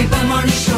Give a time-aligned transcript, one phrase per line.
[0.00, 0.69] Jovem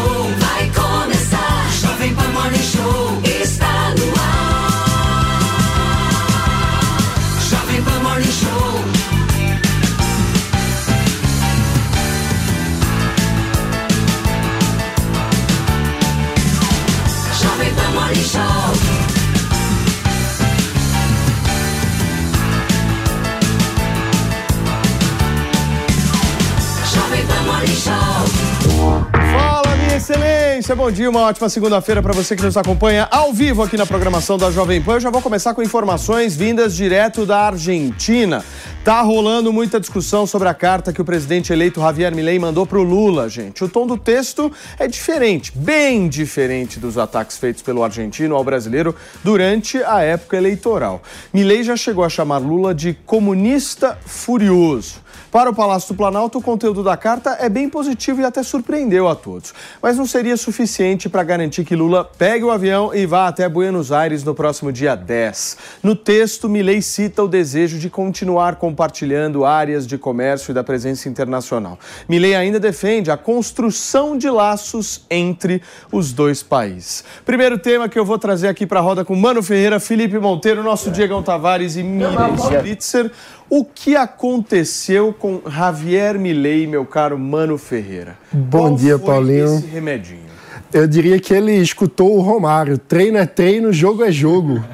[30.63, 30.77] excelência!
[30.77, 34.39] Bom dia, uma ótima segunda-feira para você que nos acompanha ao vivo aqui na programação
[34.39, 34.95] da Jovem Pan.
[34.95, 38.45] Eu já vou começar com informações vindas direto da Argentina.
[38.85, 42.83] Tá rolando muita discussão sobre a carta que o presidente eleito Javier Milei mandou pro
[42.83, 43.63] Lula, gente.
[43.65, 48.95] O tom do texto é diferente, bem diferente dos ataques feitos pelo argentino ao brasileiro
[49.23, 51.03] durante a época eleitoral.
[51.33, 55.03] Milei já chegou a chamar Lula de comunista furioso.
[55.31, 59.09] Para o Palácio do Planalto, o conteúdo da carta é bem positivo e até surpreendeu
[59.09, 59.55] a todos.
[59.81, 63.93] Mas não seria suficiente para garantir que Lula pegue o avião e vá até Buenos
[63.93, 65.57] Aires no próximo dia 10.
[65.83, 71.09] No texto, Milei cita o desejo de continuar compartilhando áreas de comércio e da presença
[71.09, 71.79] internacional.
[72.09, 77.05] Milei ainda defende a construção de laços entre os dois países.
[77.25, 80.63] Primeiro tema que eu vou trazer aqui para a roda com Mano Ferreira, Felipe Monteiro,
[80.63, 83.11] nosso Diegão Tavares e Miriam Spritzer.
[83.49, 88.17] O que aconteceu com Javier Milei, meu caro Mano Ferreira?
[88.33, 89.57] Bom Qual dia, foi Paulinho.
[89.57, 90.33] Esse remedinho.
[90.73, 92.79] Eu diria que ele escutou o Romário.
[92.79, 94.65] Treino é treino, jogo é jogo.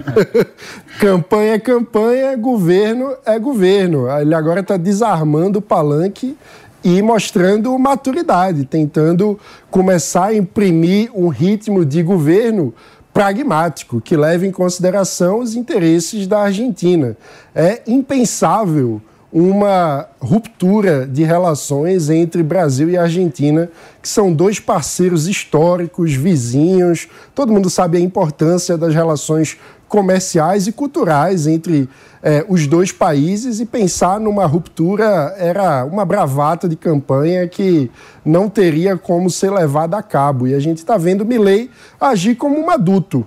[1.00, 4.06] campanha é campanha, governo é governo.
[4.20, 6.36] Ele agora está desarmando o palanque
[6.84, 9.38] e mostrando maturidade, tentando
[9.70, 12.72] começar a imprimir um ritmo de governo
[13.18, 17.16] pragmático, que leve em consideração os interesses da Argentina.
[17.52, 19.02] É impensável
[19.32, 23.68] uma ruptura de relações entre Brasil e Argentina,
[24.00, 27.08] que são dois parceiros históricos, vizinhos.
[27.34, 29.58] Todo mundo sabe a importância das relações
[29.88, 31.88] comerciais e culturais entre
[32.22, 37.90] eh, os dois países e pensar numa ruptura era uma bravata de campanha que
[38.24, 40.46] não teria como ser levada a cabo.
[40.46, 41.70] E a gente está vendo Milley
[42.00, 43.26] agir como um adulto.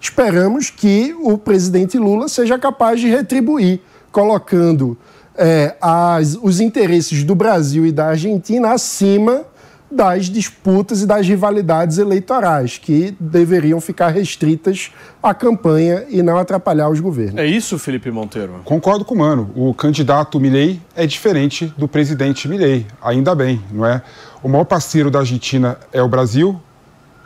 [0.00, 3.80] Esperamos que o presidente Lula seja capaz de retribuir,
[4.12, 4.96] colocando
[5.36, 9.42] eh, as- os interesses do Brasil e da Argentina acima
[9.90, 14.90] das disputas e das rivalidades eleitorais, que deveriam ficar restritas
[15.22, 17.36] à campanha e não atrapalhar os governos.
[17.36, 18.60] É isso, Felipe Monteiro?
[18.64, 19.50] Concordo com o Mano.
[19.54, 22.86] O candidato Milei é diferente do presidente Milei.
[23.02, 24.02] Ainda bem, não é?
[24.42, 26.60] O maior parceiro da Argentina é o Brasil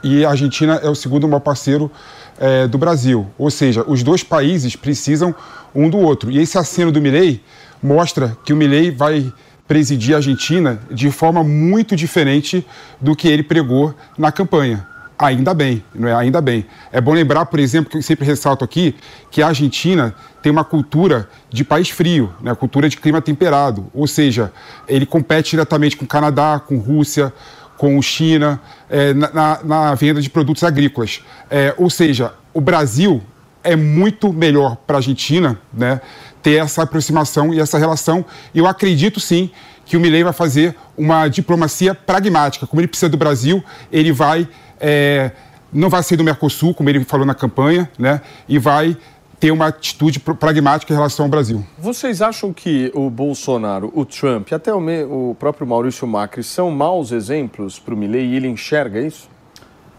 [0.02, 1.90] e a Argentina é o segundo maior parceiro
[2.38, 3.26] eh, do Brasil.
[3.38, 5.34] Ou seja, os dois países precisam
[5.74, 6.30] um do outro.
[6.30, 7.42] E esse aceno do Milei
[7.82, 9.32] mostra que o Milei vai
[9.72, 12.62] presidir a Argentina de forma muito diferente
[13.00, 14.86] do que ele pregou na campanha.
[15.18, 16.14] Ainda bem, não é?
[16.14, 16.66] Ainda bem.
[16.92, 18.94] É bom lembrar, por exemplo, que eu sempre ressalto aqui,
[19.30, 22.54] que a Argentina tem uma cultura de país frio, né?
[22.54, 23.86] cultura de clima temperado.
[23.94, 24.52] Ou seja,
[24.86, 27.32] ele compete diretamente com o Canadá, com Rússia,
[27.78, 31.22] com China, eh, na, na- venda de produtos agrícolas.
[31.50, 33.22] Eh, ou seja, o Brasil
[33.64, 35.98] é muito melhor para a Argentina né,
[36.42, 38.24] ter essa aproximação e essa relação.
[38.54, 39.50] E eu acredito sim
[39.84, 42.66] que o Milei vai fazer uma diplomacia pragmática.
[42.66, 44.48] Como ele precisa do Brasil, ele vai.
[44.80, 45.30] eh,
[45.72, 48.96] não vai sair do Mercosul, como ele falou na campanha, né, e vai
[49.40, 51.66] ter uma atitude pragmática em relação ao Brasil.
[51.76, 56.70] Vocês acham que o Bolsonaro, o Trump e até o, o próprio Maurício Macri são
[56.70, 59.31] maus exemplos para o Milei e ele enxerga isso?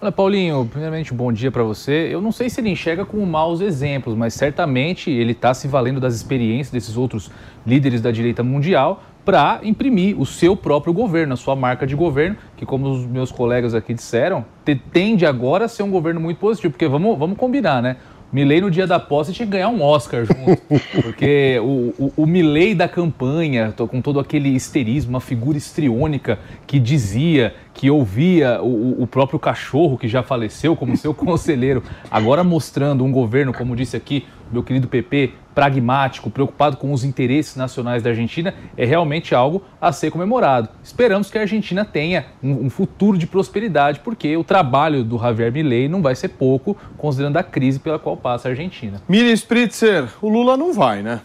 [0.04, 2.10] Olha, Paulinho, primeiramente, bom dia para você.
[2.12, 5.98] Eu não sei se ele enxerga como maus exemplos, mas certamente ele está se valendo
[5.98, 7.32] das experiências desses outros
[7.66, 12.36] líderes da direita mundial para imprimir o seu próprio governo, a sua marca de governo,
[12.58, 16.38] que, como os meus colegas aqui disseram, te- tende agora a ser um governo muito
[16.38, 17.96] positivo, porque vamos, vamos combinar, né?
[18.34, 20.60] Milley no dia da posse tinha que ganhar um Oscar junto,
[21.04, 26.80] porque o, o, o Milley da campanha, com todo aquele histerismo, uma figura histriônica que
[26.80, 31.82] dizia, que ouvia o, o- próprio cachorro que já faleceu como seu conselheiro,
[32.12, 37.56] agora mostrando um governo, como disse aqui meu querido PP, pragmático, preocupado com os interesses
[37.56, 40.70] nacionais da Argentina, é realmente algo a ser comemorado.
[40.84, 45.52] Esperamos que a Argentina tenha um, um futuro de prosperidade, porque o trabalho do Javier
[45.52, 49.02] Milei não vai ser pouco, considerando a crise pela qual passa a Argentina.
[49.10, 51.22] Miriam Spritzer, o Lula não vai, né?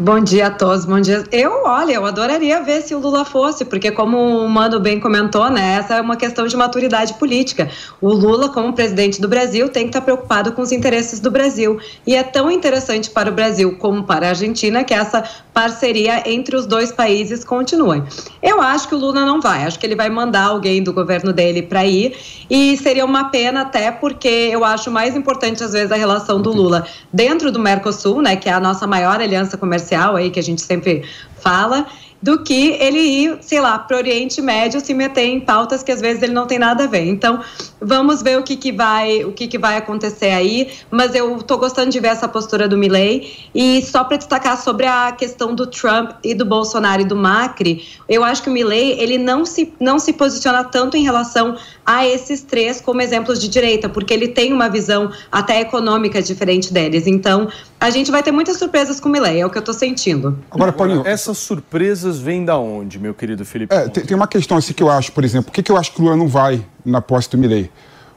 [0.00, 1.24] Bom dia a todos, bom dia.
[1.32, 5.50] Eu, olha, eu adoraria ver se o Lula fosse, porque como o Mano bem comentou,
[5.50, 7.68] né, essa é uma questão de maturidade política.
[8.00, 11.80] O Lula, como presidente do Brasil, tem que estar preocupado com os interesses do Brasil.
[12.06, 16.54] E é tão interessante para o Brasil como para a Argentina que essa parceria entre
[16.54, 18.04] os dois países continue.
[18.40, 21.32] Eu acho que o Lula não vai, acho que ele vai mandar alguém do governo
[21.32, 22.16] dele para ir
[22.48, 26.52] e seria uma pena até porque eu acho mais importante às vezes a relação do
[26.52, 30.42] Lula dentro do Mercosul, né, que é a nossa maior aliança comercial aí que a
[30.42, 31.04] gente sempre
[31.40, 31.86] fala
[32.20, 35.92] do que ele ir, sei lá, para o Oriente Médio se meter em pautas que
[35.92, 37.06] às vezes ele não tem nada a ver.
[37.06, 37.40] Então,
[37.80, 41.58] vamos ver o que, que vai o que, que vai acontecer aí, mas eu estou
[41.58, 45.66] gostando de ver essa postura do Milley e só para destacar sobre a questão do
[45.66, 49.72] Trump e do Bolsonaro e do Macri, eu acho que o Milley ele não se
[49.78, 51.56] não se posiciona tanto em relação
[51.86, 56.72] a esses três como exemplos de direita, porque ele tem uma visão até econômica diferente
[56.72, 57.06] deles.
[57.06, 57.48] Então,
[57.80, 60.38] a gente vai ter muitas surpresas com o Milley, é o que eu estou sentindo.
[60.50, 63.74] Agora, Paulinho, essas surpresas vêm da onde, meu querido Felipe?
[63.74, 65.76] É, tem, tem, uma questão assim que eu acho, por exemplo, por que, que eu
[65.76, 67.70] acho que o Lula não vai na posse do Milley?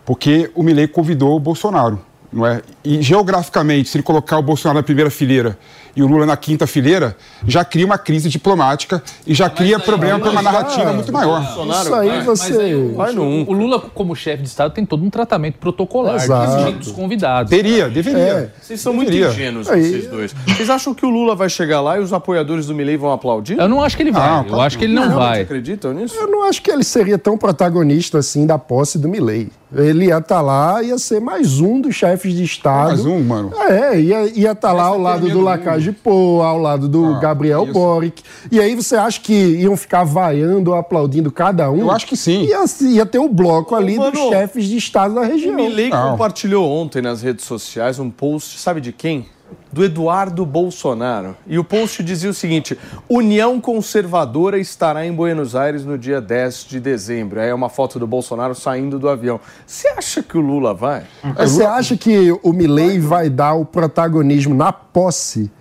[0.06, 2.00] Porque o Milley convidou o Bolsonaro
[2.32, 2.62] não é?
[2.84, 5.58] E geograficamente, se ele colocar o Bolsonaro na primeira fileira
[5.96, 7.16] e o Lula na quinta fileira,
[7.46, 11.42] já cria uma crise diplomática e já cria problema para uma narrativa muito maior.
[11.82, 12.62] Isso aí você.
[12.62, 16.72] Aí, o, vai o Lula, como chefe de Estado, tem todo um tratamento protocolar Exato.
[16.74, 17.50] dos convidados.
[17.50, 18.22] Teria, deveria.
[18.22, 18.50] É.
[18.62, 19.26] Vocês são deveria.
[19.26, 20.36] muito ingênuos, vocês dois.
[20.48, 23.58] Vocês acham que o Lula vai chegar lá e os apoiadores do Milley vão aplaudir?
[23.60, 24.22] Eu não acho que ele vai.
[24.22, 25.38] Ah, eu acho que ele não, não vai.
[25.38, 26.16] Você acreditam nisso?
[26.16, 29.50] Eu não acho que ele seria tão protagonista assim da posse do Milley.
[29.74, 32.90] Ele ia estar tá lá, ia ser mais um dos chefes de Estado.
[32.90, 33.52] Mais um, mano.
[33.70, 35.40] É, ia estar tá lá ao lado do
[35.82, 37.74] Lacage Pô, ao lado do ah, Gabriel isso.
[37.74, 38.24] Boric.
[38.52, 41.80] E aí você acha que iam ficar vaiando, aplaudindo cada um?
[41.80, 42.44] Eu acho que sim.
[42.44, 45.54] Ia, ia ter o um bloco ali mano, dos chefes de Estado da região.
[45.54, 49.26] O Milley compartilhou ontem nas redes sociais um post, sabe de quem?
[49.72, 51.36] do Eduardo Bolsonaro.
[51.46, 52.78] E o post dizia o seguinte:
[53.10, 57.40] União Conservadora estará em Buenos Aires no dia 10 de dezembro.
[57.40, 59.40] Aí é uma foto do Bolsonaro saindo do avião.
[59.66, 61.04] Você acha que o Lula vai?
[61.38, 65.52] Você acha que o Milley vai dar o protagonismo na posse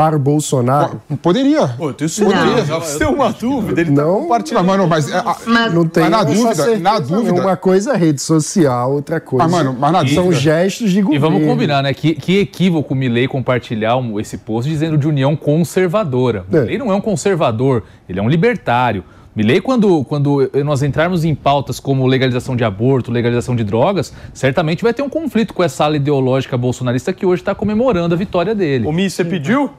[0.00, 0.98] para o Bolsonaro?
[1.20, 1.68] Poderia.
[1.68, 2.72] Pô, tenho certeza.
[2.72, 3.82] Não, tem uma dúvida.
[3.82, 4.54] Ele tá não, tá.
[4.54, 7.42] Mas, mano, mas, é, mas, não tem mas na dúvida, na dúvida.
[7.42, 9.46] Uma coisa é rede social, outra coisa.
[9.46, 10.40] Mas, mano, mas na São dúvida.
[10.40, 11.26] gestos de governo.
[11.26, 11.92] E vamos combinar, né?
[11.92, 16.46] Que, que equívoco o Milley compartilhar esse post dizendo de união conservadora.
[16.50, 16.78] É.
[16.78, 19.04] Não é um conservador, ele é um libertário.
[19.36, 24.82] Milley, quando, quando nós entrarmos em pautas como legalização de aborto, legalização de drogas, certamente
[24.82, 28.54] vai ter um conflito com essa ala ideológica bolsonarista que hoje está comemorando a vitória
[28.54, 28.86] dele.
[28.86, 29.70] O Mi, você pediu?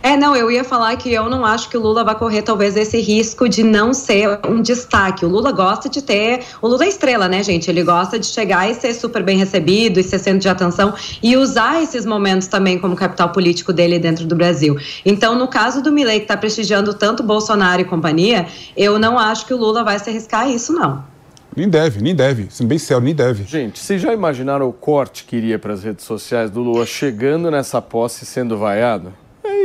[0.00, 2.76] É, não, eu ia falar que eu não acho que o Lula vai correr talvez
[2.76, 5.24] esse risco de não ser um destaque.
[5.24, 6.44] O Lula gosta de ter.
[6.62, 7.68] O Lula é estrela, né, gente?
[7.68, 11.36] Ele gosta de chegar e ser super bem recebido e ser centro de atenção e
[11.36, 14.76] usar esses momentos também como capital político dele dentro do Brasil.
[15.04, 18.46] Então, no caso do Milley, que está prestigiando tanto Bolsonaro e companhia,
[18.76, 21.04] eu não acho que o Lula vai se arriscar a isso, não.
[21.56, 22.46] Nem deve, nem deve.
[22.50, 23.42] Sendo bem sério, nem deve.
[23.42, 27.50] Gente, vocês já imaginaram o corte que iria para as redes sociais do Lula chegando
[27.50, 29.12] nessa posse sendo vaiado?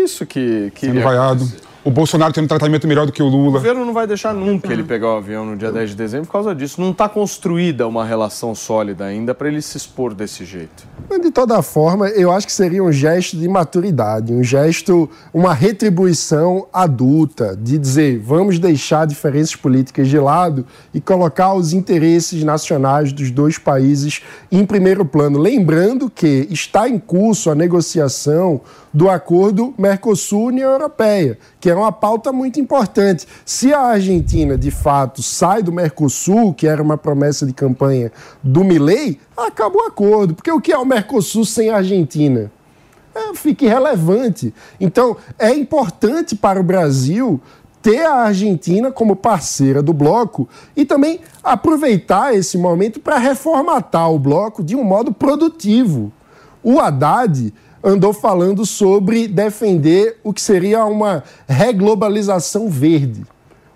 [0.03, 0.71] Isso que.
[0.75, 1.45] que Sendo vaiado.
[1.85, 3.49] O Bolsonaro tendo um tratamento melhor do que o Lula.
[3.49, 6.27] O governo não vai deixar nunca ele pegar o avião no dia 10 de dezembro
[6.27, 6.79] por causa disso.
[6.79, 10.87] Não está construída uma relação sólida ainda para ele se expor desse jeito.
[11.21, 16.67] De toda forma, eu acho que seria um gesto de maturidade, um gesto, uma retribuição
[16.71, 23.29] adulta, de dizer vamos deixar diferenças políticas de lado e colocar os interesses nacionais dos
[23.29, 25.37] dois países em primeiro plano.
[25.37, 28.61] Lembrando que está em curso a negociação
[28.93, 33.27] do acordo Mercosul-União Europeia, que é uma pauta muito importante.
[33.45, 38.11] Se a Argentina, de fato, sai do Mercosul, que era uma promessa de campanha
[38.43, 40.33] do Milei, acaba o acordo.
[40.33, 42.51] Porque o que é o Mercosul sem a Argentina?
[43.15, 44.53] É, fica irrelevante.
[44.79, 47.39] Então, é importante para o Brasil
[47.83, 54.17] ter a Argentina como parceira do bloco e também aproveitar esse momento para reformatar o
[54.17, 56.11] bloco de um modo produtivo.
[56.63, 57.53] O Haddad
[57.83, 63.25] andou falando sobre defender o que seria uma reglobalização verde.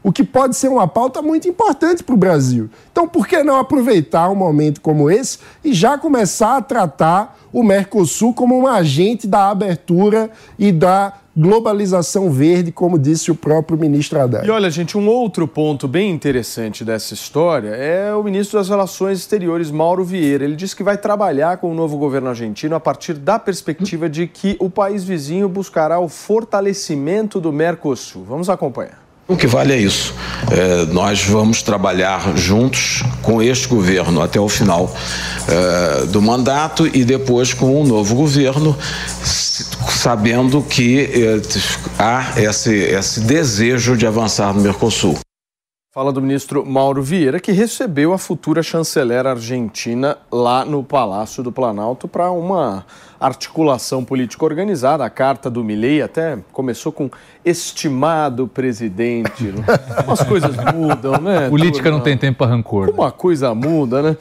[0.07, 2.69] O que pode ser uma pauta muito importante para o Brasil.
[2.89, 7.61] Então, por que não aproveitar um momento como esse e já começar a tratar o
[7.61, 14.17] Mercosul como um agente da abertura e da globalização verde, como disse o próprio ministro
[14.17, 14.47] Haddad.
[14.47, 19.19] E olha, gente, um outro ponto bem interessante dessa história é o ministro das Relações
[19.19, 20.45] Exteriores, Mauro Vieira.
[20.45, 24.25] Ele disse que vai trabalhar com o novo governo argentino a partir da perspectiva de
[24.25, 28.23] que o país vizinho buscará o fortalecimento do Mercosul.
[28.23, 29.06] Vamos acompanhar.
[29.27, 30.13] O que vale é isso.
[30.49, 34.95] É, nós vamos trabalhar juntos com este governo até o final
[35.47, 38.77] é, do mandato e depois com o um novo governo,
[39.21, 41.41] sabendo que é,
[41.99, 45.19] há esse, esse desejo de avançar no Mercosul.
[45.97, 51.51] Fala do ministro Mauro Vieira, que recebeu a futura chanceler argentina lá no Palácio do
[51.51, 52.85] Planalto para uma
[53.19, 55.03] articulação política organizada.
[55.03, 57.09] A carta do Milei até começou com
[57.43, 59.51] estimado presidente.
[60.05, 61.49] Umas coisas mudam, né?
[61.49, 62.91] Política não tem tempo para rancor.
[62.91, 64.17] Uma coisa muda, né?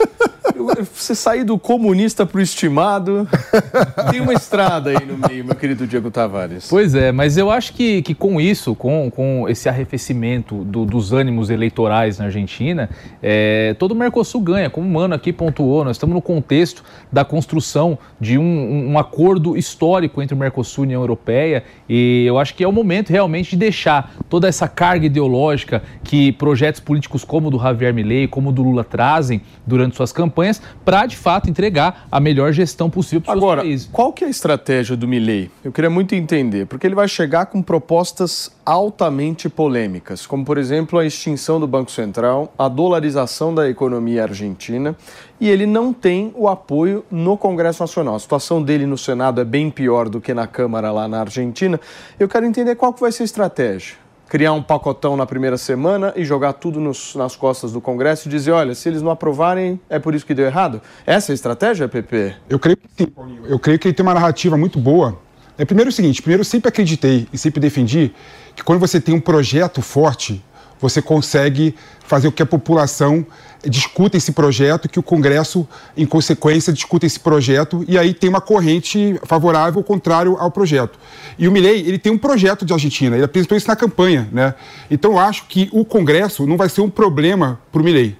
[0.95, 3.29] Você sair do comunista para o estimado,
[4.11, 6.69] tem uma estrada aí no meio, meu querido Diego Tavares.
[6.69, 11.13] Pois é, mas eu acho que, que com isso, com, com esse arrefecimento do, dos
[11.13, 12.89] ânimos eleitorais na Argentina,
[13.23, 14.71] é, todo o Mercosul ganha.
[14.71, 16.83] Como o Mano aqui pontuou, nós estamos no contexto
[17.13, 22.25] da construção de um, um acordo histórico entre o Mercosul e a União Europeia e
[22.27, 26.81] eu acho que é o momento realmente de deixar toda essa carga ideológica que projetos
[26.81, 30.63] políticos como o do Javier Milei, como o do Lula trazem durante suas campanhas campanhas
[30.85, 33.89] para, de fato, entregar a melhor gestão possível para os Agora, países.
[33.93, 35.51] qual que é a estratégia do Milley?
[35.65, 40.99] Eu queria muito entender, porque ele vai chegar com propostas altamente polêmicas, como, por exemplo,
[40.99, 44.97] a extinção do Banco Central, a dolarização da economia argentina,
[45.41, 48.15] e ele não tem o apoio no Congresso Nacional.
[48.15, 51.79] A situação dele no Senado é bem pior do que na Câmara lá na Argentina.
[52.19, 56.13] Eu quero entender qual que vai ser a estratégia criar um pacotão na primeira semana
[56.17, 59.81] e jogar tudo nos, nas costas do Congresso e dizer, olha, se eles não aprovarem,
[59.89, 60.81] é por isso que deu errado?
[61.07, 62.35] Essa é a estratégia, PP?
[62.49, 63.47] Eu creio que sim, Paulinho.
[63.47, 65.19] Eu creio que ele tem uma narrativa muito boa.
[65.59, 68.13] É, primeiro é o seguinte, primeiro eu sempre acreditei e sempre defendi
[68.55, 70.45] que quando você tem um projeto forte,
[70.79, 73.27] você consegue fazer o que a população
[73.69, 78.41] discuta esse projeto, que o Congresso, em consequência, discuta esse projeto e aí tem uma
[78.41, 80.99] corrente favorável ou contrário ao projeto.
[81.39, 84.55] E o Milei, ele tem um projeto de Argentina, ele apresentou isso na campanha, né?
[84.91, 88.17] Então eu acho que o Congresso não vai ser um problema para o Milei,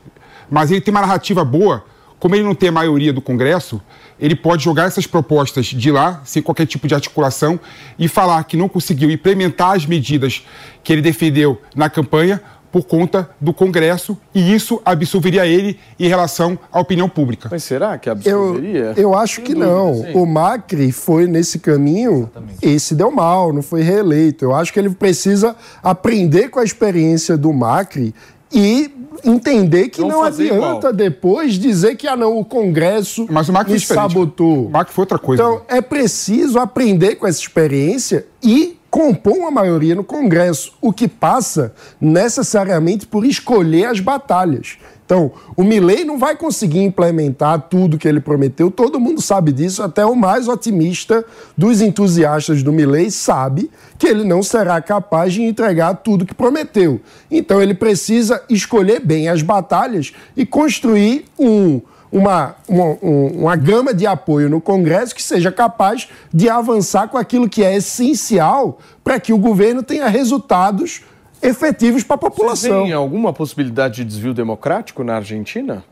[0.51, 1.85] mas ele tem uma narrativa boa,
[2.19, 3.81] como ele não tem a maioria do Congresso,
[4.19, 7.61] ele pode jogar essas propostas de lá, sem qualquer tipo de articulação,
[7.99, 10.43] e falar que não conseguiu implementar as medidas
[10.83, 12.41] que ele defendeu na campanha,
[12.77, 17.49] por conta do Congresso e isso absolveria ele em relação à opinião pública.
[17.51, 18.93] Mas será que absolveria?
[18.95, 19.93] Eu, eu acho que não.
[20.13, 22.31] O Macri foi nesse caminho
[22.61, 24.45] e se deu mal, não foi reeleito.
[24.45, 28.15] Eu acho que ele precisa aprender com a experiência do Macri
[28.53, 28.91] e
[29.25, 30.93] entender que não, não adianta igual.
[30.93, 34.67] depois dizer que ah não, o Congresso Mas o Macri me sabotou.
[34.67, 35.43] O Macri foi outra coisa.
[35.43, 41.07] Então, é preciso aprender com essa experiência e compõe uma maioria no Congresso, o que
[41.07, 44.79] passa necessariamente por escolher as batalhas.
[45.05, 49.83] Então, o Milley não vai conseguir implementar tudo que ele prometeu, todo mundo sabe disso,
[49.83, 51.23] até o mais otimista
[51.55, 56.99] dos entusiastas do Milley sabe que ele não será capaz de entregar tudo que prometeu.
[57.31, 64.07] Então, ele precisa escolher bem as batalhas e construir um uma, uma, uma gama de
[64.07, 69.33] apoio no Congresso que seja capaz de avançar com aquilo que é essencial para que
[69.33, 71.03] o governo tenha resultados
[71.43, 72.85] efetivos para a população.
[72.85, 75.85] Tem alguma possibilidade de desvio democrático na Argentina?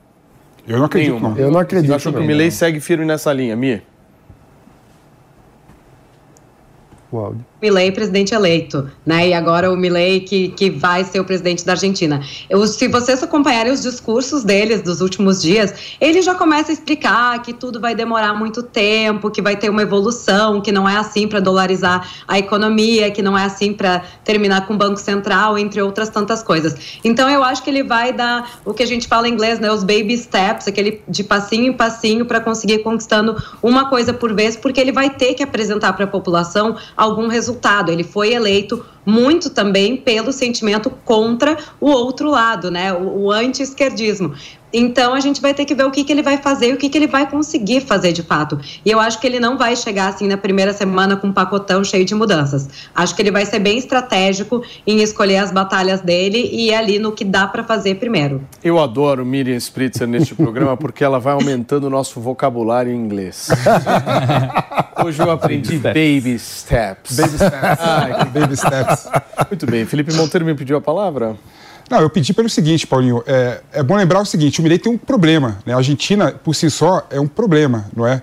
[0.67, 1.21] Eu não acredito.
[1.21, 1.37] Não.
[1.37, 1.91] Eu não acredito.
[1.91, 3.83] Você acha que o Milei segue firme nessa linha, Mir?
[7.13, 7.45] O áudio.
[7.65, 9.29] Milley presidente eleito, né?
[9.29, 12.21] E agora o Milley que, que vai ser o presidente da Argentina.
[12.51, 17.41] Eu, se vocês acompanharem os discursos deles dos últimos dias, ele já começa a explicar
[17.41, 21.27] que tudo vai demorar muito tempo, que vai ter uma evolução, que não é assim
[21.27, 25.81] para dolarizar a economia, que não é assim para terminar com o Banco Central, entre
[25.81, 26.99] outras tantas coisas.
[27.03, 29.73] Então eu acho que ele vai dar o que a gente fala em inglês, né?
[29.73, 34.55] Os baby steps, aquele de passinho em passinho para conseguir conquistando uma coisa por vez,
[34.55, 37.91] porque ele vai ter que apresentar para a população algum resultado resultado.
[37.91, 42.93] Ele foi eleito muito também pelo sentimento contra o outro lado, né?
[42.93, 44.35] O, o anti-esquerdismo.
[44.77, 46.77] Então a gente vai ter que ver o que, que ele vai fazer e o
[46.77, 48.59] que, que ele vai conseguir fazer de fato.
[48.85, 51.85] E eu acho que ele não vai chegar assim na primeira semana com um pacotão
[51.85, 52.69] cheio de mudanças.
[52.93, 56.99] Acho que ele vai ser bem estratégico em escolher as batalhas dele e ir ali
[56.99, 58.43] no que dá para fazer primeiro.
[58.65, 63.49] Eu adoro Miriam Spritzer neste programa porque ela vai aumentando o nosso vocabulário em inglês.
[65.05, 67.17] Hoje eu aprendi baby steps.
[67.17, 67.79] Baby steps.
[67.81, 68.94] Ah, baby steps.
[69.51, 69.85] Muito bem.
[69.85, 71.37] Felipe Monteiro me pediu a palavra.
[71.91, 73.23] Não, eu pedi pelo seguinte, Paulinho.
[73.27, 75.59] É, é bom lembrar o seguinte: o Milei tem um problema.
[75.67, 75.75] Né?
[75.75, 78.23] A Argentina, por si só, é um problema, não é?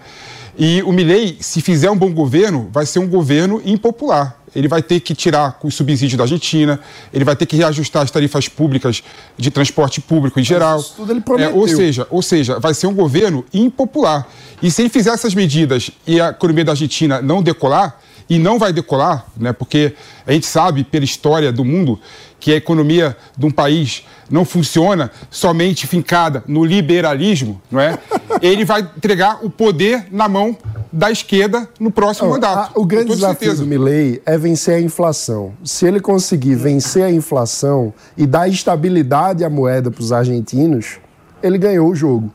[0.58, 4.38] E o Milei, se fizer um bom governo, vai ser um governo impopular.
[4.54, 6.78] Ele vai ter que tirar o subsídio da Argentina,
[7.14, 9.02] ele vai ter que reajustar as tarifas públicas
[9.38, 10.76] de transporte público em geral.
[10.76, 11.52] Mas isso tudo ele prometeu.
[11.52, 14.28] É, ou, seja, ou seja, vai ser um governo impopular.
[14.62, 17.98] E se ele fizer essas medidas e a economia da Argentina não decolar,
[18.32, 19.94] e não vai decolar, né, porque
[20.26, 22.00] a gente sabe pela história do mundo
[22.40, 28.00] que a economia de um país não funciona somente fincada no liberalismo, não é?
[28.42, 30.56] Ele vai entregar o poder na mão
[30.94, 32.72] da esquerda no próximo Não, mandato.
[32.74, 33.64] a- o grande desafio certeza.
[33.64, 35.52] do Milley é vencer a inflação.
[35.64, 41.00] Se ele conseguir vencer a inflação e dar estabilidade à moeda para os argentinos,
[41.44, 42.32] ele ganhou o jogo.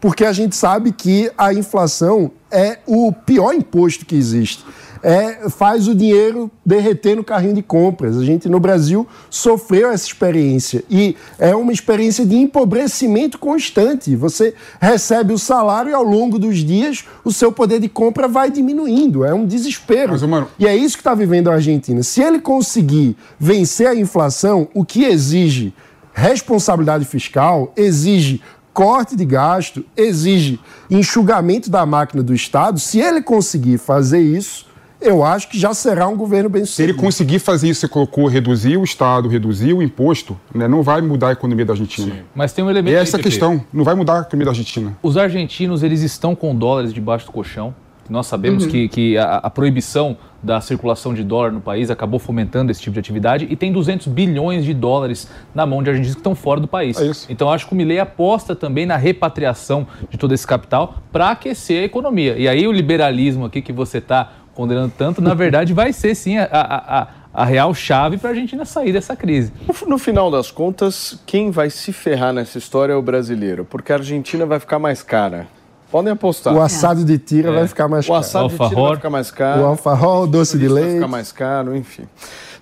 [0.00, 4.64] Porque a gente sabe que a inflação é o pior imposto que existe.
[5.06, 8.16] É, faz o dinheiro derreter no carrinho de compras.
[8.16, 14.16] A gente no Brasil sofreu essa experiência e é uma experiência de empobrecimento constante.
[14.16, 18.50] Você recebe o salário e ao longo dos dias o seu poder de compra vai
[18.50, 19.26] diminuindo.
[19.26, 20.12] É um desespero.
[20.12, 22.02] Mas, mano- E é isso que está vivendo a Argentina.
[22.02, 25.74] Se ele conseguir vencer a inflação, o que exige
[26.14, 28.40] responsabilidade fiscal, exige
[28.72, 30.58] corte de gasto, exige
[30.90, 32.80] enxugamento da máquina do Estado.
[32.80, 34.72] Se ele conseguir fazer isso,
[35.04, 36.98] eu acho que já será um governo bem Se ele sucedido.
[36.98, 41.28] conseguir fazer isso, você colocou reduzir o Estado, reduzir o imposto, né, não vai mudar
[41.28, 42.24] a economia da Argentina.
[42.34, 42.94] Mas tem um E elemento.
[42.94, 43.30] é aí, essa a Pepe.
[43.30, 44.96] questão, não vai mudar a economia da Argentina.
[45.02, 47.74] Os argentinos, eles estão com dólares debaixo do colchão.
[48.06, 52.70] Nós sabemos que, que a, a proibição da circulação de dólar no país acabou fomentando
[52.70, 56.20] esse tipo de atividade e tem 200 bilhões de dólares na mão de argentinos que
[56.20, 57.00] estão fora do país.
[57.00, 57.24] É isso.
[57.30, 61.80] Então acho que o Milei aposta também na repatriação de todo esse capital para aquecer
[61.80, 62.36] a economia.
[62.36, 66.38] E aí o liberalismo aqui que você está condenando tanto, na verdade vai ser sim
[66.38, 69.52] a, a, a, a real chave para a Argentina sair dessa crise.
[69.86, 73.96] No- final das contas, quem vai se ferrar nessa história é o brasileiro, porque a
[73.96, 75.46] Argentina vai ficar mais cara.
[75.90, 76.52] Podem apostar.
[76.52, 78.18] O assado de tira vai ficar mais O caro.
[78.20, 78.86] assado de tira Alfajor.
[78.88, 79.62] vai ficar mais caro.
[79.62, 80.94] O alfarrol, o doce de Isso vai leite.
[80.96, 82.02] ficar mais caro, enfim.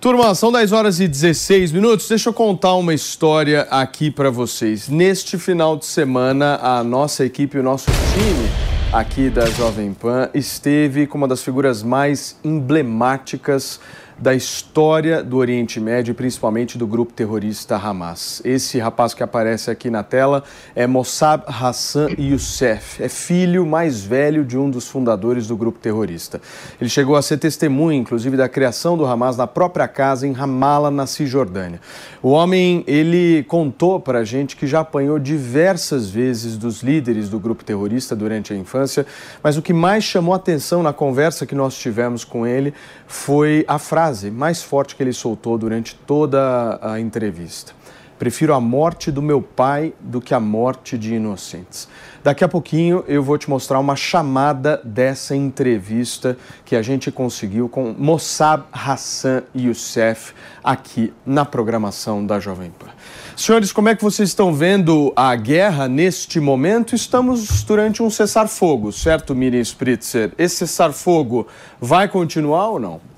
[0.00, 2.08] Turma, são 10 horas e 16 minutos.
[2.08, 4.88] Deixa eu contar uma história aqui para vocês.
[4.88, 11.06] Neste final de semana, a nossa equipe, o nosso time aqui da Jovem Pan esteve
[11.06, 13.80] com uma das figuras mais emblemáticas
[14.22, 18.40] da história do Oriente Médio, e principalmente do grupo terrorista Hamas.
[18.44, 20.44] Esse rapaz que aparece aqui na tela
[20.76, 26.40] é Mossab Hassan Youssef, é filho mais velho de um dos fundadores do grupo terrorista.
[26.80, 30.92] Ele chegou a ser testemunha, inclusive, da criação do Hamas na própria casa em Ramallah,
[30.92, 31.80] na Cisjordânia.
[32.22, 37.40] O homem, ele contou para a gente que já apanhou diversas vezes dos líderes do
[37.40, 39.04] grupo terrorista durante a infância,
[39.42, 42.72] mas o que mais chamou atenção na conversa que nós tivemos com ele
[43.12, 47.74] foi a frase mais forte que ele soltou durante toda a entrevista.
[48.18, 51.88] Prefiro a morte do meu pai do que a morte de inocentes.
[52.24, 57.68] Daqui a pouquinho eu vou te mostrar uma chamada dessa entrevista que a gente conseguiu
[57.68, 60.32] com Mossab Hassan Youssef
[60.64, 62.90] aqui na programação da Jovem Pan.
[63.36, 66.94] Senhores, como é que vocês estão vendo a guerra neste momento?
[66.94, 70.32] Estamos durante um cessar-fogo, certo, Miriam Spritzer?
[70.38, 71.48] Esse cessar-fogo
[71.80, 73.11] vai continuar ou não?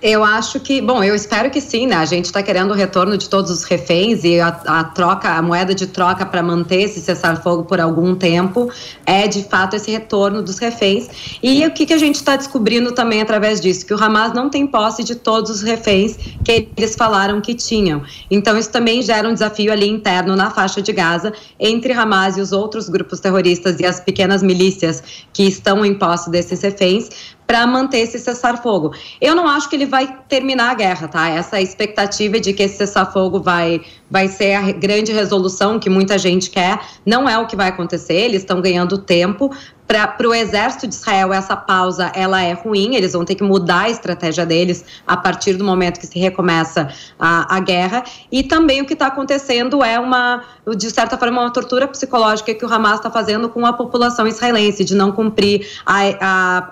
[0.00, 1.96] Eu acho que, bom, eu espero que sim, né?
[1.96, 5.42] A gente está querendo o retorno de todos os reféns e a, a troca, a
[5.42, 8.70] moeda de troca para manter esse cessar-fogo por algum tempo
[9.04, 11.08] é de fato esse retorno dos reféns.
[11.42, 13.84] E o que, que a gente está descobrindo também através disso?
[13.84, 18.02] Que o Hamas não tem posse de todos os reféns que eles falaram que tinham.
[18.30, 22.40] Então, isso também gera um desafio ali interno na faixa de Gaza entre Hamas e
[22.40, 27.08] os outros grupos terroristas e as pequenas milícias que estão em posse desses reféns
[27.48, 28.92] para manter esse cessar-fogo.
[29.18, 31.30] Eu não acho que ele vai terminar a guerra, tá?
[31.30, 33.80] Essa expectativa de que esse cessar-fogo vai,
[34.10, 38.16] vai ser a grande resolução que muita gente quer, não é o que vai acontecer.
[38.16, 39.50] Eles estão ganhando tempo.
[39.88, 43.84] Para o exército de Israel, essa pausa ela é ruim, eles vão ter que mudar
[43.84, 48.04] a estratégia deles a partir do momento que se recomeça a, a guerra.
[48.30, 50.44] E também o que está acontecendo é uma,
[50.76, 54.84] de certa forma, uma tortura psicológica que o Hamas está fazendo com a população israelense,
[54.84, 56.02] de não cumprir a,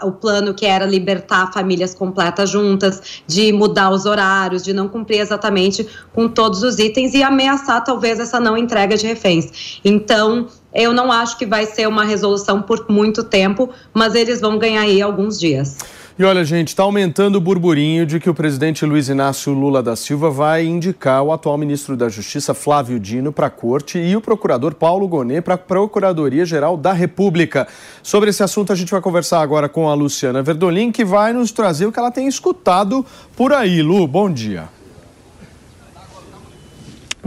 [0.02, 4.88] a, o plano que era libertar famílias completas juntas, de mudar os horários, de não
[4.88, 9.80] cumprir exatamente com todos os itens e ameaçar talvez essa não entrega de reféns.
[9.82, 14.58] Então, eu não acho que vai ser uma resolução por muito tempo, mas eles vão
[14.58, 15.78] ganhar aí alguns dias.
[16.18, 19.94] E olha, gente, está aumentando o burburinho de que o presidente Luiz Inácio Lula da
[19.94, 24.20] Silva vai indicar o atual ministro da Justiça, Flávio Dino, para a corte e o
[24.20, 27.68] procurador Paulo Gonet para a Procuradoria-Geral da República.
[28.02, 31.52] Sobre esse assunto, a gente vai conversar agora com a Luciana Verdolim, que vai nos
[31.52, 33.04] trazer o que ela tem escutado
[33.36, 33.82] por aí.
[33.82, 34.75] Lu, bom dia.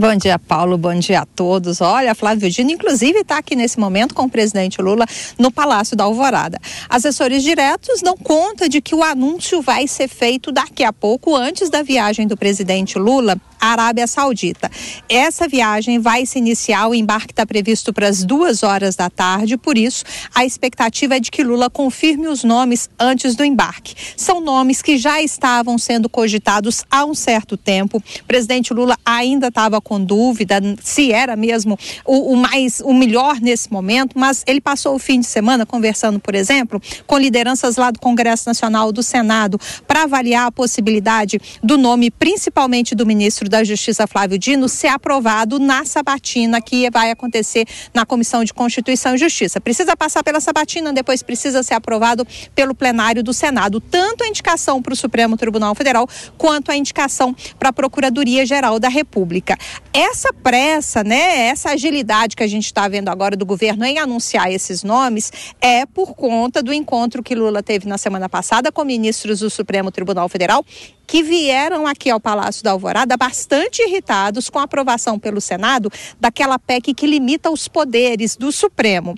[0.00, 0.78] Bom dia, Paulo.
[0.78, 1.82] Bom dia a todos.
[1.82, 5.04] Olha, Flávio Dino, inclusive, está aqui nesse momento com o presidente Lula
[5.38, 6.58] no Palácio da Alvorada.
[6.88, 11.68] Assessores diretos dão conta de que o anúncio vai ser feito daqui a pouco, antes
[11.68, 14.70] da viagem do presidente Lula Arábia Saudita.
[15.08, 19.56] Essa viagem vai se iniciar, o embarque está previsto para as duas horas da tarde,
[19.56, 23.94] por isso a expectativa é de que Lula confirme os nomes antes do embarque.
[24.16, 27.98] São nomes que já estavam sendo cogitados há um certo tempo.
[27.98, 33.40] O presidente Lula ainda estava com dúvida se era mesmo o, o mais o melhor
[33.40, 37.90] nesse momento, mas ele passou o fim de semana conversando, por exemplo, com lideranças lá
[37.90, 43.64] do Congresso Nacional do Senado para avaliar a possibilidade do nome, principalmente do ministro da
[43.64, 49.18] Justiça Flávio Dino, ser aprovado na sabatina que vai acontecer na Comissão de Constituição e
[49.18, 49.60] Justiça.
[49.60, 54.80] Precisa passar pela sabatina, depois precisa ser aprovado pelo plenário do Senado, tanto a indicação
[54.80, 56.08] para o Supremo Tribunal Federal
[56.38, 59.58] quanto a indicação para a Procuradoria Geral da República.
[59.92, 64.50] Essa pressa, né, essa agilidade que a gente está vendo agora do governo em anunciar
[64.50, 69.40] esses nomes é por conta do encontro que Lula teve na semana passada com ministros
[69.40, 70.64] do Supremo Tribunal Federal
[71.10, 76.56] que vieram aqui ao Palácio da Alvorada bastante irritados com a aprovação pelo Senado daquela
[76.56, 79.16] PEC que limita os poderes do Supremo.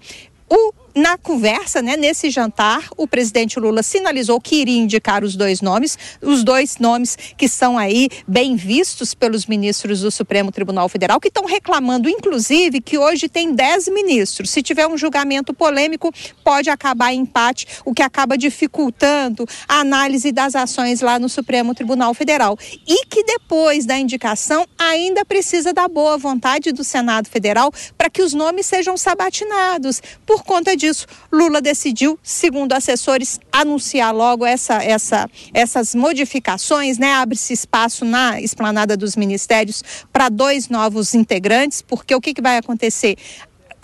[0.49, 5.61] O na conversa, né, nesse jantar, o presidente Lula sinalizou que iria indicar os dois
[5.61, 11.21] nomes, os dois nomes que são aí bem vistos pelos ministros do Supremo Tribunal Federal,
[11.21, 14.51] que estão reclamando, inclusive, que hoje tem dez ministros.
[14.51, 16.13] Se tiver um julgamento polêmico,
[16.45, 21.75] pode acabar em empate, o que acaba dificultando a análise das ações lá no Supremo
[21.75, 22.59] Tribunal Federal.
[22.87, 28.23] E que depois da indicação ainda precisa da boa vontade do Senado Federal para que
[28.23, 30.03] os nomes sejam sabatinados.
[30.27, 37.13] Por conta disso, Lula decidiu, segundo assessores, anunciar logo essa, essa, essas modificações, né?
[37.15, 42.57] Abre-se espaço na esplanada dos ministérios para dois novos integrantes, porque o que, que vai
[42.57, 43.17] acontecer?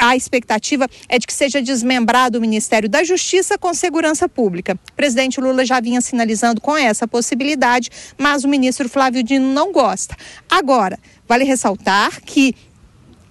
[0.00, 4.78] a expectativa é de que seja desmembrado o Ministério da Justiça com Segurança Pública.
[4.92, 9.72] O presidente Lula já vinha sinalizando com essa possibilidade, mas o ministro Flávio Dino não
[9.72, 10.14] gosta.
[10.48, 12.54] Agora, vale ressaltar que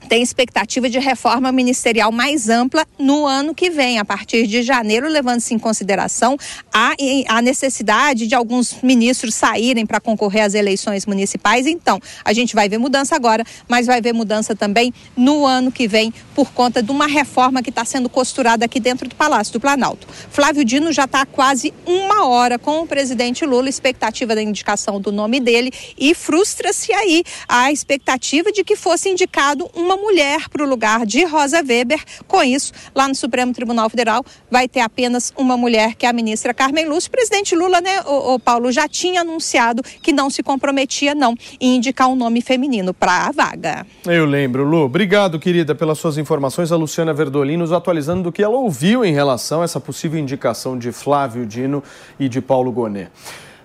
[0.08, 5.08] tem expectativa de reforma ministerial mais ampla no ano que vem, a partir de janeiro,
[5.08, 6.38] levando-se em consideração
[6.74, 6.94] a,
[7.28, 11.68] a necessidade de alguns ministros saírem para concorrer às eleições municipais.
[11.68, 15.88] Então, a gente vai ver mudança agora, mas vai ver mudança também no ano que
[15.88, 19.60] vem, por conta de uma reforma que está sendo costurada aqui dentro do Palácio do
[19.60, 20.08] Planalto.
[20.30, 25.12] Flávio Dino já está quase uma hora com o presidente Lula, expectativa da indicação do
[25.12, 30.68] nome dele, e frustra-se aí a expectativa de que fosse indicado uma mulher para o
[30.68, 32.02] lugar de Rosa Weber.
[32.28, 36.14] Com isso, lá no Supremo Tribunal Federal vai ter apenas uma mulher, que é a
[36.14, 37.10] ministra Carmen Lúcia.
[37.10, 41.36] O presidente Lula, né, o, o Paulo, já tinha anunciado que não se comprometia, não,
[41.60, 43.86] em indicar um nome feminino para a vaga.
[44.06, 44.86] Eu lembro, Lu.
[44.86, 46.72] Obrigado, querida, pelas suas informações.
[46.72, 50.78] A Luciana Verdolin nos atualizando do que ela ouviu em relação a essa possível indicação
[50.78, 51.84] de Flávio Dino
[52.20, 53.10] e de Paulo Gonet.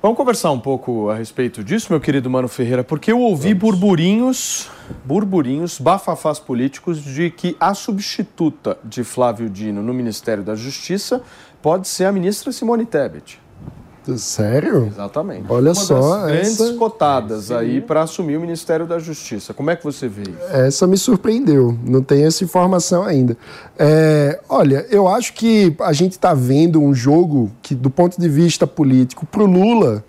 [0.03, 3.61] Vamos conversar um pouco a respeito disso, meu querido Mano Ferreira, porque eu ouvi Vamos.
[3.61, 4.69] burburinhos,
[5.05, 11.23] burburinhos, bafafás políticos de que a substituta de Flávio Dino no Ministério da Justiça
[11.63, 13.42] pode ser a ministra Simone Tebet.
[14.17, 14.87] Sério?
[14.87, 15.45] Exatamente.
[15.49, 16.17] Olha Uma só.
[16.19, 16.75] Das grandes essa...
[16.75, 19.55] cotadas aí para assumir o Ministério da Justiça.
[19.55, 20.53] Como é que você vê isso?
[20.53, 21.77] Essa me surpreendeu.
[21.85, 23.37] Não tenho essa informação ainda.
[23.79, 28.29] É, olha, eu acho que a gente está vendo um jogo que, do ponto de
[28.29, 30.05] vista político, para o Lula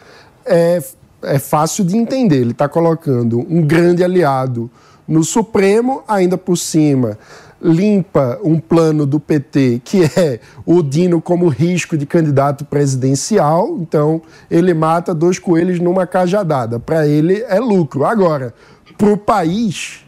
[0.45, 0.81] é,
[1.21, 2.37] é fácil de entender.
[2.37, 4.69] Ele está colocando um grande aliado
[5.07, 7.17] no Supremo, ainda por cima
[7.63, 14.21] limpa um plano do PT que é o Dino como risco de candidato presidencial, então
[14.51, 16.79] ele mata dois coelhos numa cajadada.
[16.79, 18.05] Para ele é lucro.
[18.05, 18.53] Agora,
[18.97, 20.05] para o país,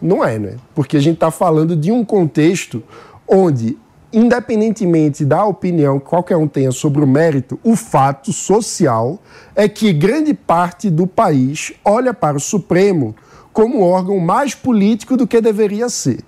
[0.00, 0.56] não é, né?
[0.74, 2.82] Porque a gente está falando de um contexto
[3.26, 3.76] onde,
[4.12, 9.18] independentemente da opinião que qualquer um tenha sobre o mérito, o fato social
[9.54, 13.14] é que grande parte do país olha para o Supremo
[13.52, 16.20] como órgão mais político do que deveria ser.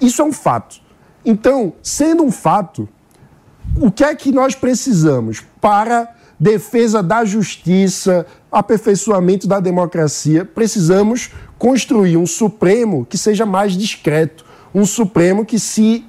[0.00, 0.80] Isso é um fato.
[1.24, 2.88] Então, sendo um fato,
[3.76, 10.44] o que é que nós precisamos para defesa da justiça, aperfeiçoamento da democracia?
[10.44, 14.44] Precisamos construir um Supremo que seja mais discreto,
[14.74, 16.04] um Supremo que se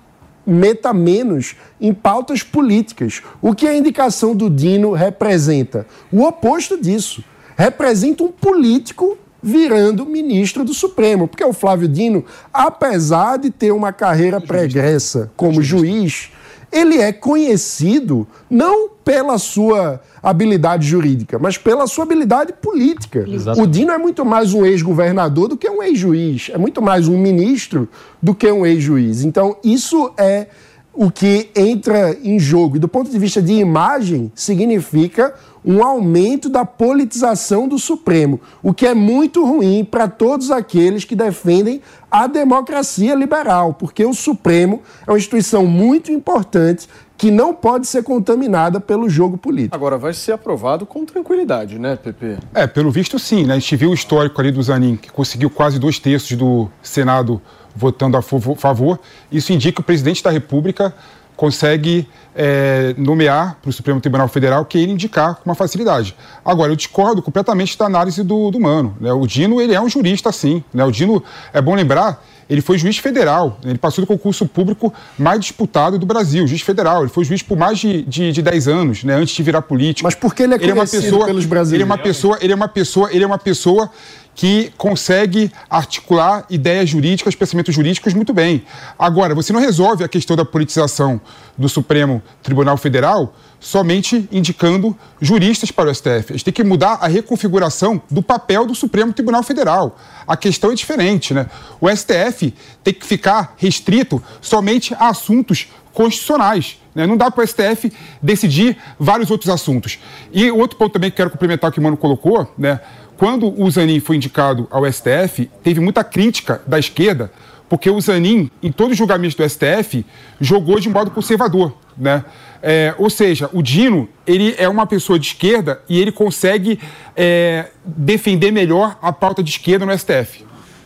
[0.46, 3.22] meta menos em pautas políticas.
[3.42, 5.86] O que a indicação do Dino representa?
[6.12, 7.24] O oposto disso.
[7.56, 11.28] Representa um político virando ministro do Supremo.
[11.28, 16.32] Porque o Flávio Dino, apesar de ter uma carreira pregressa como juiz,
[16.72, 23.26] ele é conhecido não pela sua habilidade jurídica, mas pela sua habilidade política.
[23.28, 23.62] Exatamente.
[23.62, 27.18] O Dino é muito mais um ex-governador do que um ex-juiz, é muito mais um
[27.18, 27.88] ministro
[28.22, 29.24] do que um ex-juiz.
[29.24, 30.48] Então, isso é
[30.94, 32.76] o que entra em jogo.
[32.76, 35.34] E do ponto de vista de imagem, significa
[35.66, 41.16] um aumento da politização do Supremo, o que é muito ruim para todos aqueles que
[41.16, 47.88] defendem a democracia liberal, porque o Supremo é uma instituição muito importante que não pode
[47.88, 49.76] ser contaminada pelo jogo político.
[49.76, 52.38] Agora vai ser aprovado com tranquilidade, né, Pepe?
[52.54, 53.54] É, pelo visto sim, né?
[53.54, 57.42] A gente viu o histórico ali do Zanin, que conseguiu quase dois terços do Senado
[57.76, 59.00] votando a favor.
[59.32, 60.94] Isso indica que o presidente da República
[61.36, 66.16] consegue é, nomear para o Supremo Tribunal Federal que ele indicar com uma facilidade.
[66.44, 68.96] Agora, eu discordo completamente da análise do, do Mano.
[69.00, 69.12] Né?
[69.12, 70.64] O Dino, ele é um jurista, sim.
[70.74, 70.84] Né?
[70.86, 73.58] O Dino, é bom lembrar, ele foi juiz federal.
[73.64, 73.72] Né?
[73.72, 77.02] Ele passou do concurso público mais disputado do Brasil, juiz federal.
[77.02, 79.16] Ele foi juiz por mais de, de, de 10 anos, né?
[79.16, 80.06] antes de virar político.
[80.06, 81.74] Mas por que ele é conhecido ele é uma pessoa, pelos brasileiros?
[81.74, 83.90] Ele é uma pessoa, ele é uma pessoa, ele é uma pessoa
[84.36, 88.63] que consegue articular ideias jurídicas, pensamentos jurídicos muito bem.
[88.98, 91.22] Agora, você não resolve a questão da politização
[91.58, 96.26] do Supremo Tribunal Federal somente indicando juristas para o STF.
[96.30, 99.98] A gente tem que mudar a reconfiguração do papel do Supremo Tribunal Federal.
[100.28, 101.48] A questão é diferente, né?
[101.80, 106.78] O STF tem que ficar restrito somente a assuntos constitucionais.
[106.93, 107.08] Né?
[107.08, 107.91] Não dá para o STF
[108.22, 109.98] decidir vários outros assuntos.
[110.32, 112.80] E outro ponto também que quero complementar que o Mano colocou, né?
[113.17, 117.32] Quando o Zanin foi indicado ao STF, teve muita crítica da esquerda,
[117.69, 120.06] porque o Zanin, em todos os julgamentos do STF,
[120.39, 122.23] jogou de modo conservador, né?
[122.62, 126.80] É, ou seja, o Dino ele é uma pessoa de esquerda e ele consegue
[127.13, 130.45] é, defender melhor a pauta de esquerda no STF.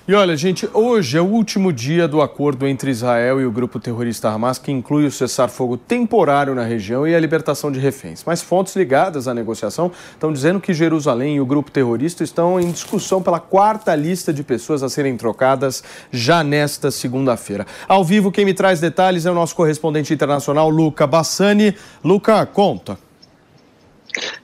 [0.09, 3.77] E olha, gente, hoje é o último dia do acordo entre Israel e o grupo
[3.77, 8.23] terrorista Hamas, que inclui o cessar-fogo temporário na região e a libertação de reféns.
[8.25, 12.71] Mas fontes ligadas à negociação estão dizendo que Jerusalém e o grupo terrorista estão em
[12.71, 17.67] discussão pela quarta lista de pessoas a serem trocadas já nesta segunda-feira.
[17.85, 21.75] Ao vivo, quem me traz detalhes é o nosso correspondente internacional, Luca Bassani.
[22.01, 23.06] Luca, conta.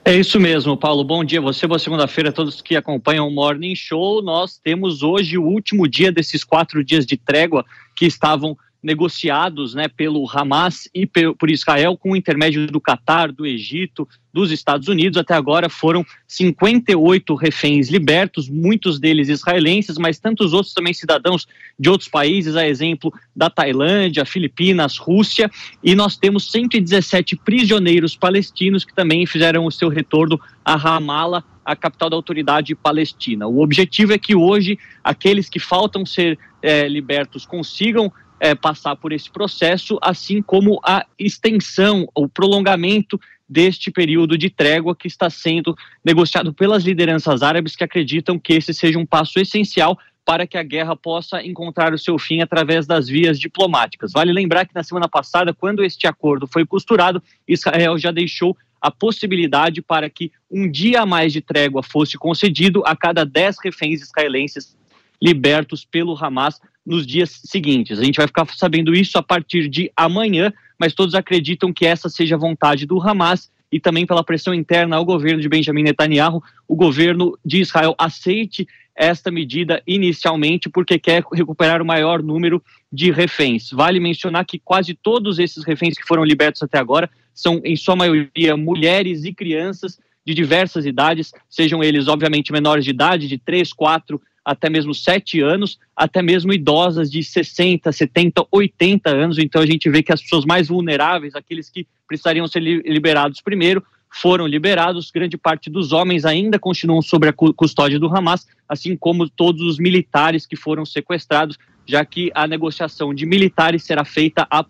[0.04, 1.02] É isso mesmo, Paulo.
[1.02, 4.22] Bom dia a você, boa segunda-feira a todos que acompanham o Morning Show.
[4.22, 7.64] Nós temos hoje o último dia desses quatro dias de trégua
[7.96, 13.46] que estavam negociados né, pelo Hamas e por Israel com o intermédio do Catar, do
[13.46, 15.16] Egito, dos Estados Unidos.
[15.16, 21.46] Até agora foram 58 reféns libertos, muitos deles israelenses, mas tantos outros também cidadãos
[21.78, 25.50] de outros países, a exemplo da Tailândia, Filipinas, Rússia.
[25.82, 31.74] E nós temos 117 prisioneiros palestinos que também fizeram o seu retorno a Ramallah, a
[31.74, 33.46] capital da autoridade palestina.
[33.46, 39.12] O objetivo é que hoje aqueles que faltam ser é, libertos consigam é, passar por
[39.12, 43.18] esse processo, assim como a extensão, o prolongamento
[43.48, 48.72] deste período de trégua que está sendo negociado pelas lideranças árabes que acreditam que esse
[48.72, 53.06] seja um passo essencial para que a guerra possa encontrar o seu fim através das
[53.06, 54.12] vias diplomáticas.
[54.12, 58.90] Vale lembrar que na semana passada, quando este acordo foi costurado, Israel já deixou a
[58.90, 64.00] possibilidade para que um dia a mais de trégua fosse concedido a cada dez reféns
[64.00, 64.76] israelenses
[65.22, 67.98] libertos pelo Hamas nos dias seguintes.
[67.98, 72.08] A gente vai ficar sabendo isso a partir de amanhã, mas todos acreditam que essa
[72.08, 76.42] seja a vontade do Hamas e também pela pressão interna ao governo de Benjamin Netanyahu,
[76.68, 83.10] o governo de Israel aceite esta medida inicialmente porque quer recuperar o maior número de
[83.10, 83.70] reféns.
[83.72, 87.96] Vale mencionar que quase todos esses reféns que foram libertos até agora são, em sua
[87.96, 93.72] maioria, mulheres e crianças de diversas idades, sejam eles, obviamente, menores de idade, de 3,
[93.72, 99.38] 4, até mesmo 7 anos, até mesmo idosas de 60, 70, 80 anos.
[99.38, 103.82] Então a gente vê que as pessoas mais vulneráveis, aqueles que precisariam ser liberados primeiro,
[104.10, 105.10] foram liberados.
[105.10, 109.78] Grande parte dos homens ainda continuam sob a custódia do Hamas, assim como todos os
[109.78, 114.64] militares que foram sequestrados, já que a negociação de militares será feita a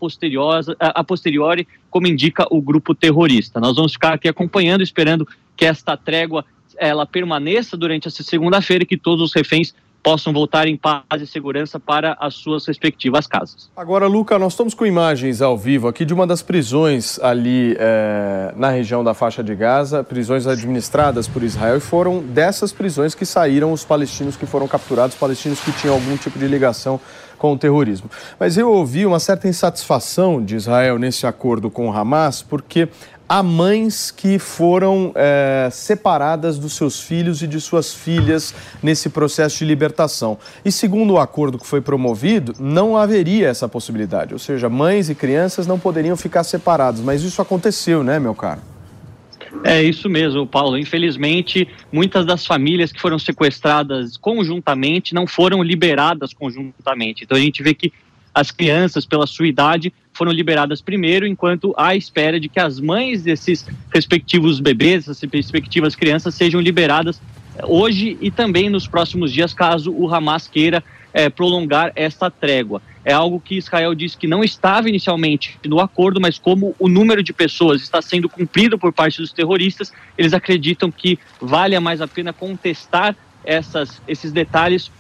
[0.79, 3.61] a posteriori como indica o grupo terrorista.
[3.61, 6.45] Nós vamos ficar aqui acompanhando, esperando que esta trégua
[6.79, 11.27] ela permaneça durante essa segunda-feira e que todos os reféns possam voltar em paz e
[11.27, 13.71] segurança para as suas respectivas casas.
[13.75, 18.53] Agora, Luca, nós estamos com imagens ao vivo aqui de uma das prisões ali é,
[18.55, 23.25] na região da faixa de Gaza, prisões administradas por Israel, e foram dessas prisões que
[23.25, 27.01] saíram os palestinos que foram capturados, palestinos que tinham algum tipo de ligação
[27.39, 28.11] com o terrorismo.
[28.39, 32.89] Mas eu ouvi uma certa insatisfação de Israel nesse acordo com o Hamas, porque
[33.29, 39.59] há mães que foram é, separadas dos seus filhos e de suas filhas nesse processo
[39.59, 40.39] de libertação.
[40.65, 44.33] E segundo o acordo que foi promovido, não haveria essa possibilidade.
[44.33, 47.01] Ou seja, mães e crianças não poderiam ficar separados.
[47.01, 48.61] Mas isso aconteceu, né, meu caro?
[49.63, 50.77] É isso mesmo, Paulo.
[50.77, 57.25] Infelizmente, muitas das famílias que foram sequestradas conjuntamente não foram liberadas conjuntamente.
[57.25, 57.93] Então a gente vê que
[58.35, 63.23] As crianças, pela sua idade, foram liberadas primeiro, enquanto à espera de que as mães
[63.23, 67.21] desses respectivos bebês, essas respectivas crianças, sejam liberadas
[67.63, 72.83] hoje e também nos próximos dias, caso o Hamas queira é, prolongar esta trégua.
[73.05, 77.23] É algo que Israel disse que não estava inicialmente no acordo, mas como o número
[77.23, 82.09] de pessoas está sendo cumprido por parte dos terroristas, eles acreditam que vale mais a
[82.09, 84.91] pena contestar essas, esses detalhes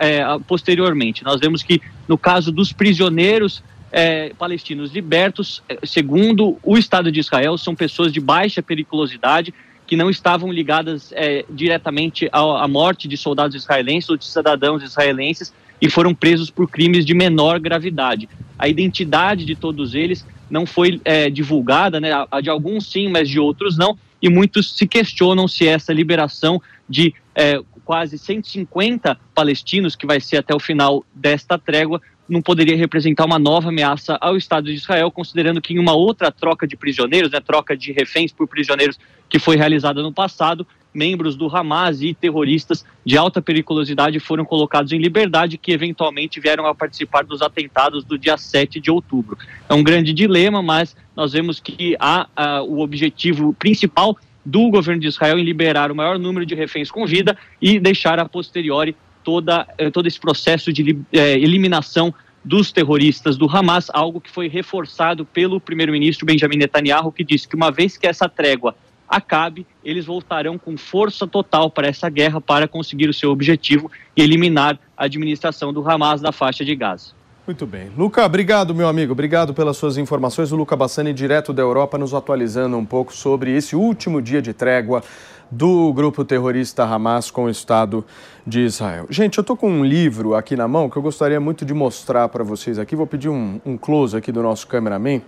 [0.00, 1.22] é, posteriormente.
[1.22, 7.20] Nós vemos que no caso dos prisioneiros é, palestinos libertos, é, segundo o Estado de
[7.20, 9.52] Israel, são pessoas de baixa periculosidade
[9.86, 14.82] que não estavam ligadas é, diretamente à, à, morte de soldados israelenses ou de cidadãos
[14.82, 18.28] israelenses e foram presos por crimes de menor gravidade.
[18.58, 22.10] A identidade de todos eles não foi é, divulgada, né?
[22.30, 26.62] A de alguns sim, mas de outros não, e muitos se questionam se essa liberação
[26.88, 32.00] de é, quase 150 palestinos, que vai ser até o final desta trégua,
[32.32, 36.32] não poderia representar uma nova ameaça ao Estado de Israel, considerando que em uma outra
[36.32, 41.36] troca de prisioneiros, né, troca de reféns por prisioneiros que foi realizada no passado, membros
[41.36, 46.74] do Hamas e terroristas de alta periculosidade foram colocados em liberdade, que eventualmente vieram a
[46.74, 49.36] participar dos atentados do dia 7 de outubro.
[49.68, 55.02] É um grande dilema, mas nós vemos que há, há o objetivo principal do governo
[55.02, 58.96] de Israel em liberar o maior número de reféns com vida e deixar a posteriori
[59.22, 62.12] toda, eh, todo esse processo de eh, eliminação
[62.44, 67.56] dos terroristas do Hamas, algo que foi reforçado pelo primeiro-ministro Benjamin Netanyahu, que disse que
[67.56, 68.74] uma vez que essa trégua
[69.08, 74.22] acabe, eles voltarão com força total para essa guerra para conseguir o seu objetivo e
[74.22, 77.12] eliminar a administração do Hamas da faixa de Gaza.
[77.44, 77.90] Muito bem.
[77.96, 79.12] Luca, obrigado, meu amigo.
[79.12, 80.52] Obrigado pelas suas informações.
[80.52, 84.52] O Luca Bassani, direto da Europa, nos atualizando um pouco sobre esse último dia de
[84.52, 85.02] trégua
[85.50, 88.04] do grupo terrorista Hamas com o Estado
[88.46, 89.06] de Israel.
[89.10, 92.28] Gente, eu estou com um livro aqui na mão que eu gostaria muito de mostrar
[92.28, 92.94] para vocês aqui.
[92.94, 95.20] Vou pedir um, um close aqui do nosso cameraman.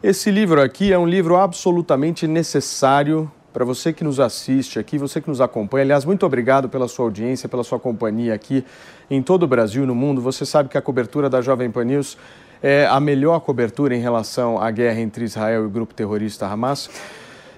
[0.00, 5.20] Esse livro aqui é um livro absolutamente necessário para você que nos assiste aqui, você
[5.20, 5.84] que nos acompanha.
[5.84, 8.64] Aliás, muito obrigado pela sua audiência, pela sua companhia aqui
[9.10, 10.20] em todo o Brasil, no mundo.
[10.20, 12.16] Você sabe que a cobertura da Jovem Pan News
[12.62, 16.90] é a melhor cobertura em relação à guerra entre Israel e o grupo terrorista Hamas.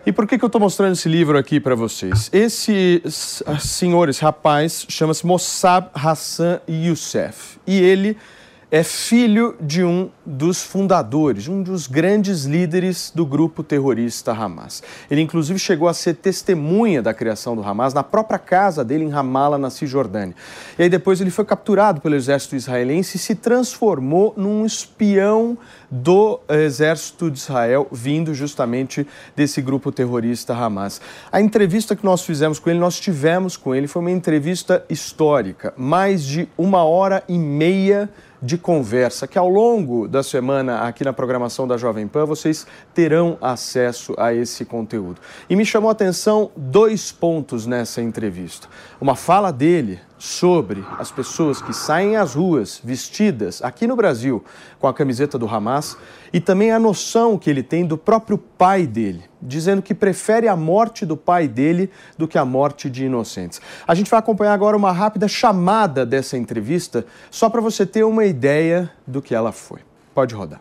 [0.05, 2.29] E por que, que eu estou mostrando esse livro aqui para vocês?
[2.33, 3.03] Esse
[3.61, 7.59] senhor, esse rapaz, chama-se Mossab Hassan Youssef.
[7.67, 8.17] E ele
[8.73, 14.83] é filho de um dos fundadores, um dos grandes líderes do grupo terrorista Hamas.
[15.11, 19.11] Ele, inclusive, chegou a ser testemunha da criação do Hamas na própria casa dele em
[19.11, 20.35] Ramallah, na Cisjordânia.
[20.79, 25.59] E aí depois ele foi capturado pelo exército israelense e se transformou num espião
[25.91, 29.07] do exército de Israel, vindo justamente
[29.37, 30.99] desse grupo terrorista Hamas.
[31.31, 35.75] A entrevista que nós fizemos com ele, nós tivemos com ele, foi uma entrevista histórica,
[35.77, 38.09] mais de uma hora e meia
[38.43, 43.39] de conversa, que ao longo da semana aqui na programação da Jovem Pan vocês terão
[43.41, 45.21] acesso a esse conteúdo.
[45.49, 48.67] E me chamou a atenção dois pontos nessa entrevista.
[49.01, 54.45] Uma fala dele sobre as pessoas que saem às ruas vestidas aqui no Brasil
[54.79, 55.97] com a camiseta do Hamas
[56.33, 60.55] e também a noção que ele tem do próprio pai dele, dizendo que prefere a
[60.55, 63.61] morte do pai dele do que a morte de inocentes.
[63.85, 68.25] A gente vai acompanhar agora uma rápida chamada dessa entrevista, só para você ter uma
[68.25, 69.81] ideia do que ela foi.
[70.15, 70.61] Pode rodar.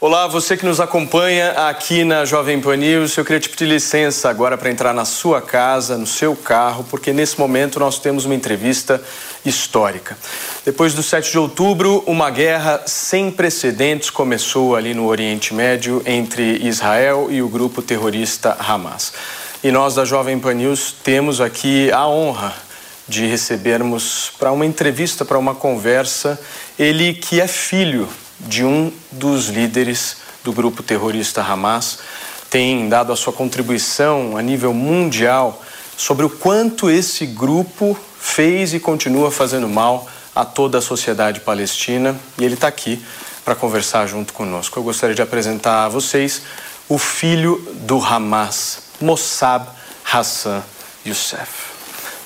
[0.00, 4.30] Olá, você que nos acompanha aqui na Jovem Pan News, eu queria te pedir licença
[4.30, 8.36] agora para entrar na sua casa, no seu carro, porque nesse momento nós temos uma
[8.36, 9.02] entrevista
[9.44, 10.16] histórica.
[10.64, 16.64] Depois do 7 de outubro, uma guerra sem precedentes começou ali no Oriente Médio entre
[16.64, 19.12] Israel e o grupo terrorista Hamas.
[19.64, 22.54] E nós da Jovem Pan News temos aqui a honra
[23.08, 26.40] de recebermos para uma entrevista, para uma conversa,
[26.78, 28.08] ele que é filho
[28.40, 31.98] de um dos líderes do grupo terrorista Hamas,
[32.50, 35.62] tem dado a sua contribuição a nível mundial
[35.96, 42.18] sobre o quanto esse grupo fez e continua fazendo mal a toda a sociedade palestina
[42.38, 43.02] e ele está aqui
[43.44, 44.78] para conversar junto conosco.
[44.78, 46.42] Eu gostaria de apresentar a vocês
[46.88, 49.66] o filho do Hamas, Mossab
[50.04, 50.62] Hassan
[51.04, 51.48] Youssef.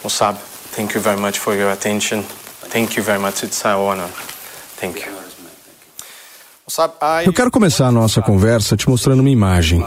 [0.05, 0.39] Mossab,
[0.75, 2.23] thank you very much for your attention.
[2.69, 3.43] Thank you very much.
[3.43, 4.09] It's an honor.
[4.79, 5.22] Thank you.
[7.25, 9.85] Eu quero começar a nossa conversa te mostrando uma imagem.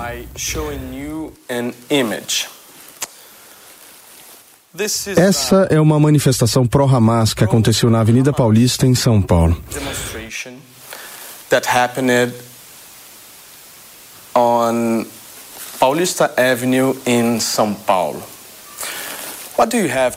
[5.15, 9.61] Essa é uma manifestação pró-Hamas que aconteceu na Avenida Paulista, em São Paulo.
[14.35, 15.05] on
[15.79, 18.21] Paulista Avenue in São Paulo.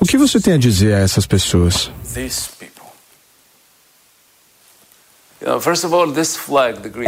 [0.00, 1.90] O que você tem a dizer a essas pessoas?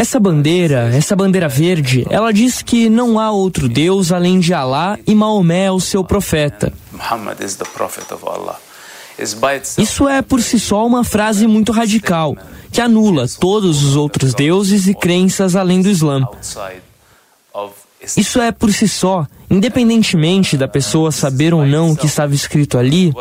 [0.01, 4.97] Essa bandeira, essa bandeira verde, ela diz que não há outro Deus além de Alá
[5.07, 6.73] e Maomé é o seu profeta.
[9.83, 12.37] Isso é por si só uma frase muito radical,
[12.71, 16.27] que anula todos os outros deuses e crenças além do Islã.
[18.17, 22.79] Isso é por si só, independentemente da pessoa saber ou não o que estava escrito
[22.79, 23.13] ali,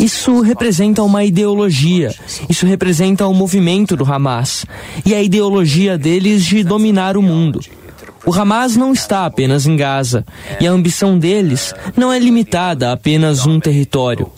[0.00, 2.14] isso representa uma ideologia,
[2.48, 4.64] isso representa o movimento do Hamas
[5.04, 7.60] e a ideologia deles de dominar o mundo.
[8.24, 10.24] O Hamas não está apenas em Gaza
[10.58, 14.32] e a ambição deles não é limitada a apenas um território.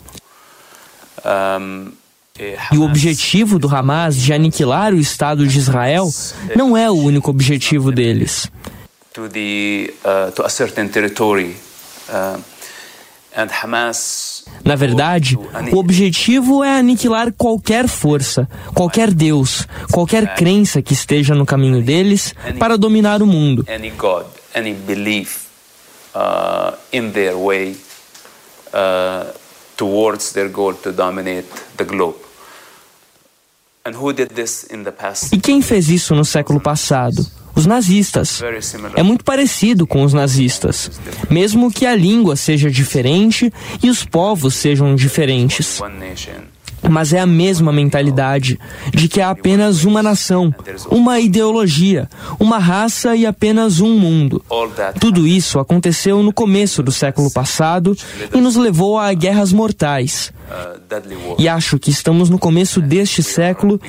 [2.71, 6.09] E o objetivo do Hamas de aniquilar o Estado de Israel
[6.55, 8.49] não é o único objetivo deles.
[9.13, 11.55] To the uh, to a certain territory,
[12.09, 12.39] uh,
[13.35, 14.45] and Hamas.
[14.63, 15.37] Na verdade,
[15.71, 22.33] o objetivo é aniquilar qualquer força, qualquer Deus, qualquer crença que esteja no caminho deles
[22.57, 23.65] para dominar o mundo.
[26.15, 26.73] Uh,
[28.73, 29.33] uh,
[29.77, 31.47] towards their goal to dominate
[31.77, 32.15] the globe.
[32.15, 32.97] And who did this in
[33.45, 33.68] the past?
[35.31, 37.25] E quem fez isso no século passado?
[37.55, 38.41] Os nazistas.
[38.95, 40.91] É muito parecido com os nazistas,
[41.29, 43.51] mesmo que a língua seja diferente
[43.83, 45.79] e os povos sejam diferentes.
[46.87, 48.59] Mas é a mesma mentalidade
[48.93, 50.53] de que há apenas uma nação,
[50.89, 52.09] uma ideologia,
[52.39, 54.43] uma raça e apenas um mundo.
[54.99, 57.95] Tudo isso aconteceu no começo do século passado
[58.33, 60.33] e nos levou a guerras mortais.
[61.37, 63.79] E acho que estamos no começo deste século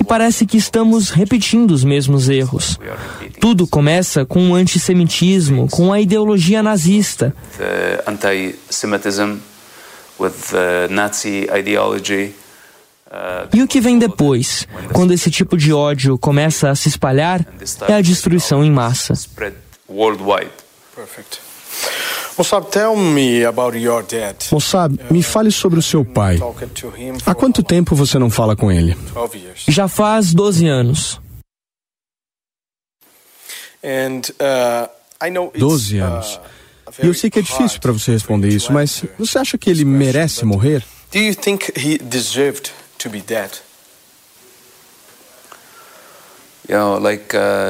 [0.00, 2.78] e parece que estamos repetindo os mesmos erros.
[3.38, 7.34] Tudo começa com o antissemitismo, com a ideologia nazista.
[13.52, 17.46] E o que vem depois, quando esse tipo de ódio começa a se espalhar,
[17.86, 19.12] é a destruição em massa.
[24.50, 26.38] Mossab, me fale sobre o seu pai.
[27.26, 28.96] Há quanto tempo você não fala com ele?
[29.68, 31.20] Já faz 12 anos.
[35.58, 36.40] 12 anos.
[37.02, 39.84] E eu sei que é difícil para você responder isso, mas você acha que ele
[39.84, 40.82] merece morrer?
[41.12, 43.50] Do you think he deserved to be dead?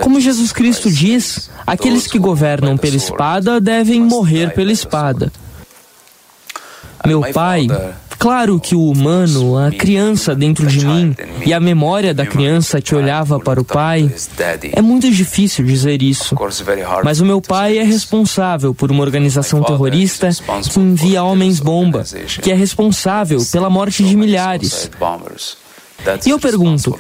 [0.03, 5.33] Como Jesus Cristo diz, aqueles que governam pela espada devem morrer pela espada.
[7.05, 7.67] Meu pai,
[8.23, 11.13] claro que o humano, a criança dentro de mim
[11.45, 14.09] e a memória da criança que olhava para o pai,
[14.73, 16.37] é muito difícil dizer isso.
[17.03, 20.29] Mas o meu pai é responsável por uma organização terrorista
[20.71, 22.05] que envia homens-bomba,
[22.41, 24.89] que é responsável pela morte de milhares.
[26.25, 26.97] E eu pergunto: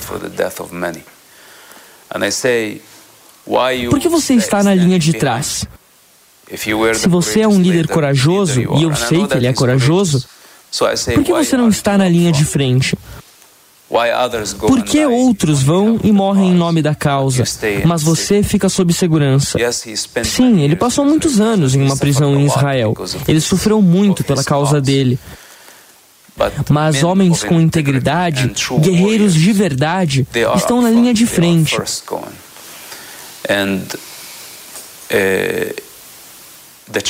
[3.90, 5.64] por que você está na linha de trás?
[6.94, 10.26] Se você é um líder corajoso, e eu sei que ele é corajoso,
[11.14, 12.96] por que você não está na linha de frente?
[14.68, 17.44] Por que outros vão e morrem em nome da causa,
[17.84, 19.58] mas você fica sob segurança?
[20.24, 22.94] Sim, ele passou muitos anos em uma prisão em Israel.
[23.28, 25.18] Ele sofreu muito pela causa dele.
[26.70, 28.50] Mas homens com integridade,
[28.80, 31.76] guerreiros de verdade, estão na linha de frente.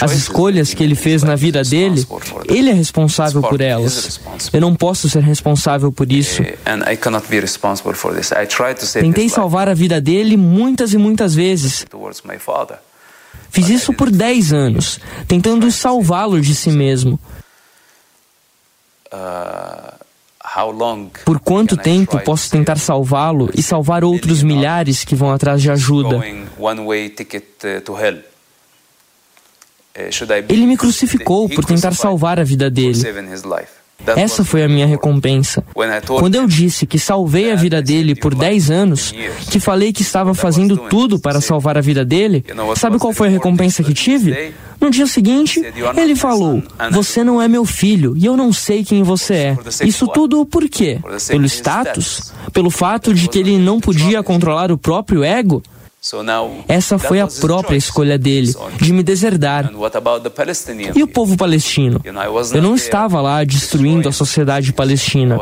[0.00, 2.06] As escolhas que ele fez na vida dele,
[2.48, 4.20] ele é responsável por elas.
[4.52, 6.42] Eu não posso ser responsável por isso.
[9.00, 11.84] Tentei salvar a vida dele muitas e muitas vezes.
[13.50, 17.20] Fiz isso por 10 anos, tentando salvá-lo de si mesmo.
[21.24, 26.20] Por quanto tempo posso tentar salvá-lo e salvar outros milhares que vão atrás de ajuda?
[30.48, 33.00] Ele me crucificou por tentar salvar a vida dele.
[34.16, 35.64] Essa foi a minha recompensa.
[36.18, 39.14] Quando eu disse que salvei a vida dele por 10 anos,
[39.50, 42.44] que falei que estava fazendo tudo para salvar a vida dele,
[42.76, 44.54] sabe qual foi a recompensa que tive?
[44.80, 45.62] No dia seguinte,
[45.96, 49.58] ele falou: Você não é meu filho e eu não sei quem você é.
[49.84, 50.98] Isso tudo por quê?
[51.28, 52.32] Pelo status?
[52.52, 55.62] Pelo fato de que ele não podia controlar o próprio ego?
[56.66, 59.70] Essa foi a própria escolha dele, de me deserdar.
[60.96, 62.00] E o povo palestino?
[62.04, 65.38] Eu não estava lá destruindo a sociedade palestina.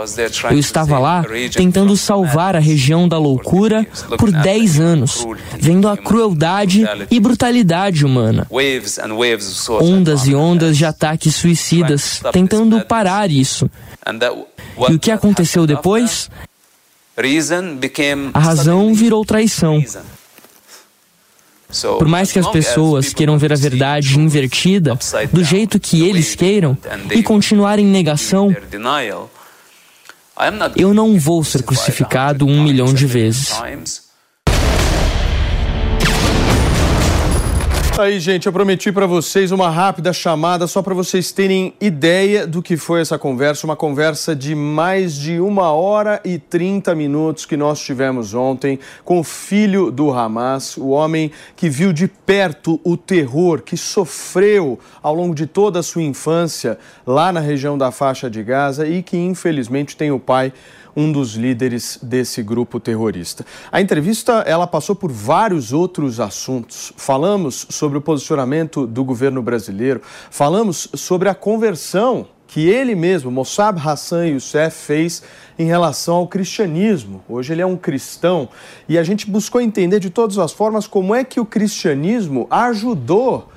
[0.51, 3.87] Eu estava lá tentando salvar a região da loucura
[4.19, 5.27] por 10 anos,
[5.59, 8.47] vendo a crueldade e brutalidade humana.
[9.81, 13.71] Ondas e ondas de ataques suicidas, tentando parar isso.
[14.91, 16.29] E o que aconteceu depois?
[18.35, 19.83] A razão virou traição.
[21.99, 24.99] Por mais que as pessoas queiram ver a verdade invertida
[25.33, 26.77] do jeito que eles queiram
[27.11, 28.55] e continuar em negação,
[30.77, 33.53] eu não vou ser crucificado um milhão de vezes.
[38.01, 42.63] Aí, gente, eu prometi para vocês uma rápida chamada só para vocês terem ideia do
[42.63, 43.67] que foi essa conversa.
[43.67, 49.21] Uma conversa de mais de uma hora e 30 minutos que nós tivemos ontem com
[49.21, 55.15] o filho do Hamas, o homem que viu de perto o terror que sofreu ao
[55.15, 59.19] longo de toda a sua infância lá na região da faixa de Gaza e que
[59.19, 60.55] infelizmente tem o pai
[61.01, 63.47] um dos líderes desse grupo terrorista.
[63.73, 66.93] A entrevista ela passou por vários outros assuntos.
[66.97, 73.81] Falamos sobre o posicionamento do governo brasileiro, falamos sobre a conversão que ele mesmo, Mossab
[73.81, 75.23] Hassan Youssef, fez
[75.57, 77.23] em relação ao cristianismo.
[77.29, 78.49] Hoje ele é um cristão
[78.89, 83.49] e a gente buscou entender de todas as formas como é que o cristianismo ajudou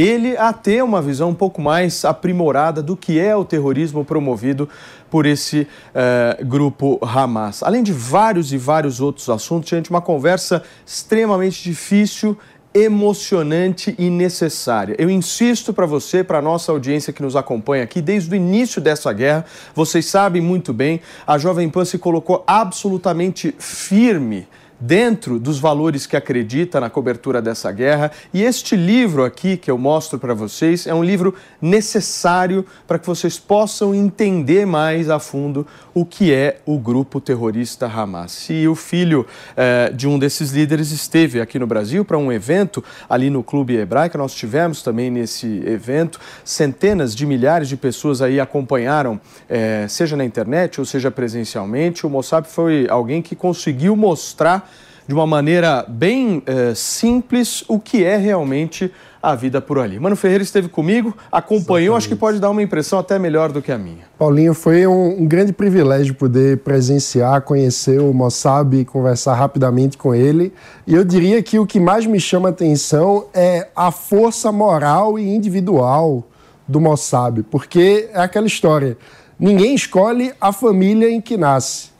[0.00, 4.68] ele a ter uma visão um pouco mais aprimorada do que é o terrorismo promovido
[5.10, 7.62] por esse uh, grupo Hamas.
[7.64, 12.38] Além de vários e vários outros assuntos, gente, uma conversa extremamente difícil
[12.72, 14.94] emocionante e necessária.
[14.98, 19.12] Eu insisto para você, para nossa audiência que nos acompanha aqui, desde o início dessa
[19.12, 19.44] guerra,
[19.74, 24.46] vocês sabem muito bem, a Jovem Pan se colocou absolutamente firme
[24.80, 28.10] dentro dos valores que acredita na cobertura dessa guerra.
[28.32, 33.06] E este livro aqui que eu mostro para vocês é um livro necessário para que
[33.06, 35.66] vocês possam entender mais a fundo
[35.98, 38.48] o que é o grupo terrorista Hamas.
[38.50, 39.26] E o filho
[39.56, 43.74] eh, de um desses líderes esteve aqui no Brasil para um evento ali no Clube
[43.74, 44.16] Hebraica.
[44.16, 50.24] Nós tivemos também nesse evento centenas de milhares de pessoas aí acompanharam, eh, seja na
[50.24, 52.06] internet ou seja presencialmente.
[52.06, 54.70] O Mossab foi alguém que conseguiu mostrar
[55.08, 58.92] de uma maneira bem eh, simples o que é realmente
[59.22, 59.98] a vida por ali.
[59.98, 61.96] Mano Ferreira esteve comigo, acompanhou, Exatamente.
[61.96, 64.04] acho que pode dar uma impressão até melhor do que a minha.
[64.18, 70.14] Paulinho, foi um, um grande privilégio poder presenciar, conhecer o Mossab e conversar rapidamente com
[70.14, 70.52] ele.
[70.86, 75.26] E eu diria que o que mais me chama atenção é a força moral e
[75.26, 76.22] individual
[76.68, 78.98] do Mossab, porque é aquela história,
[79.40, 81.96] ninguém escolhe a família em que nasce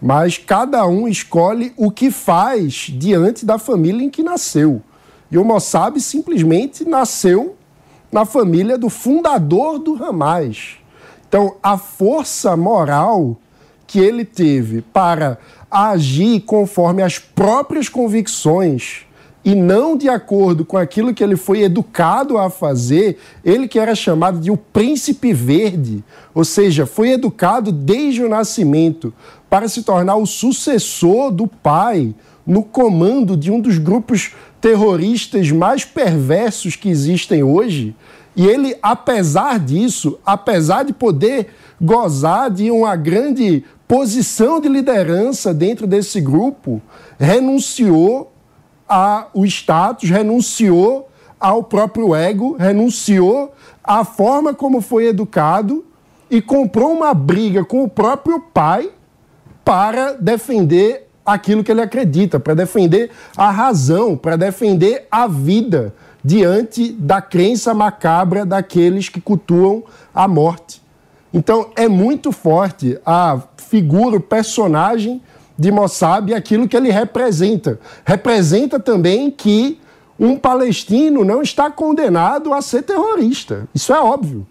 [0.00, 4.80] mas cada um escolhe o que faz diante da família em que nasceu.
[5.30, 7.56] E o Mossab simplesmente nasceu
[8.10, 10.78] na família do fundador do Hamas.
[11.28, 13.36] Então, a força moral
[13.86, 15.38] que ele teve para
[15.70, 19.06] agir conforme as próprias convicções
[19.44, 23.94] e não de acordo com aquilo que ele foi educado a fazer, ele que era
[23.94, 29.12] chamado de o príncipe verde, ou seja, foi educado desde o nascimento
[29.48, 32.14] para se tornar o sucessor do pai
[32.46, 37.94] no comando de um dos grupos terroristas mais perversos que existem hoje.
[38.36, 41.48] E ele, apesar disso, apesar de poder
[41.80, 46.80] gozar de uma grande posição de liderança dentro desse grupo,
[47.18, 48.30] renunciou
[48.90, 55.84] ao status, renunciou ao próprio ego, renunciou à forma como foi educado
[56.28, 58.90] e comprou uma briga com o próprio pai
[59.64, 66.90] para defender aquilo que ele acredita, para defender a razão, para defender a vida diante
[66.92, 70.82] da crença macabra daqueles que cultuam a morte.
[71.32, 75.22] Então é muito forte a figura, o personagem
[75.60, 77.78] de Mossab aquilo que ele representa.
[78.02, 79.78] Representa também que
[80.18, 83.68] um palestino não está condenado a ser terrorista.
[83.74, 84.46] Isso é óbvio.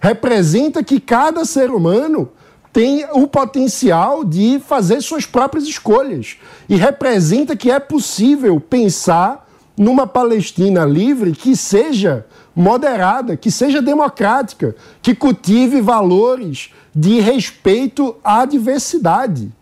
[0.00, 2.30] Representa que cada ser humano
[2.72, 6.38] tem o potencial de fazer suas próprias escolhas.
[6.66, 9.46] E representa que é possível pensar
[9.76, 12.24] numa Palestina livre que seja
[12.56, 19.52] moderada, que seja democrática, que cultive valores de respeito à diversidade.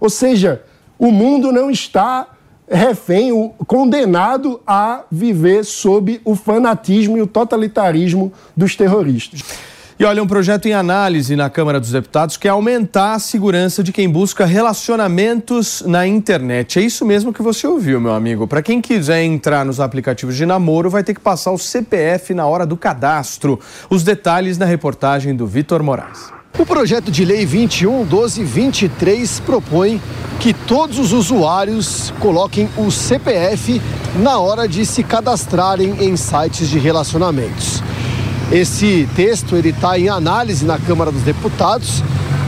[0.00, 0.62] Ou seja,
[0.98, 2.26] o mundo não está
[2.70, 9.42] refém, condenado a viver sob o fanatismo e o totalitarismo dos terroristas.
[10.00, 13.92] E olha, um projeto em análise na Câmara dos Deputados quer aumentar a segurança de
[13.92, 16.78] quem busca relacionamentos na internet.
[16.78, 18.46] É isso mesmo que você ouviu, meu amigo.
[18.46, 22.46] Para quem quiser entrar nos aplicativos de namoro, vai ter que passar o CPF na
[22.46, 23.60] hora do cadastro.
[23.90, 26.39] Os detalhes na reportagem do Vitor Moraes.
[26.58, 30.00] O projeto de lei 211223 propõe
[30.38, 33.80] que todos os usuários coloquem o CPF
[34.16, 37.82] na hora de se cadastrarem em sites de relacionamentos.
[38.50, 42.02] Esse texto ele está em análise na Câmara dos Deputados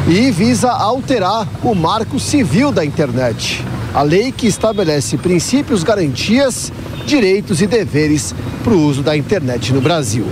[0.09, 6.73] e visa alterar o Marco Civil da Internet, a lei que estabelece princípios, garantias,
[7.07, 8.35] direitos e deveres
[8.65, 10.27] para o uso da internet no Brasil.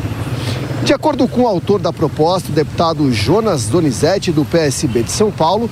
[0.84, 5.30] De acordo com o autor da proposta, o deputado Jonas Donizete, do PSB de São
[5.30, 5.68] Paulo,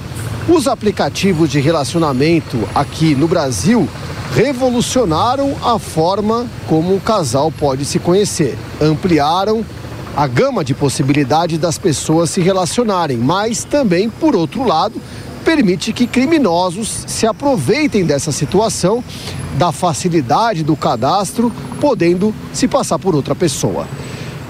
[0.48, 3.88] os aplicativos de relacionamento aqui no Brasil
[4.34, 8.56] revolucionaram a forma como o casal pode se conhecer.
[8.80, 9.64] Ampliaram
[10.14, 15.00] a gama de possibilidades das pessoas se relacionarem, mas também, por outro lado,
[15.42, 19.02] permite que criminosos se aproveitem dessa situação,
[19.56, 21.50] da facilidade do cadastro,
[21.80, 23.86] podendo se passar por outra pessoa.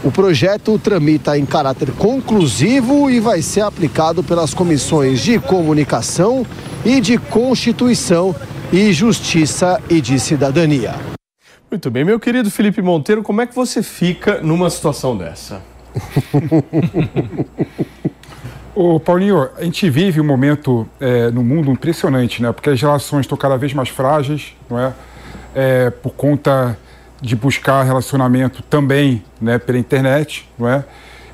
[0.04, 6.46] O projeto tramita em caráter conclusivo e vai ser aplicado pelas comissões de comunicação
[6.84, 8.34] e de Constituição
[8.72, 10.94] e Justiça e de Cidadania.
[11.68, 15.60] Muito bem, meu querido Felipe Monteiro, como é que você fica numa situação dessa?
[18.74, 22.52] Ô, Paulinho, a gente vive um momento é, no mundo impressionante, né?
[22.52, 24.92] Porque as relações estão cada vez mais frágeis, não é?
[25.54, 26.78] é por conta
[27.20, 30.84] de buscar relacionamento também, né, pela internet, não é?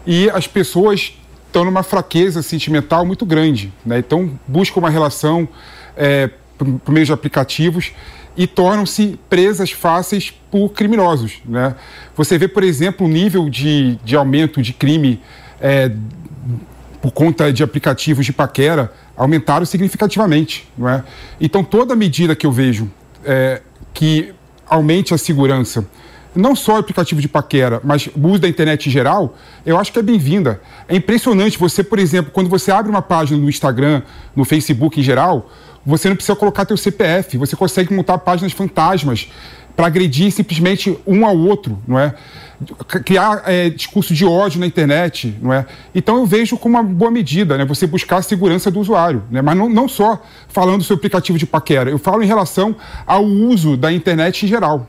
[0.07, 1.14] E as pessoas
[1.47, 3.99] estão numa fraqueza sentimental muito grande, né?
[3.99, 5.49] Então buscam uma relação
[5.97, 7.93] é, por, meio de aplicativos
[8.37, 11.41] e tornam-se presas fáceis por criminosos.
[11.45, 11.74] Né?
[12.16, 15.20] Você vê, por exemplo, o nível de, de aumento de crime
[15.61, 15.93] é,
[17.01, 20.68] por conta de aplicativos de paquera aumentaram significativamente.
[20.76, 21.05] Não é?
[21.41, 22.91] Então, toda medida que eu vejo
[23.24, 23.62] é,
[23.93, 24.35] que
[24.67, 25.87] aumente a segurança,
[26.35, 29.93] não só o aplicativo de paquera, mas o uso da internet em geral, eu acho
[29.93, 30.61] que é bem-vinda.
[30.89, 34.03] É impressionante você, por exemplo, quando você abre uma página no Instagram,
[34.35, 35.51] no Facebook em geral,
[35.87, 39.31] você não precisa colocar teu CPF, você consegue montar páginas fantasmas
[39.77, 42.15] para agredir simplesmente um ao outro, não é?
[43.05, 45.67] Criar é, discurso de ódio na internet, não é?
[45.95, 47.65] Então eu vejo como uma boa medida, né?
[47.65, 49.43] Você buscar a segurança do usuário, né?
[49.43, 52.77] Mas não, não só falando do seu aplicativo de paquera, eu falo em relação
[53.07, 54.89] ao uso da internet em geral.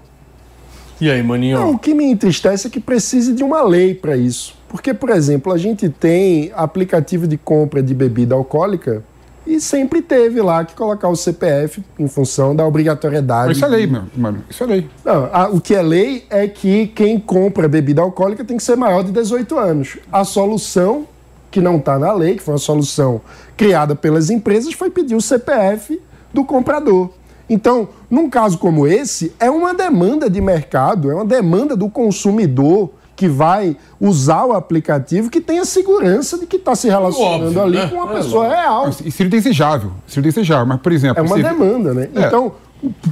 [0.99, 1.59] E aí, maninho?
[1.59, 4.55] Não, o que me entristece é que precise de uma lei para isso.
[4.69, 9.03] Porque, por exemplo, a gente tem aplicativo de compra de bebida alcoólica
[9.45, 13.47] e sempre teve lá que colocar o CPF em função da obrigatoriedade.
[13.49, 14.43] Mas isso é lei, meu, mano.
[14.49, 14.89] Isso é lei.
[15.03, 18.75] Não, a, o que é lei é que quem compra bebida alcoólica tem que ser
[18.75, 19.97] maior de 18 anos.
[20.11, 21.07] A solução,
[21.51, 23.21] que não está na lei, que foi uma solução
[23.55, 26.01] criada pelas empresas, foi pedir o CPF
[26.33, 27.09] do comprador.
[27.47, 32.89] Então, num caso como esse, é uma demanda de mercado, é uma demanda do consumidor
[33.15, 37.77] que vai usar o aplicativo que tenha segurança de que está se relacionando Óbvio, ali
[37.77, 37.87] né?
[37.87, 38.89] com uma é, pessoa real.
[39.03, 41.23] E seria desejável, seria desejável, mas por exemplo...
[41.23, 42.09] É uma demanda, né?
[42.13, 42.27] É.
[42.27, 42.53] Então,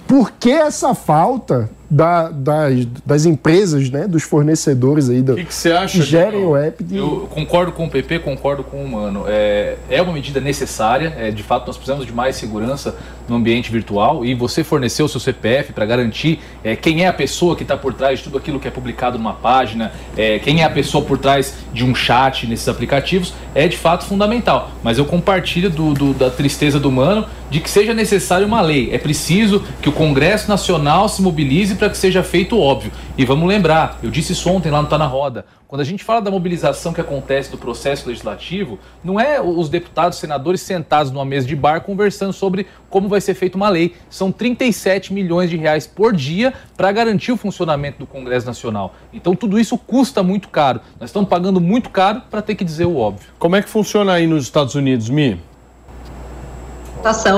[0.07, 5.71] por que essa falta da, das, das, empresas, né, dos fornecedores aí do, que, que,
[5.71, 6.83] acha, que gerem o app.
[6.83, 6.97] De...
[6.97, 9.25] Eu concordo com o PP, concordo com o Mano.
[9.27, 12.95] É, é uma medida necessária, é, de fato nós precisamos de mais segurança
[13.29, 17.13] no ambiente virtual e você fornecer o seu CPF para garantir é, quem é a
[17.13, 20.61] pessoa que está por trás de tudo aquilo que é publicado numa página, é, quem
[20.61, 24.71] é a pessoa por trás de um chat nesses aplicativos, é de fato fundamental.
[24.81, 28.89] Mas eu compartilho do, do, da tristeza do Mano de que seja necessária uma lei.
[28.91, 32.93] É preciso que o Congresso Nacional se mobilize para que seja feito óbvio.
[33.17, 36.01] E vamos lembrar, eu disse isso ontem lá no Tá na Roda, quando a gente
[36.01, 41.25] fala da mobilização que acontece do processo legislativo, não é os deputados, senadores sentados numa
[41.25, 43.95] mesa de bar conversando sobre como vai ser feita uma lei.
[44.09, 48.95] São 37 milhões de reais por dia para garantir o funcionamento do Congresso Nacional.
[49.11, 50.79] Então tudo isso custa muito caro.
[51.01, 53.27] Nós estamos pagando muito caro para ter que dizer o óbvio.
[53.37, 55.37] Como é que funciona aí nos Estados Unidos, Mi?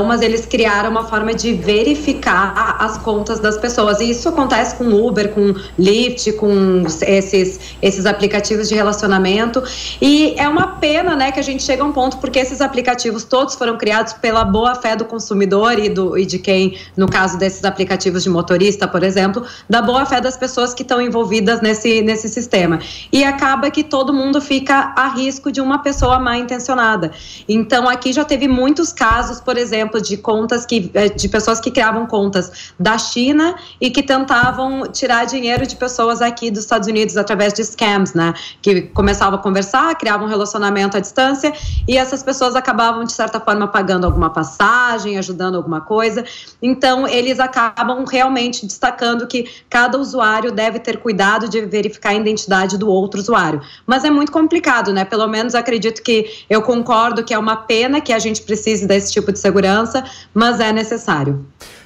[0.06, 4.00] Mas eles criaram uma forma de verificar as contas das pessoas.
[4.00, 9.64] E isso acontece com Uber, com Lyft, com esses, esses aplicativos de relacionamento.
[10.02, 13.24] E é uma pena, né, que a gente chega a um ponto, porque esses aplicativos
[13.24, 17.38] todos foram criados pela boa fé do consumidor e, do, e de quem, no caso
[17.38, 22.02] desses aplicativos de motorista, por exemplo, da boa fé das pessoas que estão envolvidas nesse,
[22.02, 22.80] nesse sistema.
[23.12, 27.12] E acaba que todo mundo fica a risco de uma pessoa mal intencionada.
[27.48, 31.62] Então, aqui já teve muitos casos, por por exemplo, de contas que eh, de pessoas
[31.62, 36.90] que criavam contas da China e que tentavam tirar dinheiro de pessoas aqui dos Estados
[36.90, 38.34] Unidos através de scams, né?
[38.62, 41.54] Que começavam a conversar, criavam um relacionamento à distância
[41.88, 46.26] e essas pessoas acabavam de certa forma pagando alguma passagem, ajudando alguma coisa.
[46.62, 52.78] Então, eles acabam realmente destacando que cada usuário deve ter cuidado de verificar a identidade
[52.78, 53.62] do outro usuário.
[53.88, 55.06] Mas é muito complicado, né?
[55.06, 59.14] Pelo menos acredito que eu concordo que é uma pena que a gente precise desse
[59.14, 61.46] tipo de segurança, mas é necessário.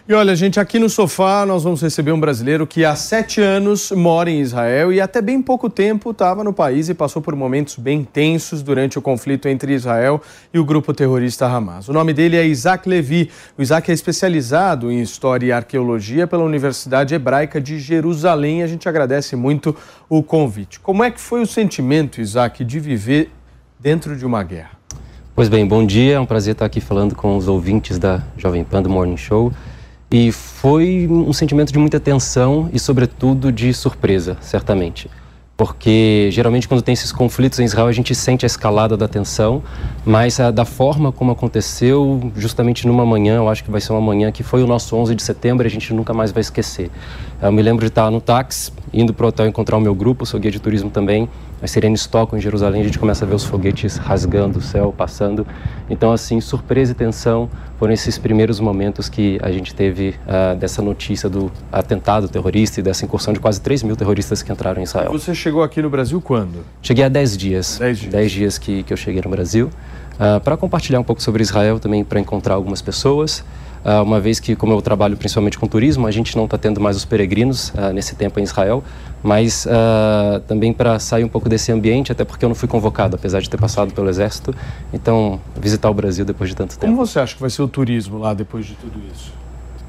[0.09, 3.91] E olha, gente, aqui no sofá nós vamos receber um brasileiro que há sete anos
[3.91, 7.75] mora em Israel e até bem pouco tempo estava no país e passou por momentos
[7.75, 10.19] bem tensos durante o conflito entre Israel
[10.51, 11.89] e o grupo terrorista Hamas.
[11.89, 13.29] O nome dele é Isaac Levi.
[13.55, 18.63] O Isaac é especializado em História e Arqueologia pela Universidade Hebraica de Jerusalém.
[18.63, 19.75] A gente agradece muito
[20.09, 20.79] o convite.
[20.79, 23.29] Como é que foi o sentimento, Isaac, de viver
[23.79, 24.78] dentro de uma guerra?
[25.39, 26.15] Pois bem, bom dia.
[26.15, 29.53] É um prazer estar aqui falando com os ouvintes da Jovem Pan do Morning Show.
[30.11, 35.09] E foi um sentimento de muita tensão e, sobretudo, de surpresa, certamente.
[35.55, 39.63] Porque geralmente, quando tem esses conflitos em Israel, a gente sente a escalada da tensão,
[40.05, 44.01] mas a, da forma como aconteceu, justamente numa manhã, eu acho que vai ser uma
[44.01, 46.91] manhã que foi o nosso 11 de setembro, a gente nunca mais vai esquecer.
[47.41, 50.25] Eu me lembro de estar no táxi, indo para o hotel encontrar o meu grupo,
[50.25, 51.29] sou guia de turismo também.
[51.61, 54.93] As sirenes tocam em Jerusalém, a gente começa a ver os foguetes rasgando o céu,
[54.95, 55.45] passando.
[55.89, 60.81] Então, assim, surpresa e tensão foram esses primeiros momentos que a gente teve uh, dessa
[60.81, 64.83] notícia do atentado terrorista e dessa incursão de quase 3 mil terroristas que entraram em
[64.83, 65.11] Israel.
[65.11, 66.65] Você chegou aqui no Brasil quando?
[66.81, 67.77] Cheguei há 10 dias.
[67.79, 68.11] 10 dias.
[68.11, 69.69] 10 dias que, que eu cheguei no Brasil.
[70.15, 73.43] Uh, para compartilhar um pouco sobre Israel, também para encontrar algumas pessoas.
[73.83, 76.81] Uh, uma vez que, como eu trabalho principalmente com turismo, a gente não está tendo
[76.81, 78.83] mais os peregrinos uh, nesse tempo em Israel,
[79.23, 83.15] mas uh, também para sair um pouco desse ambiente, até porque eu não fui convocado,
[83.15, 84.53] apesar de ter passado pelo Exército.
[84.93, 86.93] Então, visitar o Brasil depois de tanto tempo.
[86.93, 89.31] Como você acha que vai ser o turismo lá depois de tudo isso?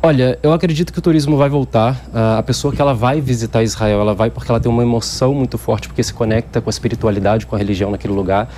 [0.03, 2.01] Olha, eu acredito que o turismo vai voltar.
[2.38, 5.59] A pessoa que ela vai visitar Israel, ela vai porque ela tem uma emoção muito
[5.59, 8.49] forte, porque se conecta com a espiritualidade, com a religião naquele lugar.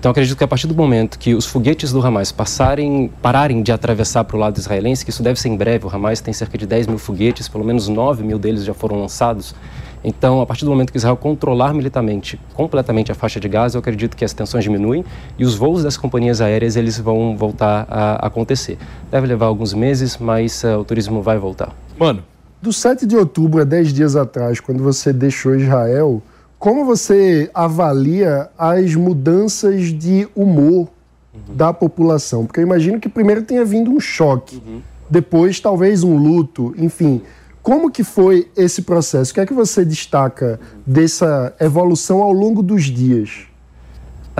[0.00, 3.70] Então acredito que a partir do momento que os foguetes do Hamas passarem, pararem de
[3.70, 6.56] atravessar para o lado israelense, que isso deve ser em breve, o Hamas tem cerca
[6.56, 9.54] de 10 mil foguetes, pelo menos 9 mil deles já foram lançados.
[10.02, 13.80] Então, a partir do momento que Israel controlar militarmente completamente a faixa de Gaza, eu
[13.80, 15.04] acredito que as tensões diminuem
[15.38, 18.78] e os voos das companhias aéreas eles vão voltar a acontecer.
[19.10, 21.76] Deve levar alguns meses, mas uh, o turismo vai voltar.
[21.98, 22.24] Mano,
[22.62, 26.22] do 7 de outubro a 10 dias atrás, quando você deixou Israel,
[26.60, 30.88] como você avalia as mudanças de humor
[31.32, 31.56] uhum.
[31.56, 32.44] da população?
[32.44, 34.82] Porque eu imagino que primeiro tenha vindo um choque, uhum.
[35.08, 37.22] depois talvez um luto, enfim.
[37.62, 39.30] Como que foi esse processo?
[39.30, 43.46] O que é que você destaca dessa evolução ao longo dos dias?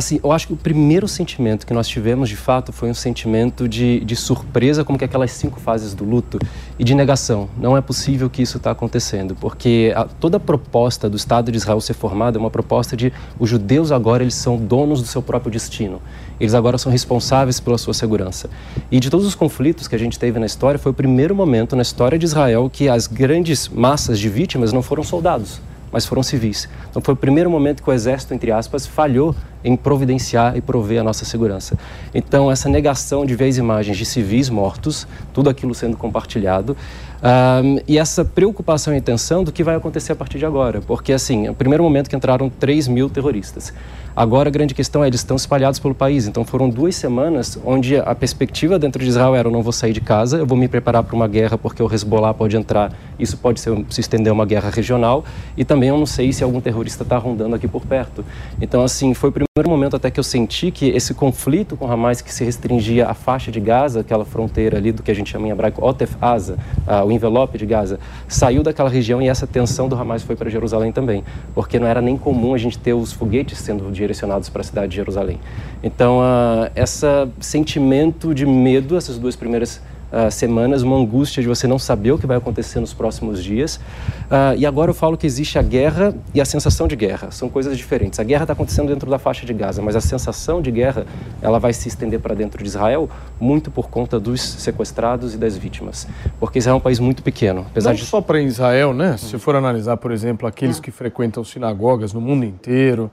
[0.00, 3.68] Assim, eu acho que o primeiro sentimento que nós tivemos, de fato, foi um sentimento
[3.68, 6.38] de, de surpresa, como que aquelas cinco fases do luto,
[6.78, 7.50] e de negação.
[7.58, 11.58] Não é possível que isso está acontecendo, porque a, toda a proposta do Estado de
[11.58, 15.20] Israel ser formado é uma proposta de os judeus agora eles são donos do seu
[15.20, 16.00] próprio destino.
[16.40, 18.48] Eles agora são responsáveis pela sua segurança.
[18.90, 21.76] E de todos os conflitos que a gente teve na história, foi o primeiro momento
[21.76, 25.60] na história de Israel que as grandes massas de vítimas não foram soldados
[25.92, 26.68] mas foram civis.
[26.88, 31.00] Então foi o primeiro momento que o exército, entre aspas, falhou em providenciar e prover
[31.00, 31.78] a nossa segurança.
[32.14, 36.76] Então essa negação de ver as imagens de civis mortos, tudo aquilo sendo compartilhado,
[37.22, 41.12] um, e essa preocupação e tensão do que vai acontecer a partir de agora, porque
[41.12, 43.72] assim, é o primeiro momento que entraram 3 mil terroristas.
[44.14, 46.26] Agora a grande questão é eles estão espalhados pelo país.
[46.26, 49.92] Então foram duas semanas onde a perspectiva dentro de Israel era eu não vou sair
[49.92, 53.36] de casa, eu vou me preparar para uma guerra porque o Hezbollah pode entrar, isso
[53.36, 55.24] pode ser, se estender a uma guerra regional
[55.56, 58.24] e também eu não sei se algum terrorista está rondando aqui por perto.
[58.60, 62.20] Então assim foi o primeiro momento até que eu senti que esse conflito com Hamas
[62.20, 65.46] que se restringia à faixa de Gaza, aquela fronteira ali do que a gente chama
[65.46, 69.88] em hebraico Otef Asa, uh, o envelope de Gaza, saiu daquela região e essa tensão
[69.88, 73.12] do Hamas foi para Jerusalém também, porque não era nem comum a gente ter os
[73.12, 75.38] foguetes sendo direcionados para a cidade de Jerusalém.
[75.82, 77.06] Então, uh, esse
[77.38, 79.80] sentimento de medo, essas duas primeiras
[80.10, 83.76] uh, semanas, uma angústia de você não saber o que vai acontecer nos próximos dias.
[83.76, 87.30] Uh, e agora eu falo que existe a guerra e a sensação de guerra.
[87.30, 88.18] São coisas diferentes.
[88.18, 91.06] A guerra está acontecendo dentro da faixa de Gaza, mas a sensação de guerra
[91.40, 93.08] ela vai se estender para dentro de Israel
[93.38, 96.06] muito por conta dos sequestrados e das vítimas.
[96.38, 97.66] Porque Israel é um país muito pequeno.
[97.70, 98.04] Apesar não de...
[98.04, 99.16] só para Israel, né?
[99.16, 103.10] Se for analisar, por exemplo, aqueles que frequentam sinagogas no mundo inteiro,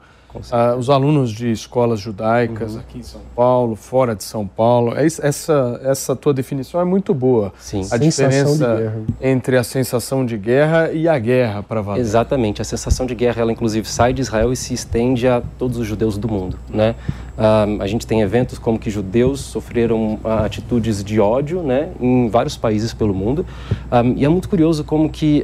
[0.52, 2.80] ah, os alunos de escolas judaicas uhum.
[2.80, 4.94] aqui em São Paulo, fora de São Paulo.
[4.96, 7.54] É essa, essa tua definição é muito boa.
[7.58, 7.88] Sim.
[7.92, 12.02] A diferença entre a sensação de guerra e a guerra para valer.
[12.02, 12.62] Exatamente.
[12.62, 15.88] A sensação de guerra, ela inclusive sai de Israel e se estende a todos os
[15.88, 16.96] judeus do mundo, né?
[17.38, 22.30] Uh, a gente tem eventos como que judeus sofreram uh, atitudes de ódio né, em
[22.30, 23.46] vários países pelo mundo.
[23.92, 25.44] Um, e é muito curioso como que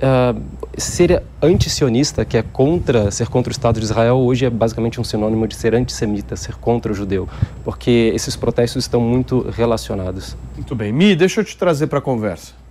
[0.78, 5.04] ser anti-sionista, que é contra, ser contra o Estado de Israel, hoje é basicamente um
[5.04, 7.28] sinônimo de ser antissemita, ser contra o judeu,
[7.64, 10.36] porque esses protestos estão muito relacionados.
[10.56, 10.92] Muito bem.
[10.92, 12.63] Mi, deixa eu te trazer para a conversa.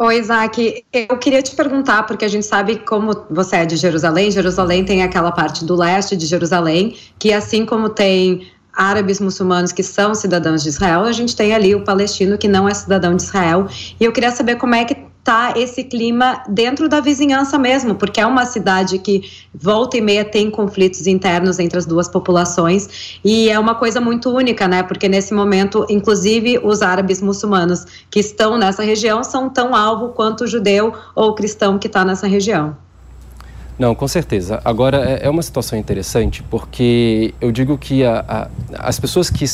[0.00, 0.84] Oi, Isaac.
[0.92, 4.30] Eu queria te perguntar, porque a gente sabe como você é de Jerusalém.
[4.30, 9.82] Jerusalém tem aquela parte do leste de Jerusalém, que assim como tem árabes muçulmanos que
[9.82, 13.24] são cidadãos de Israel, a gente tem ali o palestino que não é cidadão de
[13.24, 13.66] Israel.
[13.98, 18.18] E eu queria saber como é que tá esse clima dentro da vizinhança mesmo, porque
[18.18, 23.50] é uma cidade que volta e meia tem conflitos internos entre as duas populações e
[23.50, 24.82] é uma coisa muito única, né?
[24.82, 30.44] Porque nesse momento, inclusive, os árabes muçulmanos que estão nessa região são tão alvo quanto
[30.44, 32.74] o judeu ou o cristão que está nessa região.
[33.78, 34.62] Não, com certeza.
[34.64, 38.48] Agora, é, é uma situação interessante porque eu digo que a, a,
[38.78, 39.44] as pessoas que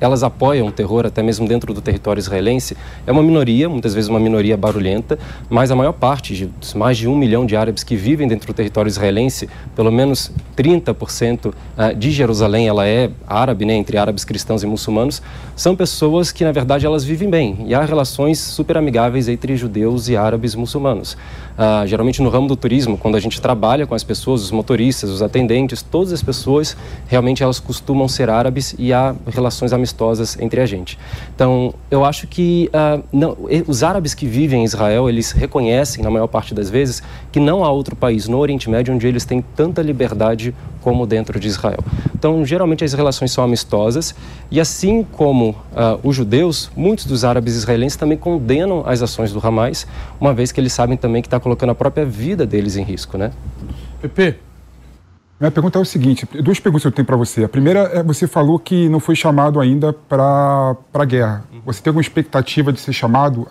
[0.00, 2.76] elas apoiam o terror até mesmo dentro do território israelense,
[3.06, 5.18] é uma minoria, muitas vezes uma minoria barulhenta,
[5.48, 8.88] mas a maior parte, mais de um milhão de árabes que vivem dentro do território
[8.88, 14.66] israelense, pelo menos 30% ah, de Jerusalém, ela é árabe, né, entre árabes cristãos e
[14.66, 15.22] muçulmanos,
[15.56, 17.64] são pessoas que, na verdade, elas vivem bem.
[17.66, 21.16] E há relações super amigáveis entre judeus e árabes muçulmanos.
[21.56, 25.08] Ah, geralmente no ramo do turismo, quando a gente trabalha com as pessoas, os motoristas,
[25.10, 26.76] os atendentes, todas as pessoas,
[27.06, 30.98] realmente elas costumam ser árabes e há relações amistosas entre a gente.
[31.34, 33.36] Então, eu acho que ah, não,
[33.68, 37.62] os árabes que vivem em Israel, eles reconhecem, na maior parte das vezes, que não
[37.62, 41.78] há outro país no Oriente Médio onde eles têm tanta liberdade como dentro de Israel.
[42.14, 44.14] Então, geralmente as relações são amistosas
[44.50, 49.46] e assim como uh, os judeus, muitos dos árabes israelenses também condenam as ações do
[49.46, 49.86] Hamas,
[50.20, 53.18] uma vez que eles sabem também que está colocando a própria vida deles em risco,
[53.18, 53.30] né?
[54.00, 54.53] Pepe.
[55.44, 57.44] Minha pergunta é o seguinte, duas perguntas eu tenho para você.
[57.44, 61.44] A primeira é, você falou que não foi chamado ainda para a guerra.
[61.66, 63.46] Você tem alguma expectativa de ser chamado?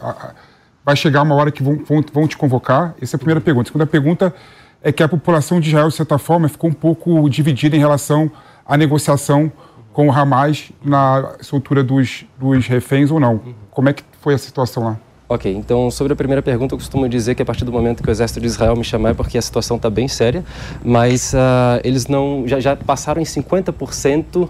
[0.84, 2.96] Vai chegar uma hora que vão, vão, vão te convocar?
[3.00, 3.68] Essa é a primeira pergunta.
[3.68, 4.34] A segunda pergunta
[4.82, 8.32] é que a população de Israel, de certa forma, ficou um pouco dividida em relação
[8.66, 9.52] à negociação
[9.94, 13.40] com o Hamas na soltura dos, dos reféns ou não.
[13.70, 14.98] Como é que foi a situação lá?
[15.28, 18.10] Ok, então sobre a primeira pergunta, eu costumo dizer que a partir do momento que
[18.10, 20.44] o exército de Israel me chamar é porque a situação está bem séria,
[20.84, 24.50] mas uh, eles não já, já passaram em 50% uh,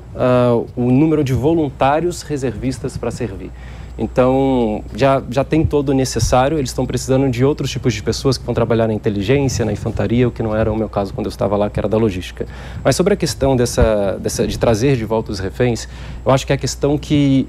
[0.75, 3.51] o número de voluntários reservistas para servir.
[3.97, 8.39] Então, já, já tem todo o necessário, eles estão precisando de outros tipos de pessoas
[8.39, 11.27] que vão trabalhar na inteligência, na infantaria, o que não era o meu caso quando
[11.27, 12.47] eu estava lá, que era da logística.
[12.83, 15.87] Mas sobre a questão dessa, dessa, de trazer de volta os reféns,
[16.25, 17.47] eu acho que é a questão que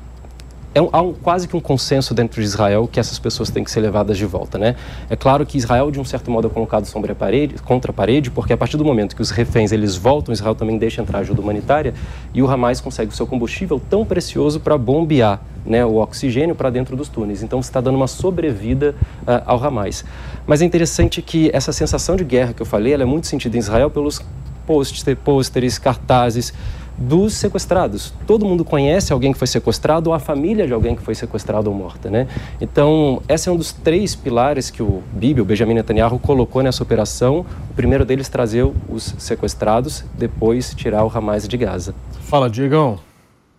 [0.74, 3.62] é um, há um, quase que um consenso dentro de Israel que essas pessoas têm
[3.62, 4.74] que ser levadas de volta, né?
[5.08, 7.94] É claro que Israel, de um certo modo, é colocado sobre a parede, contra a
[7.94, 11.20] parede, porque a partir do momento que os reféns eles voltam, Israel também deixa entrar
[11.20, 11.94] ajuda humanitária
[12.34, 16.70] e o Hamas consegue o seu combustível tão precioso para bombear né, o oxigênio para
[16.70, 17.42] dentro dos túneis.
[17.42, 20.04] Então, você está dando uma sobrevida uh, ao Hamas.
[20.46, 23.56] Mas é interessante que essa sensação de guerra que eu falei, ela é muito sentida
[23.56, 24.20] em Israel pelos
[24.66, 26.52] pôsteres, cartazes,
[26.96, 28.12] dos sequestrados.
[28.26, 31.70] Todo mundo conhece alguém que foi sequestrado ou a família de alguém que foi sequestrado
[31.70, 32.28] ou morta, né?
[32.60, 36.82] Então, esse é um dos três pilares que o Bibi, o Benjamin Netanyahu, colocou nessa
[36.82, 37.44] operação.
[37.70, 41.94] O primeiro deles trazer os sequestrados, depois tirar o Hamas de Gaza.
[42.20, 42.98] Fala, Diegão.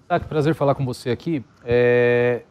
[0.08, 1.44] Ah, que prazer falar com você aqui.
[1.64, 2.44] É...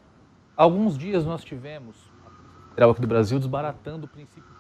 [0.56, 4.54] Alguns dias nós tivemos a Federal aqui do Brasil desbaratando o princípio de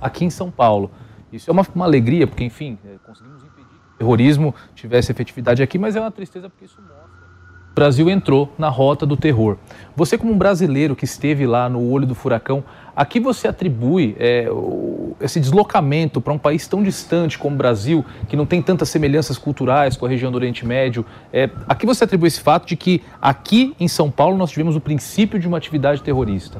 [0.00, 0.90] aqui em São Paulo.
[1.32, 3.44] Isso é uma, uma alegria, porque, enfim, é, conseguimos
[4.00, 7.20] terrorismo tivesse efetividade aqui, mas é uma tristeza porque isso mostra.
[7.70, 9.58] O Brasil entrou na rota do terror.
[9.94, 12.64] Você, como um brasileiro que esteve lá no olho do furacão,
[12.96, 14.48] a que você atribui é,
[15.20, 19.38] esse deslocamento para um país tão distante como o Brasil, que não tem tantas semelhanças
[19.38, 21.04] culturais com a região do Oriente Médio?
[21.32, 24.74] É, a que você atribui esse fato de que aqui em São Paulo nós tivemos
[24.74, 26.58] o princípio de uma atividade terrorista?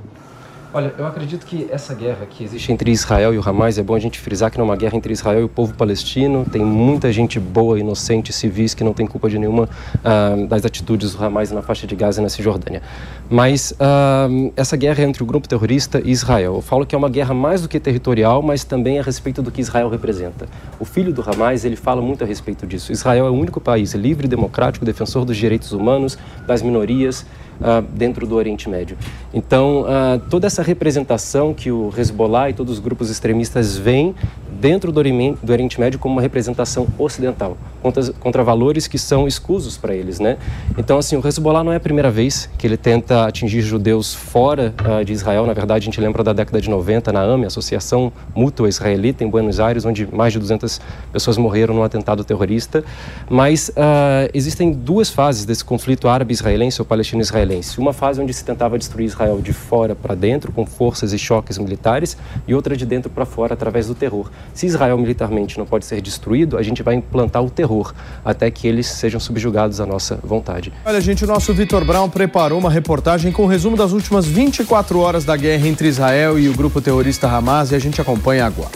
[0.73, 3.95] Olha, eu acredito que essa guerra que existe entre Israel e o Hamas, é bom
[3.95, 6.47] a gente frisar que não é uma guerra entre Israel e o povo palestino.
[6.49, 11.13] Tem muita gente boa, inocente, civis, que não tem culpa de nenhuma uh, das atitudes
[11.13, 12.83] do Hamas na faixa de Gaza e na Cisjordânia.
[13.31, 16.57] Mas uh, essa guerra entre o grupo terrorista e Israel.
[16.57, 19.53] Eu falo que é uma guerra mais do que territorial, mas também a respeito do
[19.53, 20.49] que Israel representa.
[20.81, 22.91] O filho do Hamas, ele fala muito a respeito disso.
[22.91, 27.25] Israel é o único país livre, democrático, defensor dos direitos humanos, das minorias,
[27.61, 28.97] uh, dentro do Oriente Médio.
[29.33, 34.15] Então, uh, toda essa representação que o Hezbollah e todos os grupos extremistas veem
[34.61, 39.95] dentro do Oriente Médio como uma representação ocidental, contra, contra valores que são escusos para
[39.95, 40.37] eles, né?
[40.77, 44.75] Então, assim, o Hezbollah não é a primeira vez que ele tenta atingir judeus fora
[44.81, 45.47] uh, de Israel.
[45.47, 49.29] Na verdade, a gente lembra da década de 90, na AME, Associação Mútua Israelita, em
[49.29, 50.81] Buenos Aires, onde mais de 200
[51.13, 52.83] pessoas morreram num atentado terrorista.
[53.29, 57.79] Mas uh, existem duas fases desse conflito árabe-israelense ou palestino-israelense.
[57.79, 61.59] Uma fase onde se tentava destruir Israel de fora para dentro, com forças e choques
[61.59, 62.17] militares,
[62.47, 64.31] e outra de dentro para fora, através do terror.
[64.55, 67.93] Se Israel militarmente não pode ser destruído, a gente vai implantar o terror
[68.25, 70.73] até que eles sejam subjugados à nossa vontade.
[70.85, 74.25] Olha, gente, o nosso Vitor Brown preparou uma reportagem com o um resumo das últimas
[74.25, 78.47] 24 horas da guerra entre Israel e o grupo terrorista Hamas e a gente acompanha
[78.47, 78.71] agora.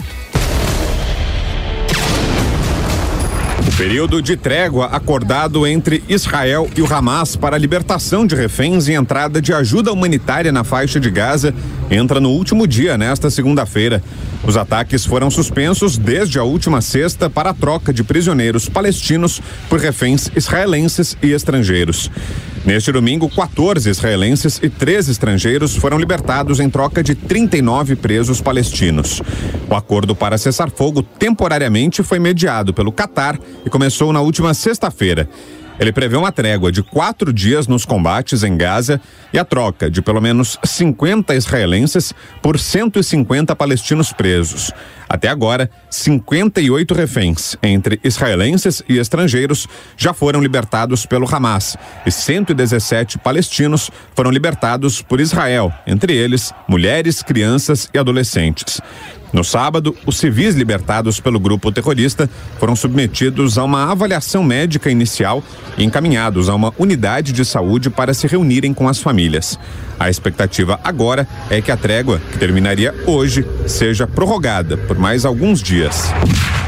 [3.77, 8.93] Período de trégua acordado entre Israel e o Hamas para a libertação de reféns e
[8.93, 11.53] entrada de ajuda humanitária na faixa de Gaza
[11.89, 14.03] entra no último dia nesta segunda-feira.
[14.45, 19.79] Os ataques foram suspensos desde a última sexta para a troca de prisioneiros palestinos por
[19.79, 22.11] reféns israelenses e estrangeiros.
[22.65, 29.21] Neste domingo, 14 israelenses e 3 estrangeiros foram libertados em troca de 39 presos palestinos.
[29.69, 35.29] O acordo para cessar fogo temporariamente foi mediado pelo Catar e começou na última sexta-feira.
[35.77, 39.01] Ele prevê uma trégua de quatro dias nos combates em Gaza
[39.33, 44.71] e a troca de pelo menos 50 israelenses por 150 palestinos presos.
[45.07, 49.67] Até agora, 58 reféns, entre israelenses e estrangeiros,
[49.97, 57.21] já foram libertados pelo Hamas e 117 palestinos foram libertados por Israel, entre eles mulheres,
[57.21, 58.81] crianças e adolescentes.
[59.35, 65.43] No sábado, os civis libertados pelo grupo terrorista foram submetidos a uma avaliação médica inicial
[65.77, 69.59] e encaminhados a uma unidade de saúde para se reunirem com as famílias.
[69.99, 75.61] A expectativa agora é que a trégua, que terminaria hoje, seja prorrogada por mais alguns
[75.61, 76.13] dias.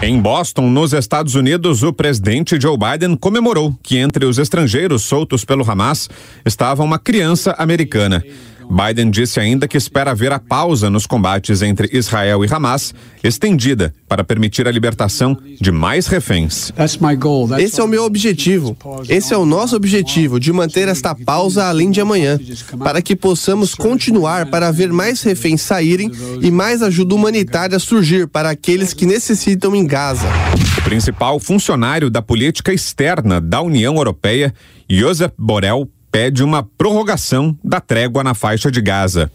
[0.01, 5.45] Em Boston, nos Estados Unidos, o presidente Joe Biden comemorou que entre os estrangeiros soltos
[5.45, 6.09] pelo Hamas
[6.45, 8.22] estava uma criança americana.
[8.70, 12.93] Biden disse ainda que espera ver a pausa nos combates entre Israel e Hamas
[13.24, 16.72] estendida para permitir a libertação de mais reféns.
[17.59, 18.78] Esse é o meu objetivo.
[19.09, 22.39] Esse é o nosso objetivo de manter esta pausa além de amanhã,
[22.80, 26.11] para que possamos continuar para ver mais reféns saírem
[26.41, 30.28] e mais ajuda humanitária surgir para aqueles que necessitam em Gaza.
[30.78, 34.53] O principal funcionário da política externa da União Europeia,
[34.89, 39.32] Josep Borrell, pede uma prorrogação da trégua na faixa de Gaza.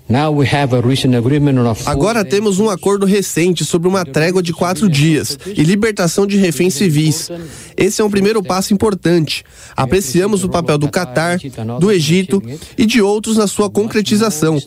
[1.86, 6.74] Agora temos um acordo recente sobre uma trégua de quatro dias e libertação de reféns
[6.74, 7.30] civis.
[7.76, 9.44] Esse é um primeiro passo importante.
[9.76, 11.38] Apreciamos o papel do Catar,
[11.78, 12.42] do Egito
[12.76, 14.58] e de outros na sua concretização,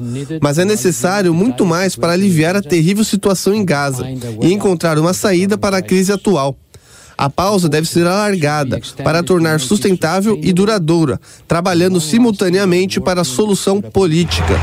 [0.42, 4.08] mas é necessário muito mais para aliviar a terrível situação em Gaza
[4.42, 6.58] e encontrar uma saída para a crise atual.
[7.18, 13.82] A pausa deve ser alargada para tornar sustentável e duradoura, trabalhando simultaneamente para a solução
[13.82, 14.60] política.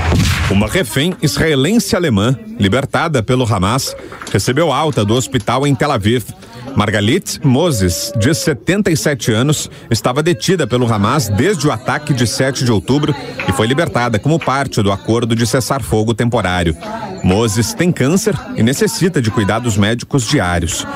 [0.51, 3.97] Uma refém israelense alemã, libertada pelo Hamas,
[4.31, 6.25] recebeu alta do hospital em Tel Aviv.
[6.77, 12.73] Margalit Moses, de 77 anos, estava detida pelo Hamas desde o ataque de 7 de
[12.73, 13.15] outubro
[13.49, 16.77] e foi libertada como parte do acordo de cessar-fogo temporário.
[17.23, 20.87] Moses tem câncer e necessita de cuidados médicos diários.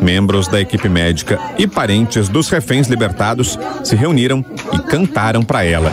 [0.00, 5.92] Membros da equipe médica e parentes dos reféns libertados se reuniram e cantaram para ela.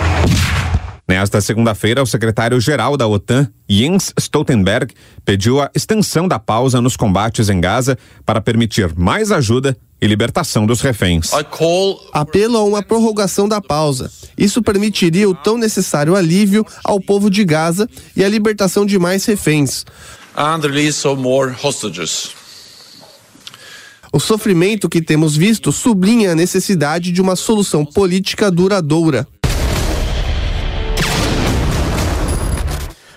[1.11, 4.93] Nesta segunda-feira, o secretário-geral da OTAN, Jens Stoltenberg,
[5.25, 10.65] pediu a extensão da pausa nos combates em Gaza para permitir mais ajuda e libertação
[10.65, 11.31] dos reféns.
[12.13, 14.09] Apelo a uma prorrogação da pausa.
[14.37, 19.25] Isso permitiria o tão necessário alívio ao povo de Gaza e a libertação de mais
[19.25, 19.83] reféns.
[20.33, 22.29] And release of more hostages.
[24.13, 29.27] O sofrimento que temos visto sublinha a necessidade de uma solução política duradoura.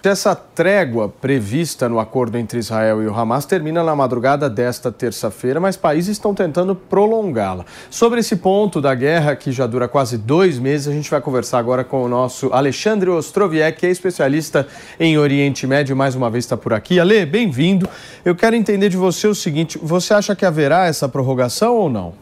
[0.07, 5.59] Essa trégua prevista no acordo entre Israel e o Hamas termina na madrugada desta terça-feira,
[5.59, 7.65] mas países estão tentando prolongá-la.
[7.89, 11.59] Sobre esse ponto da guerra, que já dura quase dois meses, a gente vai conversar
[11.59, 14.69] agora com o nosso Alexandre Ostroviec, que é especialista
[15.01, 17.01] em Oriente Médio, mais uma vez está por aqui.
[17.01, 17.89] Ale, bem-vindo.
[18.23, 22.13] Eu quero entender de você o seguinte: você acha que haverá essa prorrogação ou não?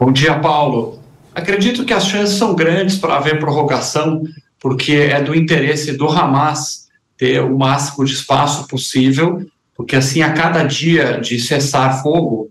[0.00, 0.98] Bom dia, Paulo.
[1.34, 4.22] Acredito que as chances são grandes para haver prorrogação,
[4.58, 6.81] porque é do interesse do Hamas
[7.22, 9.46] ter o máximo de espaço possível,
[9.76, 12.50] porque assim, a cada dia de cessar fogo,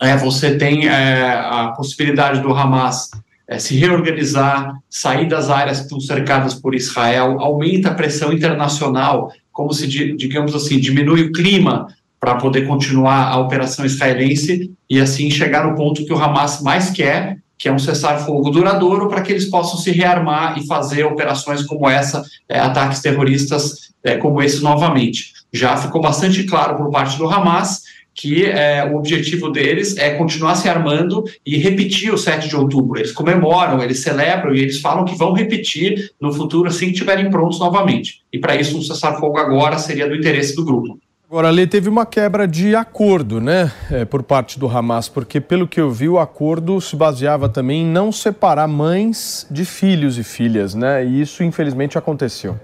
[0.00, 3.10] é, você tem é, a possibilidade do Hamas
[3.48, 9.32] é, se reorganizar, sair das áreas que estão cercadas por Israel, aumenta a pressão internacional,
[9.50, 11.88] como se, digamos assim, diminui o clima
[12.20, 16.88] para poder continuar a operação israelense e assim chegar no ponto que o Hamas mais
[16.90, 21.62] quer, que é um cessar-fogo duradouro, para que eles possam se rearmar e fazer operações
[21.62, 25.32] como essa, é, ataques terroristas é, como esse novamente.
[25.50, 27.84] Já ficou bastante claro por parte do Hamas
[28.14, 32.98] que é, o objetivo deles é continuar se armando e repetir o 7 de outubro.
[32.98, 37.30] Eles comemoram, eles celebram e eles falam que vão repetir no futuro assim que estiverem
[37.30, 38.20] prontos novamente.
[38.30, 40.98] E para isso, um cessar-fogo agora seria do interesse do grupo.
[41.34, 45.66] Agora, ali teve uma quebra de acordo, né, é, por parte do Hamas, porque pelo
[45.66, 50.22] que eu vi, o acordo se baseava também em não separar mães de filhos e
[50.22, 52.56] filhas, né, e isso infelizmente aconteceu.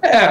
[0.00, 0.28] É,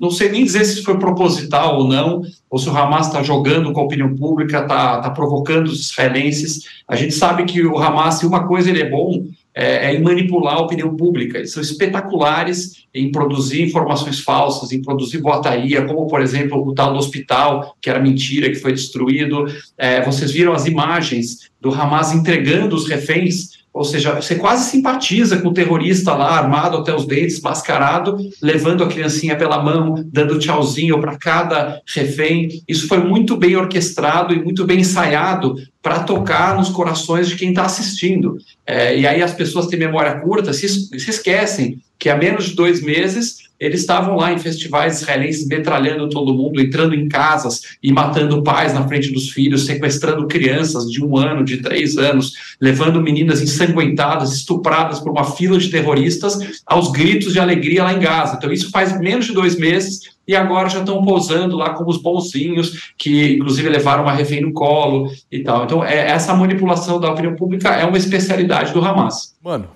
[0.00, 3.70] não sei nem dizer se foi proposital ou não, ou se o Hamas está jogando
[3.70, 6.62] com a opinião pública, está tá provocando os israelenses.
[6.88, 10.02] A gente sabe que o Hamas, se uma coisa ele é bom, é, é, em
[10.02, 11.38] manipular a opinião pública.
[11.38, 16.92] Eles são espetaculares em produzir informações falsas, em produzir boataria, como, por exemplo, o tal
[16.92, 19.46] do hospital, que era mentira, que foi destruído.
[19.76, 25.38] É, vocês viram as imagens do Hamas entregando os reféns ou seja, você quase simpatiza
[25.38, 30.40] com o terrorista lá, armado até os dentes, mascarado, levando a criancinha pela mão, dando
[30.40, 32.62] tchauzinho para cada refém.
[32.66, 37.50] Isso foi muito bem orquestrado e muito bem ensaiado para tocar nos corações de quem
[37.50, 38.38] está assistindo.
[38.66, 42.54] É, e aí as pessoas têm memória curta, se, se esquecem que há menos de
[42.54, 47.92] dois meses eles estavam lá em festivais israelenses metralhando todo mundo, entrando em casas e
[47.92, 53.02] matando pais na frente dos filhos, sequestrando crianças de um ano, de três anos, levando
[53.02, 58.36] meninas ensanguentadas, estupradas por uma fila de terroristas aos gritos de alegria lá em Gaza.
[58.38, 62.00] Então, isso faz menos de dois meses e agora já estão posando lá como os
[62.00, 65.64] bonzinhos, que inclusive levaram uma refém no colo e tal.
[65.64, 69.34] Então, é, essa manipulação da opinião pública é uma especialidade do Hamas.
[69.42, 69.66] Mano,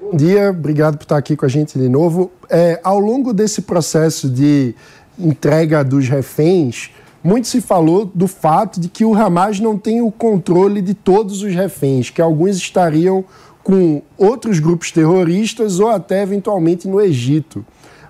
[0.00, 2.32] Bom dia, obrigado por estar aqui com a gente de novo.
[2.48, 4.74] É, ao longo desse processo de
[5.18, 6.90] entrega dos reféns,
[7.22, 11.42] muito se falou do fato de que o Hamas não tem o controle de todos
[11.42, 13.26] os reféns, que alguns estariam
[13.62, 17.62] com outros grupos terroristas ou até eventualmente no Egito.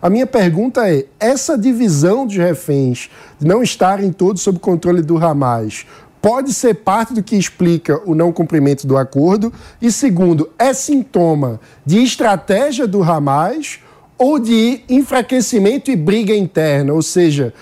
[0.02, 5.18] A minha pergunta é: essa divisão dos reféns, de não estarem todos sob controle do
[5.18, 5.86] Hamas,
[6.22, 9.52] pode ser parte do que explica o não cumprimento do acordo?
[9.80, 13.80] E segundo, é sintoma de estratégia do Hamas
[14.16, 16.92] ou de enfraquecimento e briga interna?
[16.92, 17.52] Ou seja,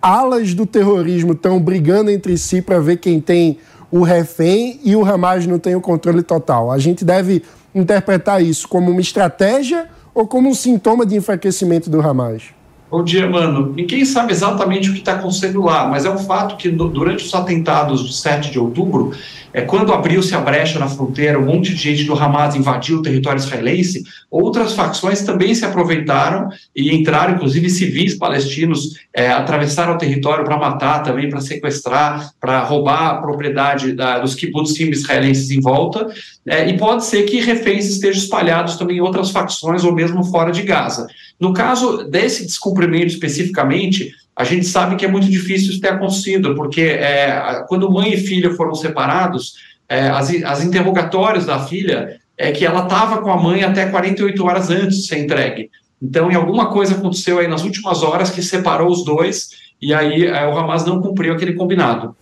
[0.00, 3.58] alas do terrorismo estão brigando entre si para ver quem tem
[3.90, 6.70] o refém e o Hamas não tem o controle total.
[6.70, 7.42] A gente deve
[7.74, 12.59] interpretar isso como uma estratégia ou como um sintoma de enfraquecimento do Hamas?
[12.90, 13.72] Bom dia, mano.
[13.72, 17.32] Ninguém sabe exatamente o que está acontecendo lá, mas é um fato que durante os
[17.32, 19.12] atentados de 7 de outubro,
[19.52, 23.02] é, quando abriu-se a brecha na fronteira, um monte de gente do Hamas invadiu o
[23.02, 29.98] território israelense, outras facções também se aproveitaram e entraram, inclusive civis palestinos, é, atravessaram o
[29.98, 35.60] território para matar também, para sequestrar, para roubar a propriedade da, dos kibbutzim israelenses em
[35.60, 36.08] volta,
[36.44, 40.50] é, e pode ser que reféns estejam espalhados também em outras facções ou mesmo fora
[40.50, 41.06] de Gaza.
[41.40, 46.54] No caso desse descumprimento especificamente, a gente sabe que é muito difícil isso ter acontecido,
[46.54, 49.54] porque é, quando mãe e filha foram separados,
[49.88, 54.44] é, as, as interrogatórios da filha é que ela estava com a mãe até 48
[54.44, 55.70] horas antes de ser entregue.
[56.00, 60.26] Então, em alguma coisa aconteceu aí nas últimas horas que separou os dois, e aí
[60.26, 62.14] é, o Hamas não cumpriu aquele combinado.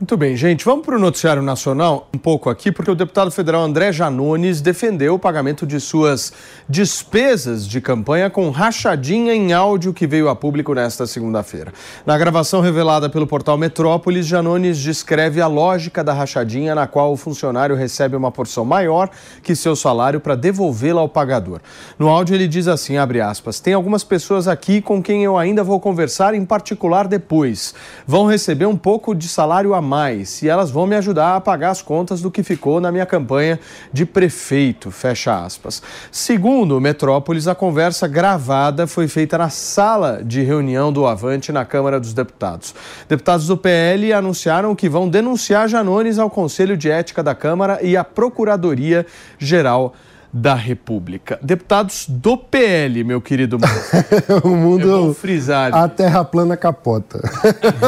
[0.00, 0.64] Muito bem, gente.
[0.64, 5.14] Vamos para o noticiário nacional um pouco aqui, porque o deputado federal André Janones defendeu
[5.14, 6.32] o pagamento de suas
[6.68, 11.72] despesas de campanha com rachadinha em áudio que veio a público nesta segunda-feira.
[12.06, 17.16] Na gravação revelada pelo portal Metrópolis, Janones descreve a lógica da rachadinha, na qual o
[17.16, 19.10] funcionário recebe uma porção maior
[19.42, 21.58] que seu salário para devolvê-la ao pagador.
[21.98, 25.64] No áudio ele diz assim, abre aspas, tem algumas pessoas aqui com quem eu ainda
[25.64, 27.74] vou conversar em particular depois.
[28.06, 31.70] Vão receber um pouco de salário a mais e elas vão me ajudar a pagar
[31.70, 33.58] as contas do que ficou na minha campanha
[33.92, 35.82] de prefeito, fecha aspas.
[36.12, 41.64] Segundo o Metrópolis, a conversa gravada foi feita na sala de reunião do Avante na
[41.64, 42.74] Câmara dos Deputados.
[43.08, 47.96] Deputados do PL anunciaram que vão denunciar Janones ao Conselho de Ética da Câmara e
[47.96, 49.06] à Procuradoria
[49.38, 49.94] Geral
[50.32, 51.38] da República.
[51.42, 53.58] Deputados do PL, meu querido
[54.44, 55.14] O mundo.
[55.14, 55.74] frisar.
[55.74, 57.20] A terra plana capota.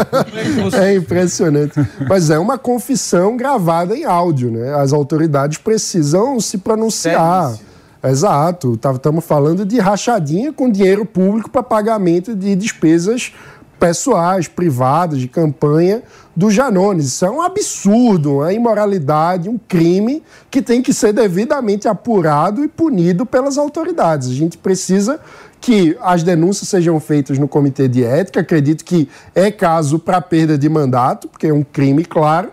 [0.80, 1.74] é impressionante.
[2.08, 4.74] Mas é uma confissão gravada em áudio, né?
[4.74, 7.54] As autoridades precisam se pronunciar.
[8.02, 8.78] Exato.
[8.94, 13.32] Estamos falando de rachadinha com dinheiro público para pagamento de despesas
[13.80, 16.02] pessoais, privadas, de campanha
[16.36, 17.06] do Janones.
[17.06, 22.68] Isso é um absurdo, uma imoralidade, um crime que tem que ser devidamente apurado e
[22.68, 24.28] punido pelas autoridades.
[24.28, 25.18] A gente precisa
[25.60, 28.40] que as denúncias sejam feitas no comitê de ética.
[28.40, 32.50] Acredito que é caso para perda de mandato, porque é um crime claro.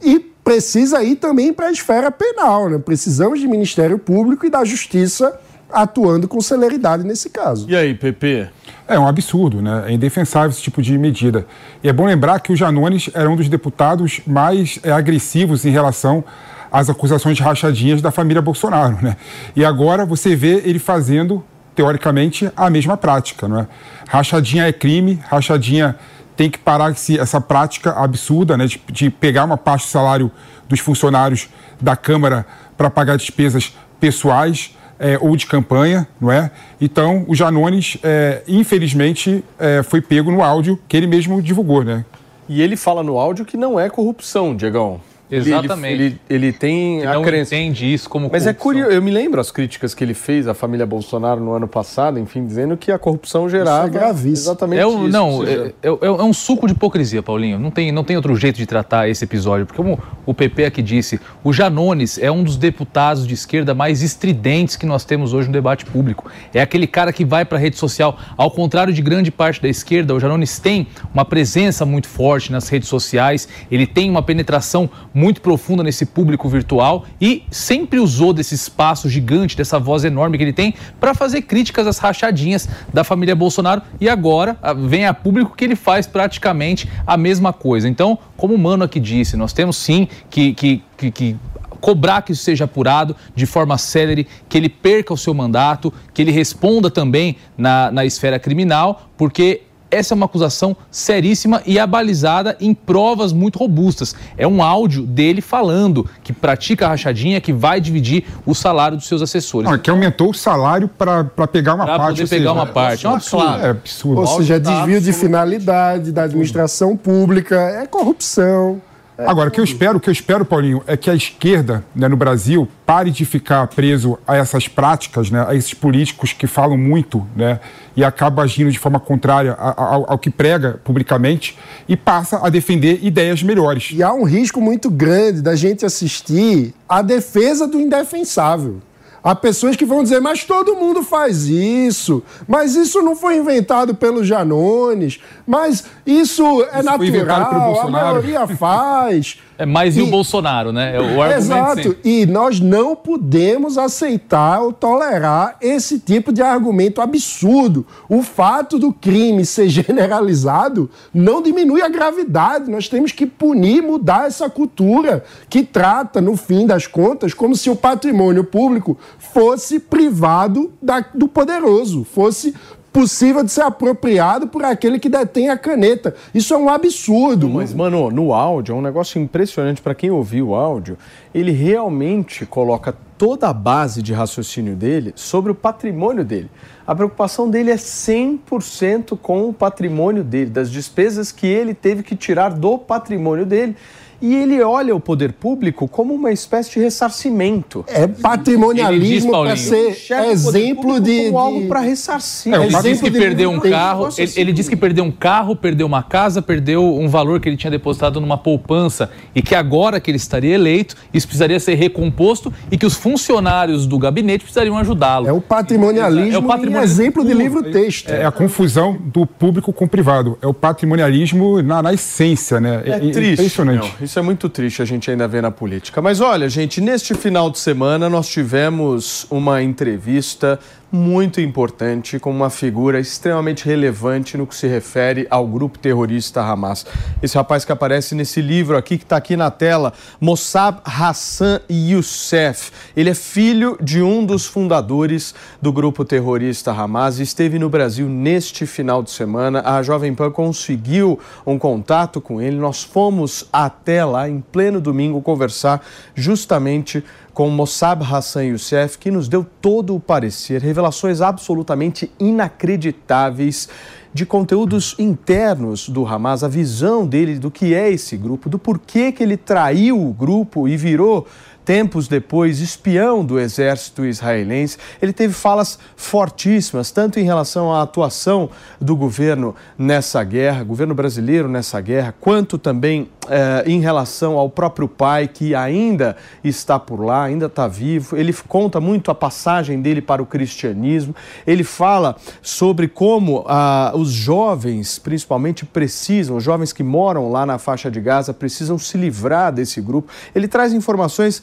[0.00, 2.70] E precisa ir também para a esfera penal.
[2.70, 2.78] Né?
[2.78, 5.38] Precisamos de Ministério Público e da Justiça
[5.70, 7.68] atuando com celeridade nesse caso.
[7.68, 8.48] E aí, PP?
[8.88, 9.84] É um absurdo, né?
[9.88, 11.46] É indefensável esse tipo de medida.
[11.84, 15.70] E é bom lembrar que o Janones era um dos deputados mais é, agressivos em
[15.70, 16.24] relação
[16.72, 19.18] às acusações de rachadinhas da família Bolsonaro, né?
[19.54, 23.66] E agora você vê ele fazendo, teoricamente, a mesma prática, não é?
[24.08, 25.94] Rachadinha é crime, rachadinha
[26.34, 28.66] tem que parar essa prática absurda, né?
[28.66, 30.32] De, de pegar uma parte do salário
[30.66, 36.50] dos funcionários da Câmara para pagar despesas pessoais é, ou de campanha, não é?
[36.80, 42.04] Então, o Janones, é, infelizmente, é, foi pego no áudio que ele mesmo divulgou, né?
[42.48, 45.00] E ele fala no áudio que não é corrupção, Diegão.
[45.30, 45.94] Exatamente.
[45.94, 47.54] Ele, ele, ele tem Ele a não crença.
[47.54, 48.62] entende isso como Mas é corrupção.
[48.82, 52.18] curioso, eu me lembro as críticas que ele fez à família Bolsonaro no ano passado,
[52.18, 53.90] enfim, dizendo que a corrupção gerava
[54.26, 55.12] exatamente É um, isso.
[55.12, 57.58] não, seja, é, é- é um suco de hipocrisia, Paulinho.
[57.58, 59.66] Não tem, não tem outro jeito de tratar esse episódio.
[59.66, 64.02] Porque, como o PP aqui disse, o Janones é um dos deputados de esquerda mais
[64.02, 66.30] estridentes que nós temos hoje no debate público.
[66.54, 68.18] É aquele cara que vai para a rede social.
[68.36, 72.68] Ao contrário de grande parte da esquerda, o Janones tem uma presença muito forte nas
[72.68, 74.88] redes sociais, ele tem uma penetração
[75.18, 80.44] muito profunda nesse público virtual e sempre usou desse espaço gigante, dessa voz enorme que
[80.44, 83.82] ele tem, para fazer críticas às rachadinhas da família Bolsonaro.
[84.00, 87.88] E agora vem a público que ele faz praticamente a mesma coisa.
[87.88, 91.36] Então, como o Mano aqui disse, nós temos sim que, que, que, que
[91.80, 96.22] cobrar que isso seja apurado de forma célere, que ele perca o seu mandato, que
[96.22, 102.56] ele responda também na, na esfera criminal, porque essa é uma acusação seríssima e abalizada
[102.60, 104.14] em provas muito robustas.
[104.36, 109.06] É um áudio dele falando que pratica a rachadinha, que vai dividir o salário dos
[109.06, 109.68] seus assessores.
[109.68, 112.08] Não, é que aumentou o salário para pegar uma Pra parte.
[112.10, 113.06] poder ou seja, pegar uma parte.
[113.06, 113.62] É um absurdo.
[113.62, 114.20] É absurdo.
[114.20, 118.80] Ou seja, desvio de finalidade da administração pública, é corrupção.
[119.26, 122.06] Agora, o que eu espero, o que eu espero, Paulinho, é que a esquerda né,
[122.06, 126.78] no Brasil pare de ficar preso a essas práticas, né, a esses políticos que falam
[126.78, 127.58] muito né,
[127.96, 131.58] e acabam agindo de forma contrária ao, ao que prega publicamente
[131.88, 133.90] e passa a defender ideias melhores.
[133.92, 138.80] E há um risco muito grande da gente assistir a defesa do indefensável.
[139.22, 143.94] Há pessoas que vão dizer, mas todo mundo faz isso, mas isso não foi inventado
[143.94, 146.42] pelo Janones, mas isso
[146.72, 149.38] é Isso natural, a Bolsonaro." maioria faz.
[149.58, 150.94] É mais e o E- Bolsonaro, né?
[150.96, 151.82] É o Exato.
[151.82, 151.98] sempre.
[152.04, 157.84] E nós não podemos aceitar ou tolerar esse tipo de argumento absurdo.
[158.08, 162.70] O fato do crime ser generalizado não diminui a gravidade.
[162.70, 167.68] Nós temos que punir, mudar essa cultura que trata, no fim das contas, como se
[167.68, 172.54] o patrimônio público fosse privado da- do poderoso, fosse
[172.98, 176.16] possível de ser apropriado por aquele que detém a caneta.
[176.34, 177.48] Isso é um absurdo.
[177.48, 180.98] Mas, mano, no áudio é um negócio impressionante para quem ouviu o áudio.
[181.32, 186.50] Ele realmente coloca toda a base de raciocínio dele sobre o patrimônio dele.
[186.84, 192.16] A preocupação dele é 100% com o patrimônio dele, das despesas que ele teve que
[192.16, 193.76] tirar do patrimônio dele.
[194.20, 197.84] E ele olha o poder público como uma espécie de ressarcimento.
[197.88, 202.52] É patrimonialismo para ser poder exemplo de, como algo de- para ressarcir.
[202.54, 204.08] Ele disse Exemplo que de perdeu um carro.
[204.16, 207.56] Ele, ele disse que perdeu um carro, perdeu uma casa, perdeu um valor que ele
[207.56, 212.52] tinha depositado numa poupança e que agora que ele estaria eleito, isso precisaria ser recomposto
[212.70, 215.28] e que os funcionários do gabinete precisariam ajudá-lo.
[215.28, 218.10] É o patrimonialismo É o patrimonialismo em exemplo de livro-texto.
[218.10, 220.38] É a confusão do público com o privado.
[220.42, 222.82] É o patrimonialismo na, na essência, né?
[222.84, 223.32] É triste.
[223.34, 223.92] impressionante.
[223.98, 224.07] meu.
[224.08, 226.00] Isso é muito triste a gente ainda vê na política.
[226.00, 230.58] Mas olha, gente, neste final de semana nós tivemos uma entrevista
[230.90, 236.86] muito importante com uma figura extremamente relevante no que se refere ao grupo terrorista Hamas.
[237.22, 242.70] Esse rapaz que aparece nesse livro aqui, que está aqui na tela, Mossab Hassan Youssef.
[242.96, 248.08] Ele é filho de um dos fundadores do grupo terrorista Hamas e esteve no Brasil
[248.08, 249.62] neste final de semana.
[249.64, 252.56] A Jovem Pan conseguiu um contato com ele.
[252.56, 255.84] Nós fomos até lá em pleno domingo conversar
[256.14, 257.04] justamente
[257.38, 263.68] com Mossab Hassan Youssef, que nos deu todo o parecer, revelações absolutamente inacreditáveis
[264.12, 269.12] de conteúdos internos do Hamas, a visão dele do que é esse grupo, do porquê
[269.12, 271.28] que ele traiu o grupo e virou
[271.68, 274.78] tempos depois, espião do exército israelense.
[275.02, 278.48] Ele teve falas fortíssimas, tanto em relação à atuação
[278.80, 284.88] do governo nessa guerra, governo brasileiro nessa guerra, quanto também eh, em relação ao próprio
[284.88, 288.16] pai, que ainda está por lá, ainda está vivo.
[288.16, 291.14] Ele conta muito a passagem dele para o cristianismo.
[291.46, 297.58] Ele fala sobre como ah, os jovens, principalmente, precisam, os jovens que moram lá na
[297.58, 300.10] faixa de Gaza, precisam se livrar desse grupo.
[300.34, 301.42] Ele traz informações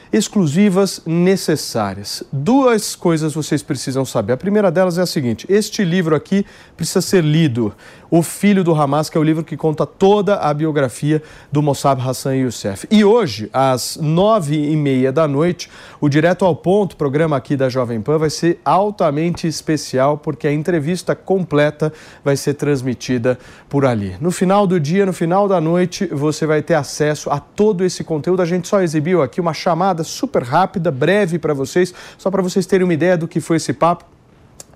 [0.11, 2.23] exclusivas necessárias.
[2.31, 4.33] Duas coisas vocês precisam saber.
[4.33, 7.73] A primeira delas é a seguinte: este livro aqui precisa ser lido.
[8.09, 12.01] O Filho do Hamas, que é o livro que conta toda a biografia do Mossab
[12.01, 12.85] Hassan Youssef.
[12.91, 15.69] E hoje, às nove e meia da noite,
[16.01, 20.51] o Direto ao Ponto, programa aqui da Jovem Pan, vai ser altamente especial, porque a
[20.51, 23.39] entrevista completa vai ser transmitida
[23.69, 24.17] por ali.
[24.19, 28.03] No final do dia, no final da noite, você vai ter acesso a todo esse
[28.03, 28.41] conteúdo.
[28.41, 32.65] A gente só exibiu aqui uma chamada super rápida, breve para vocês, só para vocês
[32.65, 34.05] terem uma ideia do que foi esse papo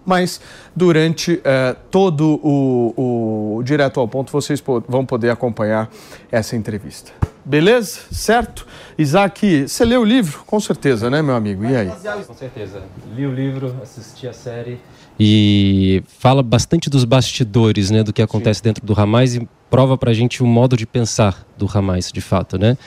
[0.05, 0.39] mas
[0.75, 5.89] durante eh, todo o, o, Direto ao Ponto vocês vão poder acompanhar
[6.31, 7.11] essa entrevista.
[7.43, 7.99] Beleza?
[8.11, 8.67] Certo?
[8.97, 10.43] Isaac, você leu o livro?
[10.45, 11.65] Com certeza, né, meu amigo?
[11.65, 11.91] E aí?
[12.25, 12.83] Com certeza.
[13.15, 14.79] Li o livro, assisti a série
[15.19, 18.65] e fala bastante dos bastidores, né, do que acontece Sim.
[18.65, 22.57] dentro do Hamas e prova pra gente o modo de pensar do Hamas, de fato,
[22.57, 22.77] né?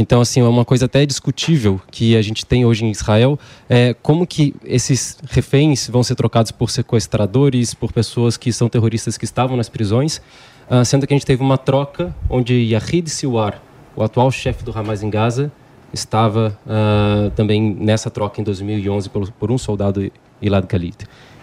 [0.00, 3.94] Então, assim, é uma coisa até discutível que a gente tem hoje em Israel, é
[4.02, 9.26] como que esses reféns vão ser trocados por sequestradores, por pessoas que são terroristas que
[9.26, 10.16] estavam nas prisões,
[10.70, 13.60] uh, sendo que a gente teve uma troca onde Yahid Siwar,
[13.94, 15.52] o atual chefe do Hamas em Gaza,
[15.92, 20.10] estava uh, também nessa troca em 2011 por, por um soldado
[20.40, 20.96] Ilad Khalid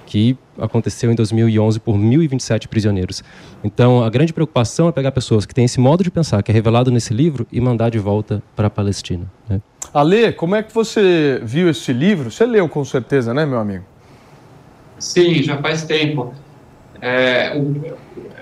[0.07, 3.23] que aconteceu em 2011 por 1.027 prisioneiros.
[3.63, 6.53] Então, a grande preocupação é pegar pessoas que têm esse modo de pensar, que é
[6.53, 9.25] revelado nesse livro, e mandar de volta para a Palestina.
[9.49, 9.61] Né?
[9.93, 12.31] Ale, como é que você viu esse livro?
[12.31, 13.83] Você leu com certeza, né, meu amigo?
[14.99, 16.33] Sim, já faz tempo.
[17.01, 17.55] É,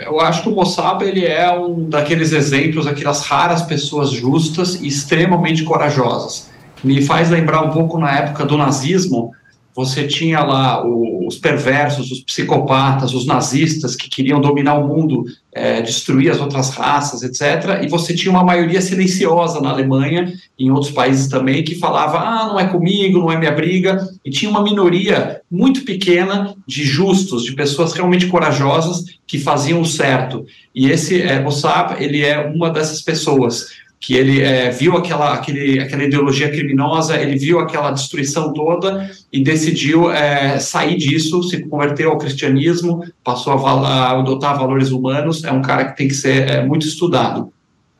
[0.05, 4.87] eu acho que o Mossab ele é um daqueles exemplos, aquelas raras pessoas justas e
[4.87, 6.49] extremamente corajosas.
[6.83, 9.33] Me faz lembrar um pouco na época do nazismo,
[9.75, 10.81] você tinha lá
[11.27, 16.69] os perversos, os psicopatas, os nazistas que queriam dominar o mundo, é, destruir as outras
[16.69, 17.83] raças, etc.
[17.83, 22.19] E você tinha uma maioria silenciosa na Alemanha e em outros países também que falava:
[22.19, 24.07] ah, não é comigo, não é minha briga.
[24.23, 29.85] E tinha uma minoria muito pequena de justos, de pessoas realmente corajosas que faziam o
[29.85, 30.45] certo.
[30.73, 33.67] E esse é, Mossab, ele é uma dessas pessoas
[33.99, 39.43] que ele é, viu aquela, aquele, aquela ideologia criminosa, ele viu aquela destruição toda e
[39.43, 45.43] decidiu é, sair disso, se converteu ao cristianismo, passou a, a, adotar valores humanos.
[45.43, 47.51] É um cara que tem que ser é, muito estudado.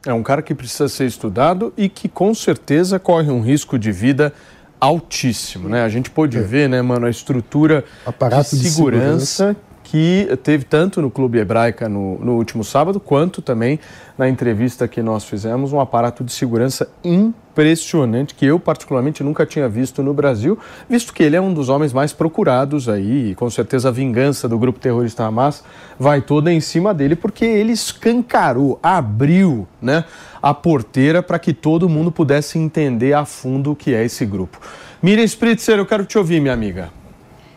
[0.06, 3.92] É um cara que precisa ser estudado e que com certeza corre um risco de
[3.92, 4.32] vida
[4.80, 5.84] altíssimo, né?
[5.84, 6.42] A gente pôde é.
[6.42, 11.38] ver, né, mano, a estrutura Aparato de segurança, de segurança que teve tanto no Clube
[11.38, 13.80] Hebraica no, no, último sábado, quanto também
[14.18, 19.70] na entrevista que nós fizemos, um aparato de segurança impressionante que eu particularmente nunca tinha
[19.70, 20.58] visto no Brasil,
[20.90, 24.50] visto que ele é um dos homens mais procurados aí, e com certeza a vingança
[24.50, 25.64] do grupo terrorista Hamas
[26.00, 30.04] vai toda em cima dele, porque ele escancarou, abriu né,
[30.42, 34.60] a porteira para que todo mundo pudesse entender a fundo o que é esse grupo.
[35.00, 37.05] Miriam Spritzer, eu quero te ouvir, minha amiga.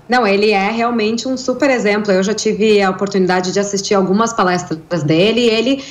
[0.09, 2.11] Não, ele é realmente um super exemplo.
[2.11, 5.43] Eu já tive a oportunidade de assistir algumas palestras dele.
[5.43, 5.85] Ele,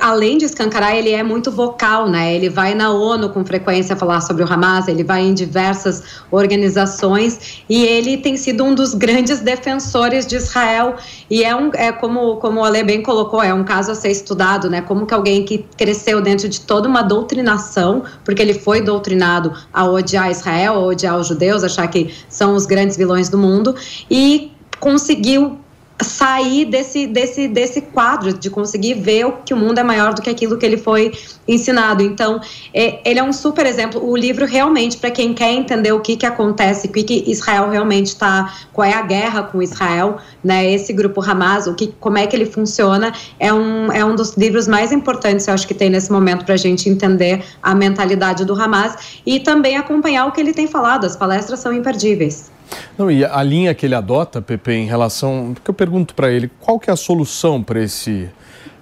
[0.00, 2.34] além de escancarar, ele é muito vocal, né?
[2.34, 7.62] Ele vai na ONU com frequência falar sobre o Hamas, ele vai em diversas organizações
[7.68, 10.96] e ele tem sido um dos grandes defensores de Israel.
[11.28, 14.10] E é um, é como, como o Ale bem colocou, é um caso a ser
[14.10, 14.80] estudado, né?
[14.82, 19.84] Como que alguém que cresceu dentro de toda uma doutrinação, porque ele foi doutrinado a
[19.84, 23.74] odiar Israel, a odiar os judeus, achar que são os grandes vilões do mundo
[24.08, 25.58] e conseguiu
[26.02, 30.28] sair desse, desse, desse quadro, de conseguir ver que o mundo é maior do que
[30.28, 31.12] aquilo que ele foi
[31.48, 32.02] ensinado.
[32.02, 32.40] Então,
[32.74, 34.04] é, ele é um super exemplo.
[34.06, 37.70] O livro, realmente, para quem quer entender o que, que acontece, o que, que Israel
[37.70, 42.18] realmente está, qual é a guerra com Israel, né, esse grupo Hamas, o que, como
[42.18, 45.74] é que ele funciona, é um, é um dos livros mais importantes, eu acho que
[45.74, 50.32] tem nesse momento, para a gente entender a mentalidade do Hamas e também acompanhar o
[50.32, 51.04] que ele tem falado.
[51.06, 52.55] As palestras são imperdíveis.
[52.96, 55.52] Não, e a linha que ele adota, Pepe, em relação.
[55.54, 58.28] Porque eu pergunto para ele qual que é a solução para esse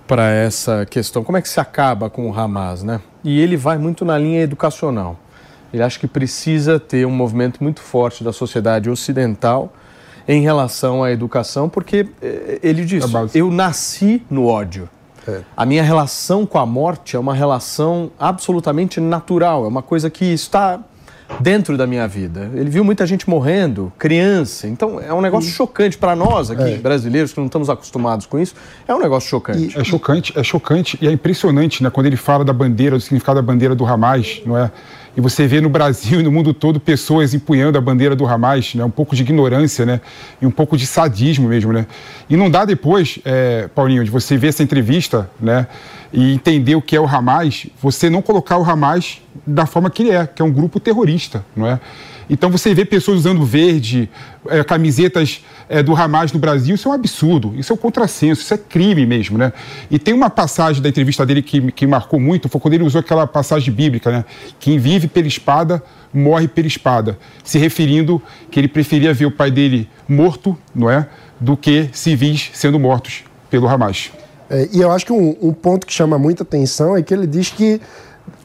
[0.06, 3.00] para essa questão, como é que se acaba com o Hamas, né?
[3.22, 5.18] E ele vai muito na linha educacional.
[5.72, 9.72] Ele acha que precisa ter um movimento muito forte da sociedade ocidental
[10.28, 13.04] em relação à educação, porque eh, ele diz:
[13.34, 14.88] eu nasci no ódio.
[15.26, 15.40] É.
[15.56, 20.26] A minha relação com a morte é uma relação absolutamente natural, é uma coisa que
[20.26, 20.80] está
[21.40, 22.50] dentro da minha vida.
[22.54, 24.68] Ele viu muita gente morrendo, criança.
[24.68, 26.76] Então é um negócio chocante para nós aqui, É.
[26.76, 28.54] brasileiros, que não estamos acostumados com isso.
[28.86, 29.78] É um negócio chocante.
[29.78, 31.90] É chocante, é chocante e é impressionante, né?
[31.90, 34.70] Quando ele fala da bandeira, do significado da bandeira do Hamas, não é?
[35.16, 38.74] E você vê no Brasil e no mundo todo pessoas empunhando a bandeira do Hamas,
[38.74, 38.84] né?
[38.84, 40.00] Um pouco de ignorância, né?
[40.42, 41.86] E um pouco de sadismo mesmo, né?
[42.28, 45.68] E não dá depois, é, Paulinho, de você ver essa entrevista, né?
[46.12, 50.02] E entender o que é o Hamas, você não colocar o Hamas da forma que
[50.02, 51.78] ele é, que é um grupo terrorista, não é?
[52.28, 54.08] Então você vê pessoas usando verde,
[54.48, 58.42] eh, camisetas eh, do Hamas no Brasil, isso é um absurdo, isso é um contrassenso,
[58.42, 59.52] isso é crime mesmo, né?
[59.90, 63.00] E tem uma passagem da entrevista dele que, que marcou muito, foi quando ele usou
[63.00, 64.24] aquela passagem bíblica, né?
[64.58, 65.82] Quem vive pela espada,
[66.12, 71.06] morre pela espada, se referindo que ele preferia ver o pai dele morto, não é?
[71.40, 74.10] Do que civis sendo mortos pelo Hamas.
[74.48, 77.26] É, e eu acho que um, um ponto que chama muita atenção é que ele
[77.26, 77.80] diz que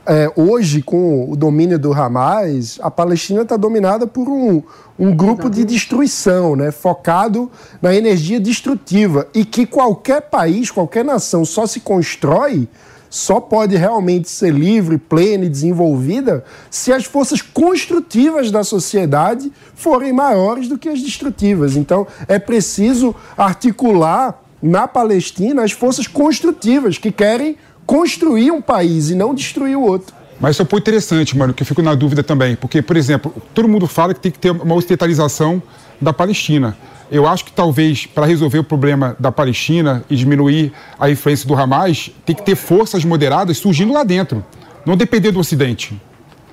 [0.09, 4.63] é, hoje, com o domínio do Hamas, a Palestina está dominada por um,
[4.97, 7.47] um grupo de destruição, né, focado
[7.79, 9.27] na energia destrutiva.
[9.35, 12.67] E que qualquer país, qualquer nação só se constrói,
[13.07, 20.11] só pode realmente ser livre, plena e desenvolvida se as forças construtivas da sociedade forem
[20.11, 21.75] maiores do que as destrutivas.
[21.75, 27.57] Então, é preciso articular na Palestina as forças construtivas que querem
[27.89, 30.13] construir um país e não destruir o outro.
[30.39, 32.55] Mas isso é um ponto interessante, mano, que eu fico na dúvida também.
[32.55, 35.59] Porque, por exemplo, todo mundo fala que tem que ter uma ocidentalização
[35.99, 36.77] da Palestina.
[37.11, 41.55] Eu acho que talvez para resolver o problema da Palestina e diminuir a influência do
[41.55, 44.45] Hamas, tem que ter forças moderadas surgindo lá dentro,
[44.85, 45.99] não depender do Ocidente.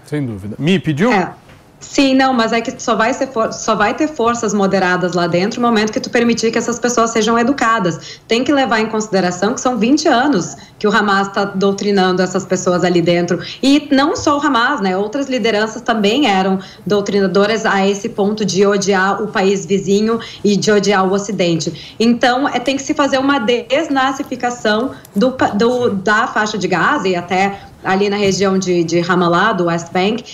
[0.07, 0.57] Sem dúvida.
[0.59, 1.13] Me pediu?
[1.13, 1.35] É.
[1.79, 5.27] Sim, não, mas é que só vai, ser for- só vai ter forças moderadas lá
[5.27, 8.19] dentro no momento que tu permitir que essas pessoas sejam educadas.
[8.27, 12.47] Tem que levar em consideração que são 20 anos que o Hamas está doutrinando essas
[12.47, 13.41] pessoas ali dentro.
[13.63, 14.97] E não só o Hamas, né?
[14.97, 20.73] Outras lideranças também eram doutrinadoras a esse ponto de odiar o país vizinho e de
[20.73, 21.95] odiar o Ocidente.
[22.01, 27.15] Então, é, tem que se fazer uma desnazificação do, do- da faixa de Gaza e
[27.17, 30.25] até ali na região de, de Ramallah, do West Bank,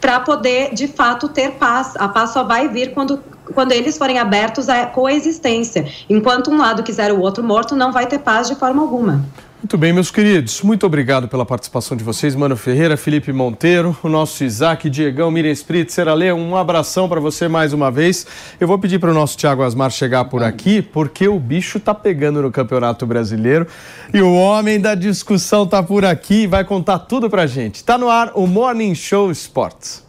[0.00, 1.94] para poder de fato ter paz.
[1.96, 3.22] A paz só vai vir quando
[3.54, 5.84] quando eles forem abertos à coexistência.
[6.08, 9.24] Enquanto um lado quiser o outro morto, não vai ter paz de forma alguma.
[9.62, 10.62] Muito bem, meus queridos.
[10.62, 15.52] Muito obrigado pela participação de vocês, Mano Ferreira, Felipe Monteiro, o nosso Isaac, Diegão, Miriam
[15.52, 18.26] Spritzer, Ale, um abração para você mais uma vez.
[18.58, 21.94] Eu vou pedir para o nosso Thiago Asmar chegar por aqui, porque o bicho tá
[21.94, 23.66] pegando no Campeonato Brasileiro
[24.14, 27.84] e o homem da discussão tá por aqui e vai contar tudo pra gente.
[27.84, 30.02] Tá no ar o Morning Show Sports.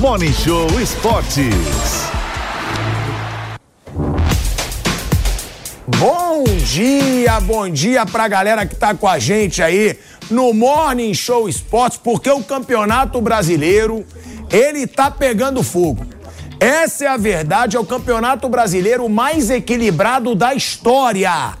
[0.00, 2.07] Morning Show Esportes.
[5.96, 9.98] Bom dia, bom dia pra galera que tá com a gente aí
[10.30, 14.04] no Morning Show Esportes, porque o Campeonato Brasileiro,
[14.52, 16.06] ele tá pegando fogo.
[16.60, 21.56] Essa é a verdade, é o Campeonato Brasileiro mais equilibrado da história.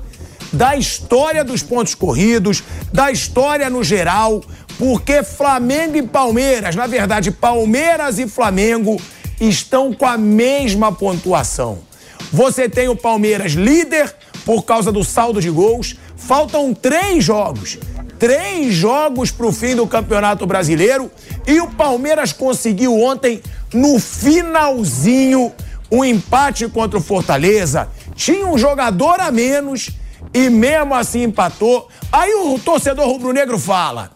[0.52, 4.42] Da história dos pontos corridos, da história no geral,
[4.78, 9.00] porque Flamengo e Palmeiras, na verdade, Palmeiras e Flamengo
[9.40, 11.88] estão com a mesma pontuação.
[12.32, 14.14] Você tem o Palmeiras líder
[14.48, 15.94] por causa do saldo de gols.
[16.16, 17.76] Faltam três jogos.
[18.18, 21.10] Três jogos para o fim do Campeonato Brasileiro.
[21.46, 23.42] E o Palmeiras conseguiu ontem,
[23.74, 25.52] no finalzinho,
[25.92, 27.90] um empate contra o Fortaleza.
[28.14, 29.90] Tinha um jogador a menos
[30.32, 31.86] e mesmo assim empatou.
[32.10, 34.10] Aí o torcedor rubro-negro fala: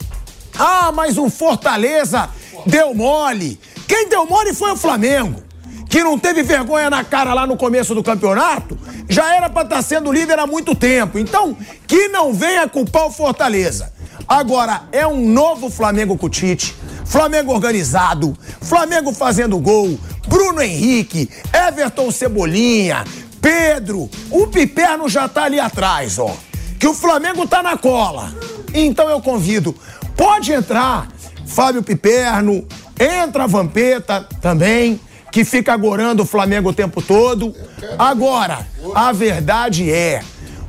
[0.59, 2.31] Ah, mas o Fortaleza
[2.65, 3.61] deu mole.
[3.87, 5.52] Quem deu mole foi o Flamengo
[5.93, 8.79] que não teve vergonha na cara lá no começo do campeonato,
[9.11, 11.19] já era para estar sendo líder há muito tempo.
[11.19, 11.55] Então,
[11.87, 13.93] que não venha culpar o Fortaleza.
[14.27, 16.75] Agora, é um novo Flamengo com o Tite,
[17.05, 23.05] Flamengo organizado, Flamengo fazendo gol, Bruno Henrique, Everton Cebolinha,
[23.43, 26.35] Pedro, o Piperno já tá ali atrás, ó.
[26.81, 28.33] Que o Flamengo tá na cola.
[28.73, 29.77] Então eu convido,
[30.17, 31.07] pode entrar
[31.45, 32.67] Fábio Piperno,
[32.99, 34.99] entra Vampeta também
[35.33, 37.57] que fica agorando o Flamengo o tempo todo.
[37.99, 40.23] Agora, a verdade é,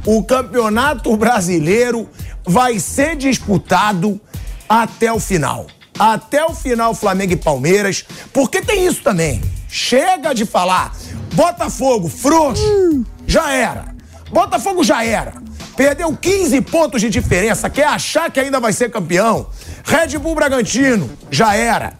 [0.05, 2.09] o Campeonato Brasileiro
[2.45, 4.19] vai ser disputado
[4.67, 5.67] até o final.
[5.99, 9.41] Até o final, Flamengo e Palmeiras, porque tem isso também.
[9.67, 10.95] Chega de falar,
[11.33, 13.93] Botafogo, frouxo, já era.
[14.31, 15.33] Botafogo já era.
[15.75, 19.47] Perdeu 15 pontos de diferença, quer achar que ainda vai ser campeão.
[19.83, 21.93] Red Bull Bragantino, já era.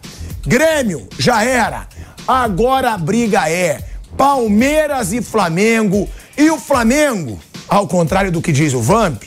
[0.46, 1.86] Grêmio, já era.
[2.26, 3.80] Agora a briga é
[4.16, 6.08] Palmeiras e Flamengo.
[6.36, 7.38] E o Flamengo,
[7.68, 9.22] ao contrário do que diz o Vamp,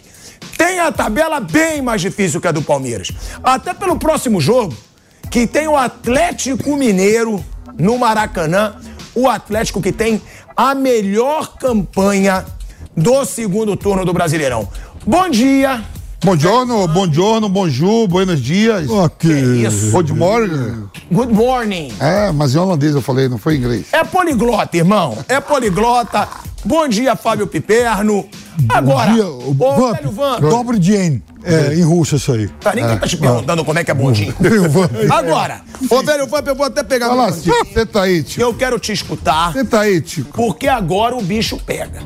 [0.57, 3.11] tem a tabela bem mais difícil que a do Palmeiras.
[3.43, 4.75] Até pelo próximo jogo.
[5.29, 7.43] que tem o Atlético Mineiro
[7.77, 8.75] no Maracanã,
[9.13, 10.21] o Atlético que tem
[10.55, 12.45] a melhor campanha
[12.95, 14.67] do segundo turno do Brasileirão.
[15.05, 15.83] Bom dia.
[16.23, 18.89] Buongiorno, buongiorno, bonjour, buenos dias.
[18.89, 19.29] Ok.
[19.31, 19.91] isso?
[19.91, 20.89] Good morning.
[21.11, 21.93] Good morning.
[21.99, 23.85] É, mas em holandês eu falei, não foi em inglês.
[23.91, 25.15] É poliglota, irmão.
[25.27, 26.27] É poliglota.
[26.65, 28.27] Bom dia, Fábio Piperno.
[28.67, 29.11] Agora,
[29.53, 30.39] Vamp, velho Vamp.
[30.41, 31.21] Dobre dien.
[31.43, 32.47] É, em russo isso aí.
[32.59, 34.33] Tá, ninguém tá te perguntando como é que é bom dia.
[35.11, 38.41] Agora, ô velho Vamp, eu vou até pegar Fala assim, senta aí, Tico.
[38.41, 39.53] Eu quero te escutar.
[39.53, 40.31] Senta aí, Tico.
[40.33, 42.01] Porque agora o bicho pega.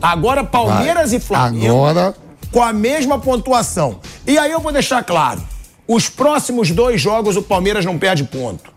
[0.00, 1.18] Agora Palmeiras Vai.
[1.18, 2.14] e Flamengo Agora-
[2.56, 4.00] com a mesma pontuação.
[4.26, 5.42] E aí eu vou deixar claro:
[5.86, 8.70] os próximos dois jogos o Palmeiras não perde ponto.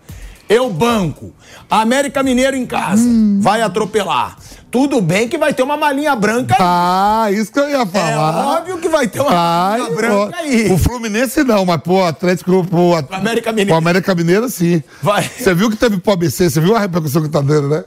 [0.50, 1.32] Eu banco.
[1.70, 3.02] América Mineiro em casa.
[3.40, 4.36] Vai atropelar.
[4.70, 6.60] Tudo bem que vai ter uma malinha branca aí.
[6.62, 8.12] Ah, isso que eu ia falar.
[8.12, 8.18] É
[8.58, 10.72] óbvio que vai ter uma Ai, malinha branca aí.
[10.74, 13.70] O Fluminense não, mas pro Atlético, pro, At- América Mineiro.
[13.70, 14.84] pro América Mineiro, sim.
[15.02, 15.24] Vai.
[15.24, 17.86] Você viu que teve pro ABC, você viu a repercussão que tá dando, né?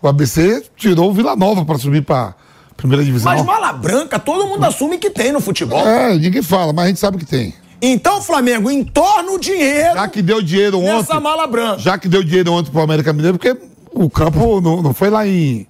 [0.00, 2.34] O ABC tirou o Vila Nova pra subir pra
[2.82, 3.32] primeira divisão.
[3.32, 5.78] Mas mala branca todo mundo assume que tem no futebol.
[5.86, 7.54] É, ninguém fala, mas a gente sabe que tem.
[7.80, 9.94] Então, Flamengo, entorna o dinheiro.
[9.94, 10.92] Já que deu dinheiro ontem.
[10.98, 11.78] Nessa mala branca.
[11.78, 13.56] Já que deu dinheiro ontem pro América Mineiro, porque
[13.92, 15.66] o campo não, não foi lá em.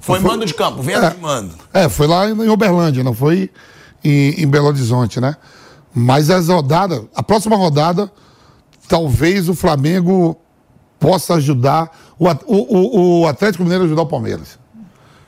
[0.00, 1.10] Foi não mando de campo, venda É.
[1.10, 1.54] de mando.
[1.72, 3.50] É, foi lá em Uberlândia, não foi
[4.04, 5.36] em, em Belo Horizonte, né?
[5.94, 8.10] Mas as rodadas, a próxima rodada,
[8.88, 10.36] talvez o Flamengo
[11.00, 14.58] possa ajudar o, o, o- o Atlético Mineiro a ajudar o Palmeiras.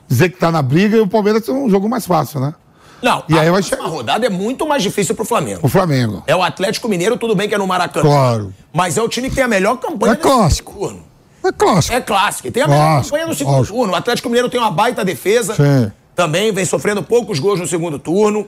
[0.09, 2.53] Dizer que tá na briga e o Palmeiras tem um jogo mais fácil, né?
[3.01, 5.61] Não, E a aí vai rodada é muito mais difícil pro Flamengo.
[5.63, 6.21] O Flamengo.
[6.27, 8.03] É o Atlético Mineiro, tudo bem que é no Maracanã.
[8.05, 8.53] Claro.
[8.73, 10.73] Mas é o time que tem a melhor campanha É clássico.
[10.73, 11.03] turno.
[11.45, 11.95] É clássico.
[11.95, 12.47] É clássico.
[12.49, 13.77] E tem a melhor Clássico, campanha do segundo lógico.
[13.77, 13.93] turno.
[13.93, 15.55] O Atlético Mineiro tem uma baita defesa.
[15.55, 15.91] Sim.
[16.13, 18.47] Também vem sofrendo poucos gols no segundo turno.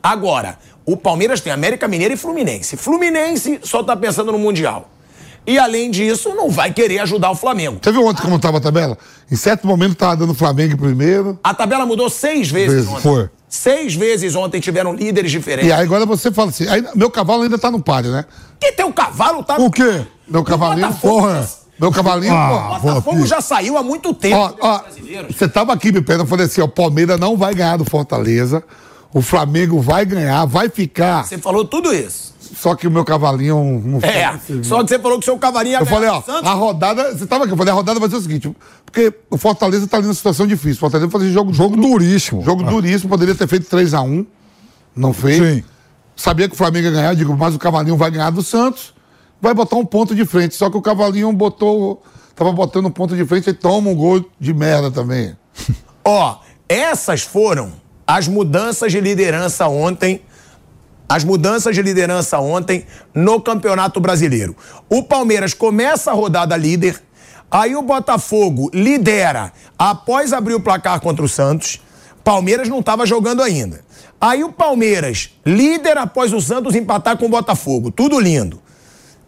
[0.00, 0.56] Agora,
[0.86, 2.76] o Palmeiras tem América Mineiro e Fluminense.
[2.76, 4.88] Fluminense só tá pensando no Mundial.
[5.44, 7.78] E além disso, não vai querer ajudar o Flamengo.
[7.82, 8.96] Você viu ontem como tava a tabela?
[9.30, 11.38] Em certo momento tava dando Flamengo em primeiro.
[11.44, 13.02] A tabela mudou seis vezes Vezes, ontem.
[13.02, 13.30] foi.
[13.48, 15.68] Seis vezes ontem tiveram líderes diferentes.
[15.68, 18.24] E aí agora você fala assim, aí, meu cavalo ainda tá no páreo, né?
[18.60, 19.56] Que teu cavalo tá...
[19.58, 20.06] O quê?
[20.26, 21.48] Meu cavalinho, porra.
[21.80, 24.36] Meu cavalinho, Ah, Botafogo já saiu há muito tempo.
[24.36, 24.82] Ó, ó,
[25.30, 27.84] você tava aqui me perguntando, eu falei assim, ó, o Palmeiras não vai ganhar do
[27.84, 28.64] Fortaleza,
[29.14, 32.34] o Flamengo vai ganhar, vai ficar, Você falou tudo isso.
[32.60, 34.10] Só que o meu cavalinho não foi.
[34.10, 34.32] É,
[34.64, 37.24] só que você falou que seu cavalinho ia Eu falei, ganhar ó, a rodada, você
[37.26, 40.06] tava aqui, eu falei, a rodada vai ser o seguinte, porque o Fortaleza tá ali
[40.06, 42.42] numa situação difícil, o Fortaleza vai fazer jogo, Jogo duríssimo.
[42.42, 44.26] jogo duríssimo, poderia ter feito 3x1,
[44.96, 45.36] não fez.
[45.36, 45.64] Sim.
[46.16, 48.92] Sabia que o Flamengo ia ganhar, eu digo, mas o Cavalinho vai ganhar do Santos,
[49.40, 50.56] vai botar um ponto de frente.
[50.56, 52.02] Só que o Cavalinho botou,
[52.34, 55.36] tava botando um ponto de frente e toma um gol de merda também.
[56.04, 57.72] Ó, essas foram
[58.04, 60.22] as mudanças de liderança ontem.
[61.08, 64.54] As mudanças de liderança ontem no Campeonato Brasileiro.
[64.90, 67.00] O Palmeiras começa a rodada líder,
[67.50, 71.80] aí o Botafogo lidera após abrir o placar contra o Santos.
[72.22, 73.80] Palmeiras não estava jogando ainda.
[74.20, 77.90] Aí o Palmeiras, líder após o Santos empatar com o Botafogo.
[77.90, 78.60] Tudo lindo.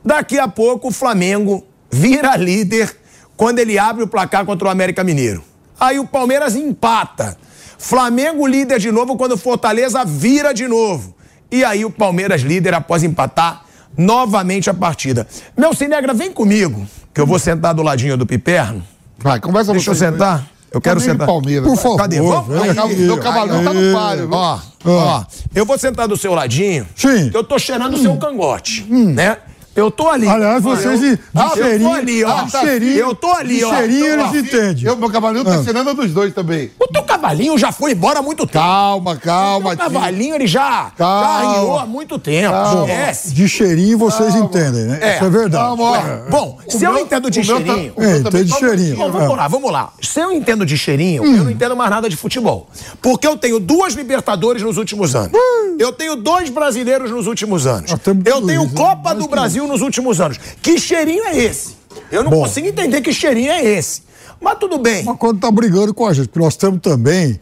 [0.05, 2.95] Daqui a pouco o Flamengo vira líder
[3.39, 5.43] quando ele abre o placar contra o América Mineiro.
[5.79, 7.39] Aí o Palmeiras empata.
[7.79, 11.15] Flamengo líder de novo quando o Fortaleza vira de novo.
[11.51, 13.63] E aí o Palmeiras líder após empatar
[13.97, 15.27] novamente a partida.
[15.57, 18.83] Meu Cinegra, vem comigo, que eu vou sentar do ladinho do Piperno.
[19.19, 20.49] Vai, conversa Deixa eu sentar.
[20.73, 21.27] Eu quero sentar.
[21.27, 21.69] Palmeiras.
[21.69, 22.21] Por favor, Cadê?
[22.21, 22.57] Vamos?
[22.63, 22.97] Aí.
[22.97, 24.29] Meu cavalinho tá no páreo.
[24.29, 24.37] viu?
[24.37, 26.87] Ó, ó, eu vou sentar do seu ladinho.
[26.95, 27.31] Sim.
[27.35, 29.37] Eu tô cheirando o seu cangote, né?
[29.77, 30.29] Eu tô ali.
[30.29, 32.43] Aliás, vocês de- de ah, eu cheirinho- tô ali, ó.
[32.43, 33.75] de cheirinho- eu tô ali, ó.
[33.77, 34.09] cheirinho ó.
[34.33, 34.85] eles entendem.
[34.85, 36.71] Eu, meu cavalinho tá cenando dos dois também.
[36.79, 38.59] O teu cavalinho já foi embora há muito tempo.
[38.65, 41.51] Calma, calma, O teu cavalinho, ele já, já Calma.
[41.53, 42.51] arriou há muito tempo.
[42.53, 42.87] Calma.
[43.27, 44.99] De cheirinho vocês entendem, né?
[45.01, 45.15] É.
[45.17, 45.65] Isso é verdade.
[45.65, 47.93] Calma, Bom, se eu meu- entendo de o tá- cheirinho...
[47.97, 48.97] o meu É, também entende de tá- cheirinho.
[48.97, 49.93] Bom, vamos lá, vamos lá.
[50.03, 52.69] Se eu entendo de cheirinho, eu não entendo mais nada de futebol.
[53.01, 55.33] Porque eu tenho duas Libertadores nos últimos anos.
[55.79, 57.91] Eu tenho dois brasileiros nos últimos anos.
[57.93, 60.39] Eu tenho isso, Copa do que Brasil nos últimos anos.
[60.63, 61.77] Que cheirinho é esse?
[62.11, 62.43] Eu não Bom.
[62.43, 64.03] consigo entender que cheirinho é esse.
[64.41, 65.05] Mas tudo bem.
[65.05, 67.41] Mas quando tá brigando com a gente, porque nós temos também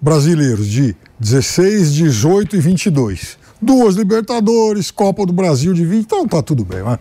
[0.00, 3.38] brasileiros de 16, 18 e 22.
[3.60, 6.98] Duas Libertadores, Copa do Brasil de 20, então tá tudo bem, né?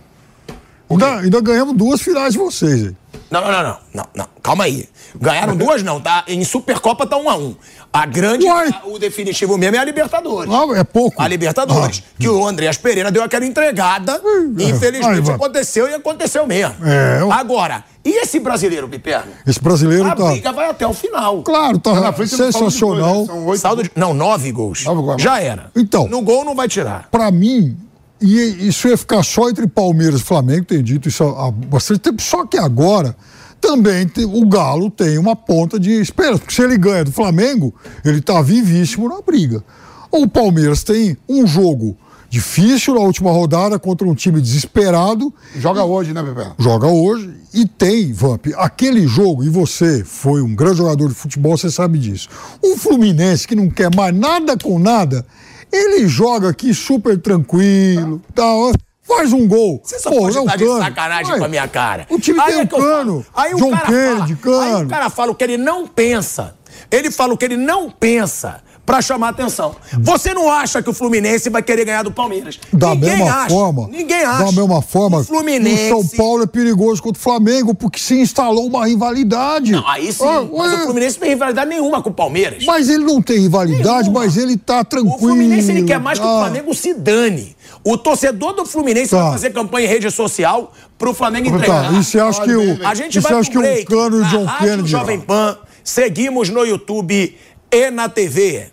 [0.89, 2.95] Ainda, ainda ganhamos duas finais de vocês aí.
[3.29, 4.25] Não, não, não, não, não, não.
[4.41, 4.89] Calma aí.
[5.15, 6.23] Ganharam duas, não, tá?
[6.27, 7.55] Em Supercopa tá um a um.
[7.93, 10.51] A grande, a- o definitivo mesmo é a Libertadores.
[10.51, 11.21] Ah, é pouco.
[11.21, 12.01] A Libertadores.
[12.19, 14.13] Que o Andreas Pereira deu aquela entregada.
[14.57, 15.35] Aí, Infelizmente vai.
[15.35, 16.75] aconteceu e aconteceu mesmo.
[16.83, 19.31] É, eu- Agora, e esse brasileiro, Piperno?
[19.45, 20.25] Esse brasileiro A tá.
[20.31, 21.43] briga vai até o final.
[21.43, 23.13] Claro, tá, na frente não sensacional.
[23.13, 23.33] gols, né?
[23.33, 23.91] São oito Saldo de...
[23.95, 24.83] Não, nove gols.
[24.85, 25.21] Nove gols.
[25.21, 25.71] Já era.
[25.75, 26.07] Então.
[26.07, 27.07] No gol não vai tirar.
[27.11, 27.75] Pra mim,
[28.21, 32.21] e isso ia ficar só entre Palmeiras e Flamengo, tem dito isso há bastante tempo,
[32.21, 33.15] só que agora
[33.59, 37.73] também o Galo tem uma ponta de esperança, porque se ele ganha do Flamengo,
[38.03, 39.63] ele está vivíssimo na briga.
[40.11, 41.97] O Palmeiras tem um jogo
[42.29, 45.33] difícil na última rodada contra um time desesperado.
[45.55, 46.45] Joga hoje, né, Bebê?
[46.59, 51.57] Joga hoje e tem, Vamp, aquele jogo, e você foi um grande jogador de futebol,
[51.57, 52.29] você sabe disso.
[52.61, 55.25] O Fluminense, que não quer mais nada com nada,
[55.71, 58.71] ele joga aqui super tranquilo, tal,
[59.03, 59.81] faz um gol.
[59.83, 60.79] Você só Pô, pode é um estar de cano.
[60.83, 62.05] sacanagem Ué, com a minha cara.
[62.09, 62.83] O time Aí tem é um falo.
[62.83, 63.25] cano.
[63.35, 64.85] Aí o John cara Kennedy, fala, Aí cano.
[64.85, 66.55] o cara fala o que ele não pensa.
[66.91, 69.75] Ele fala o que ele não pensa pra chamar atenção.
[69.99, 72.59] Você não acha que o Fluminense vai querer ganhar do Palmeiras?
[72.73, 73.49] Da Ninguém mesma acha.
[73.53, 73.87] forma.
[73.87, 74.45] Ninguém acha.
[74.45, 78.19] Da mesma forma, O Fluminense- o São Paulo é perigoso contra o Flamengo porque se
[78.19, 79.73] instalou uma rivalidade.
[79.73, 80.23] Não, aí sim.
[80.25, 82.65] Ah, mas ué, o Fluminense não tem rivalidade nenhuma com o Palmeiras.
[82.65, 85.13] Mas ele não tem rivalidade, mas ele tá tranquilo.
[85.15, 86.39] O Fluminense ele quer mais que o tá.
[86.39, 87.55] Flamengo se dane.
[87.83, 89.21] O torcedor do Fluminense Tá.
[89.21, 91.93] vai fazer campanha em rede social pro Flamengo Tá, entregar.
[91.93, 94.25] e você acha que o- A gente e vai acha que o Cano e o
[94.25, 95.19] John Kennedy Jovem?
[95.19, 95.57] Pan.
[95.83, 97.37] Seguimos no YouTube
[97.71, 98.67] e na TV.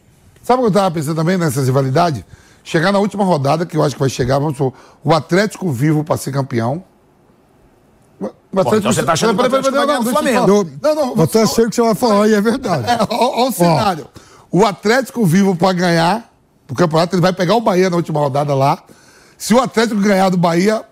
[0.46, 2.22] Sabe o que eu tava pensando também nessas rivalidades?
[2.62, 6.04] Chegar na última rodada, que eu acho que vai chegar, vamos supor, o Atlético vivo
[6.04, 6.84] para ser campeão.
[8.20, 10.70] O então você tá achando que o vai ganhar do eu Flamengo.
[10.80, 12.86] Não, não, Eu até sei o que você vai falar e é verdade.
[13.10, 14.06] Olha o cenário.
[14.48, 16.32] O Atlético vivo para ganhar
[16.70, 18.80] o campeonato, ele vai pegar o Bahia na última rodada lá.
[19.36, 20.84] Se o Atlético ganhar do Bahia,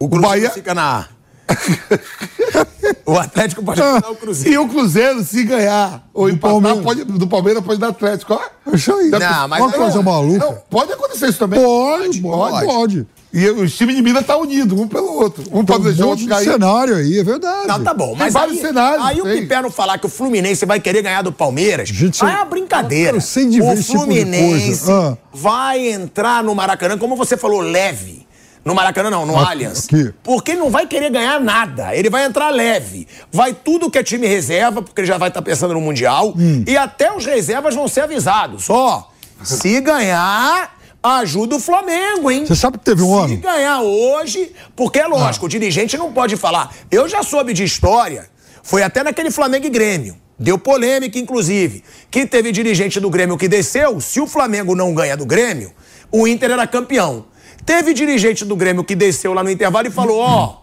[0.00, 1.06] o, Bahia fica na
[3.06, 4.54] O Atlético pode Ah, ganhar o Cruzeiro.
[4.54, 6.82] E o Cruzeiro, se ganhar ou empatar, Palmeiras.
[6.84, 8.34] pode, do Palmeiras pode dar Atlético.
[8.34, 8.72] Ó.
[8.74, 9.08] Isso aí.
[9.10, 10.44] Não, mas Uma coisa maluca.
[10.46, 11.60] Não, pode acontecer isso também.
[11.60, 13.06] Pode, pode, pode.
[13.32, 15.44] E os times de Minas estão unidos, um pelo outro.
[15.52, 16.44] Um pode deixar o outro cair.
[16.44, 17.68] cenário aí, é verdade.
[17.68, 18.08] Não, tá bom.
[18.08, 19.42] Tem Mas vários aí, cenários, aí o tem.
[19.42, 22.44] Piper não falar que o Fluminense vai querer ganhar do Palmeiras, Gente, aí é uma
[22.44, 23.16] brincadeira.
[23.16, 24.92] eu sei de ver o esse tipo de Fluminense coisa.
[25.12, 25.16] Ah.
[25.32, 28.26] vai entrar no Maracanã, como você falou, leve.
[28.64, 29.88] No Maracanã não, no Aqui, Allianz.
[30.22, 31.94] Porque ele não vai querer ganhar nada.
[31.96, 33.08] Ele vai entrar leve.
[33.32, 36.34] Vai tudo que é time reserva, porque ele já vai estar pensando no Mundial.
[36.36, 36.62] Hum.
[36.66, 38.68] E até os reservas vão ser avisados.
[38.68, 39.08] Ó,
[39.42, 42.44] se ganhar, ajuda o Flamengo, hein?
[42.46, 43.36] Você sabe que teve um Se ano?
[43.38, 46.70] ganhar hoje, porque é lógico, o dirigente não pode falar.
[46.90, 48.28] Eu já soube de história,
[48.62, 50.16] foi até naquele Flamengo e Grêmio.
[50.38, 54.00] Deu polêmica, inclusive, que teve dirigente do Grêmio que desceu.
[54.00, 55.70] Se o Flamengo não ganha do Grêmio,
[56.10, 57.26] o Inter era campeão.
[57.64, 60.56] Teve dirigente do Grêmio que desceu lá no intervalo e falou: Ó,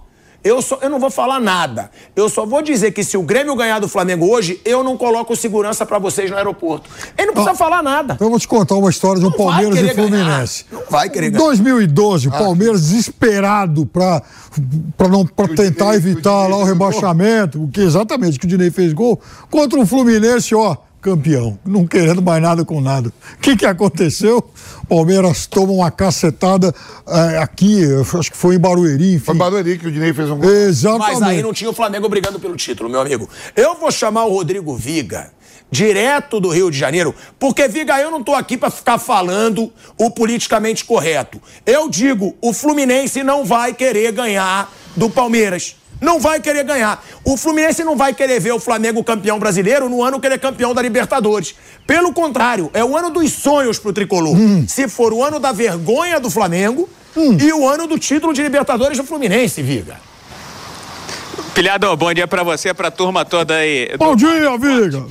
[0.44, 1.90] eu, só, eu não vou falar nada.
[2.15, 5.36] Eu só vou dizer que se o Grêmio ganhar do Flamengo hoje, eu não coloco
[5.36, 6.90] segurança pra vocês no aeroporto.
[7.18, 8.14] Ele não precisa falar nada.
[8.14, 10.07] Então eu vou te contar uma história de um Palmeiras e querer ganhar.
[10.10, 10.65] Fluminense.
[10.72, 11.44] Não vai querer Em ganhar.
[11.45, 12.38] 2012, o Ah.
[12.38, 14.22] Palmeiras desesperado para
[14.98, 18.91] para não para tentar evitar lá o rebaixamento, o que exatamente que o Dinei fez
[18.94, 19.19] gol
[19.52, 23.14] contra o Fluminense, ó, campeão, não querendo mais nada com nada.
[23.36, 24.44] O que que aconteceu?
[24.90, 26.74] Palmeiras toma uma cacetada
[27.07, 27.82] eh, aqui,
[28.18, 29.26] acho que foi em Barueri, enfim.
[29.26, 30.49] Foi em Barueri que o Dinei fez um gol.
[30.49, 31.19] Exatamente.
[31.19, 33.30] Mas aí não tinha o Flamengo brigando pelo título, meu amigo.
[33.56, 35.32] Eu vou chamar o Rodrigo Viga,
[35.72, 40.11] direto do Rio de Janeiro, porque, Viga, eu não tô aqui pra ficar falando o
[40.11, 41.41] politicamente correto.
[41.65, 45.77] Eu digo, o Fluminense não vai querer ganhar do Palmeiras.
[45.99, 47.03] Não vai querer ganhar.
[47.24, 50.38] O Fluminense não vai querer ver o Flamengo campeão brasileiro no ano que ele é
[50.38, 51.56] campeão da Libertadores.
[51.86, 54.36] Pelo contrário, é o ano dos sonhos pro tricolor.
[54.68, 56.88] Se for o ano da vergonha do Flamengo
[57.40, 59.98] e o ano do título de Libertadores do Fluminense, Viga.
[61.53, 63.95] Pilhado, bom dia pra você, pra turma toda aí.
[63.98, 65.06] Bom dia, Viga.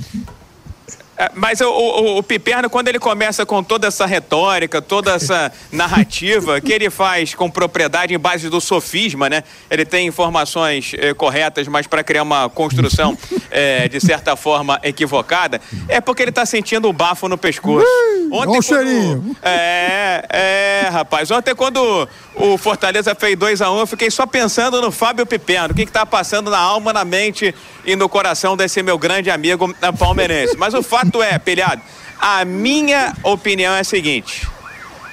[1.19, 5.51] É, Mas o, o, o Piperno, quando ele começa com toda essa retórica, toda essa
[5.73, 9.43] narrativa que ele faz com propriedade em base do sofisma, né?
[9.71, 13.17] Ele tem informações eh, corretas, mas para criar uma construção
[13.51, 17.87] eh, de certa forma equivocada, é porque ele tá sentindo um bafo no pescoço.
[18.31, 19.37] Olha o cheirinho.
[19.43, 21.31] É, é, rapaz.
[21.31, 25.73] Ontem, quando o Fortaleza fez 2x1, eu fiquei só pensando no Fábio Piperno.
[25.73, 29.31] O que, que tá passando na alma, na mente e no coração desse meu grande
[29.31, 30.57] amigo eh, palmeirense.
[30.57, 31.83] Mas o fato é, Pelhado,
[32.20, 34.47] a minha opinião é a seguinte.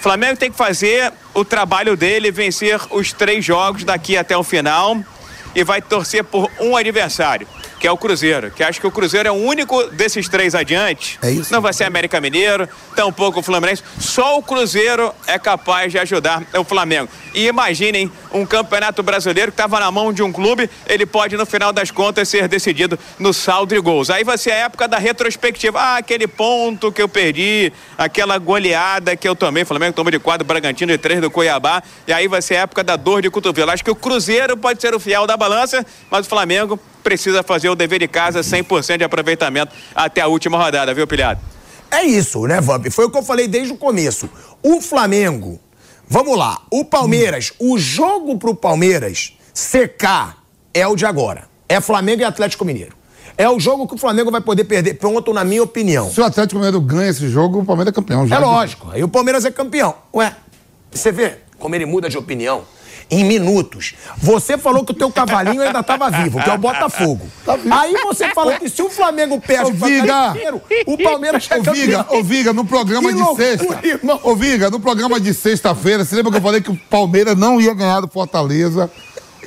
[0.02, 4.98] Flamengo tem que fazer o trabalho dele, vencer os três jogos daqui até o final
[5.56, 7.48] e vai torcer por um adversário,
[7.84, 8.50] que é o Cruzeiro.
[8.50, 11.20] Que acho que o Cruzeiro é o único desses três adiante.
[11.22, 11.52] É isso.
[11.52, 12.66] Não vai ser América Mineiro,
[12.96, 13.84] tampouco o Fluminense.
[14.00, 17.10] Só o Cruzeiro é capaz de ajudar o Flamengo.
[17.34, 21.46] E imaginem um campeonato brasileiro que estava na mão de um clube, ele pode, no
[21.46, 24.10] final das contas, ser decidido no saldo de gols.
[24.10, 25.78] Aí vai ser a época da retrospectiva.
[25.78, 29.64] Ah, aquele ponto que eu perdi, aquela goleada que eu tomei.
[29.64, 31.84] O Flamengo tomou de quatro, Bragantino de três do Cuiabá.
[32.08, 33.72] E aí vai ser a época da dor de cotovelo.
[33.72, 37.70] Acho que o Cruzeiro pode ser o fiel da balança, mas o Flamengo precisa fazer
[37.70, 41.40] o dever de casa 100% de aproveitamento até a última rodada, viu, Pilhado?
[41.92, 42.88] É isso, né, Vamp?
[42.90, 44.30] Foi o que eu falei desde o começo.
[44.64, 45.60] O Flamengo
[46.08, 46.62] Vamos lá.
[46.70, 50.44] O Palmeiras, o jogo pro Palmeiras secar
[50.74, 51.46] é o de agora.
[51.68, 52.96] É Flamengo e Atlético Mineiro.
[53.36, 56.12] É o jogo que o Flamengo vai poder perder ponto, na minha opinião.
[56.12, 58.28] Se o Atlético Mineiro ganha esse jogo, o Palmeiras é campeão.
[58.28, 58.90] Já É lógico.
[58.92, 59.96] Aí o Palmeiras é campeão.
[60.14, 60.36] Ué,
[60.92, 62.64] você vê como ele muda de opinião?
[63.10, 63.94] Em minutos.
[64.18, 67.28] Você falou que o teu cavalinho ainda estava vivo, que é o Botafogo.
[67.72, 70.34] Aí você fala que se o Flamengo perde pro Viga!
[70.88, 72.20] O Palmeiras é Ô, Viga, campeão.
[72.20, 73.88] ô, Viga, no programa Que de loucura, sexta.
[73.88, 74.20] irmão.
[74.24, 77.60] Ô, Viga, no programa de sexta-feira, você lembra que eu falei que o Palmeiras não
[77.62, 78.90] ia ganhar do Fortaleza,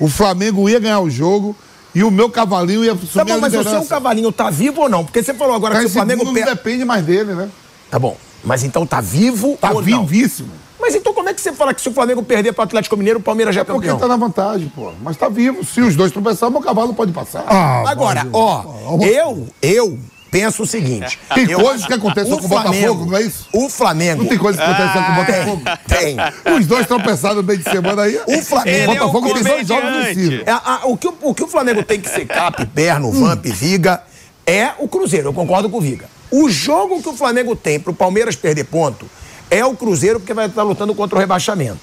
[0.01, 1.57] o Flamengo ia ganhar o jogo
[1.95, 4.89] e o meu cavalinho ia subir Tá bom, mas o seu cavalinho tá vivo ou
[4.89, 5.05] não?
[5.05, 7.49] Porque você falou agora Tá que o Flamengo não depende mais dele, né?
[7.91, 8.17] Tá bom.
[8.45, 10.05] Mas então tá vivo Tá ou não?
[10.07, 10.51] vivíssimo.
[10.87, 13.19] Mas então como é que você fala que se o Flamengo perder pro Atlético Mineiro,
[13.19, 13.99] o Palmeiras já é Porque campeão?
[13.99, 14.93] tá na vantagem, pô.
[15.03, 15.65] Mas tá vivo.
[15.65, 17.45] Se os dois tropeçarem, meu cavalo pode passar.
[17.87, 18.63] Agora, ó,
[19.03, 19.99] eu, eu
[20.31, 21.19] penso o seguinte.
[21.35, 23.49] Tem eu- coisas que acontecem o com o Botafogo, Flamengo- não é isso?
[23.53, 24.23] O Flamengo.
[24.23, 25.63] Não tem coisa que acontece com o Ah, Botafogo?
[25.89, 26.17] Tem.
[26.57, 28.17] Os dois tropeçaram no meio de semana aí.
[28.27, 28.93] O Flamengo.
[28.93, 30.43] O Botafogo tem dois jogos vencidos.
[30.47, 33.45] É, a- o, que, o, o que o Flamengo tem que ser Cap, Perno, Vamp,
[33.47, 34.03] Viga
[34.47, 35.29] é o Cruzeiro.
[35.29, 36.07] Eu concordo com o Viga.
[36.31, 39.07] O jogo que o Flamengo tem pro Palmeiras perder ponto
[39.51, 41.79] é o Cruzeiro, porque vai estar lutando contra o rebaixamento.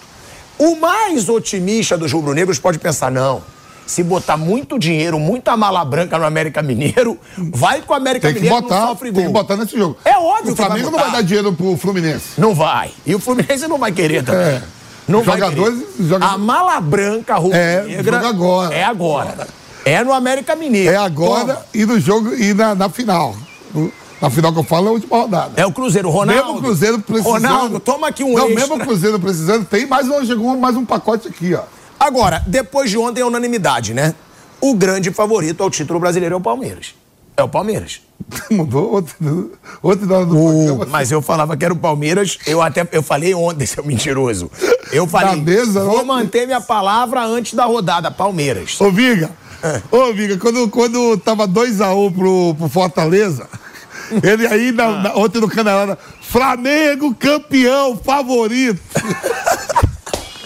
[0.57, 3.41] O mais otimista dos rubro-negros pode pensar, não.
[3.85, 8.35] Se botar muito dinheiro, muita mala branca no América Mineiro, vai com o América Tem
[8.35, 9.33] que Mineiro botar, não sofre tem gol.
[9.33, 9.97] que botar nesse jogo.
[10.05, 12.25] É óbvio O vai Flamengo não vai dar dinheiro pro Fluminense.
[12.37, 12.91] Não vai.
[13.05, 14.41] E o Fluminense não vai querer também.
[14.55, 14.61] É.
[15.05, 16.07] Não vai Jogadores- querer.
[16.07, 18.73] jogadores- A mala branca rubro-negra É, joga agora.
[18.75, 19.47] É agora.
[19.83, 20.93] É no América Mineiro.
[20.93, 21.65] É agora Toma.
[21.73, 23.35] e no jogo e na, na final.
[24.23, 25.51] Na final que eu falo é a última rodada.
[25.57, 26.41] É o Cruzeiro, Ronaldo.
[26.45, 27.33] Mesmo o Cruzeiro precisando.
[27.33, 28.55] Ronaldo, toma aqui um Não, extra.
[28.55, 31.63] mesmo o Cruzeiro precisando, tem mais um, chegou mais um pacote aqui, ó.
[31.99, 34.15] Agora, depois de ontem é unanimidade, né?
[34.61, 36.95] O grande favorito ao título brasileiro é o Palmeiras.
[37.35, 37.99] É o Palmeiras.
[38.49, 39.51] Mudou outro,
[39.81, 40.85] outro hora do programa.
[40.89, 44.49] Mas eu falava que era o Palmeiras, eu até eu falei ontem, seu mentiroso.
[44.93, 46.05] Eu falei, mesa, vou ontem?
[46.05, 48.79] manter minha palavra antes da rodada, Palmeiras.
[48.79, 49.31] Ô, Viga,
[49.61, 49.81] É.
[49.91, 53.47] ô, Viga, quando, quando tava 2x1 pro, pro Fortaleza,
[54.23, 55.01] ele aí, na, Ah.
[55.01, 58.79] na- ontem no Canadá, Flamengo campeão, favorito.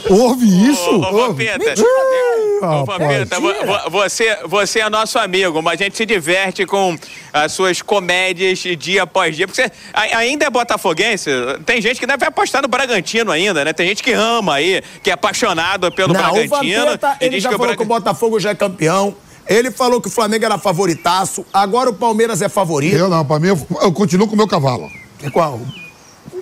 [0.09, 0.89] Houve isso?
[0.89, 1.73] Ô, ô, Vampeta,
[2.61, 6.97] Ô, Vampeta, vo- vo- você, você é nosso amigo, mas a gente se diverte com
[7.33, 9.45] as suas comédias dia após dia.
[9.45, 11.29] Porque você ainda é botafoguense.
[11.65, 13.73] Tem gente que deve apostar no Bragantino ainda, né?
[13.73, 16.85] Tem gente que ama aí, que é apaixonado pelo Não, o Bragantino.
[16.85, 19.13] Vampeta, e ele diz já que o falou Braga- que o Botafogo já é campeão.
[19.49, 21.45] Ele falou que o Flamengo era favoritaço.
[21.53, 22.95] Agora o Palmeiras é favorito.
[22.95, 24.89] Eu não, pra mim, eu, eu continuo com o meu cavalo.
[25.23, 25.59] E qual?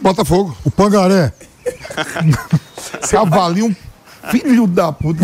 [0.01, 0.55] Botafogo.
[0.63, 1.33] O Pangaré.
[3.09, 3.75] Cavalinho,
[4.29, 5.23] filho da puta.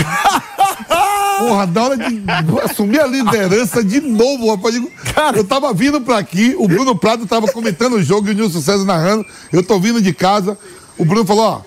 [1.38, 2.24] Porra, na hora de
[2.64, 4.76] assumir a liderança de novo, rapaz.
[4.76, 4.90] digo,
[5.36, 8.62] eu tava vindo pra aqui, o Bruno Prado tava comentando o jogo e o Nilson
[8.62, 9.26] César narrando.
[9.52, 10.58] Eu tô vindo de casa.
[10.98, 11.62] O Bruno falou: ó.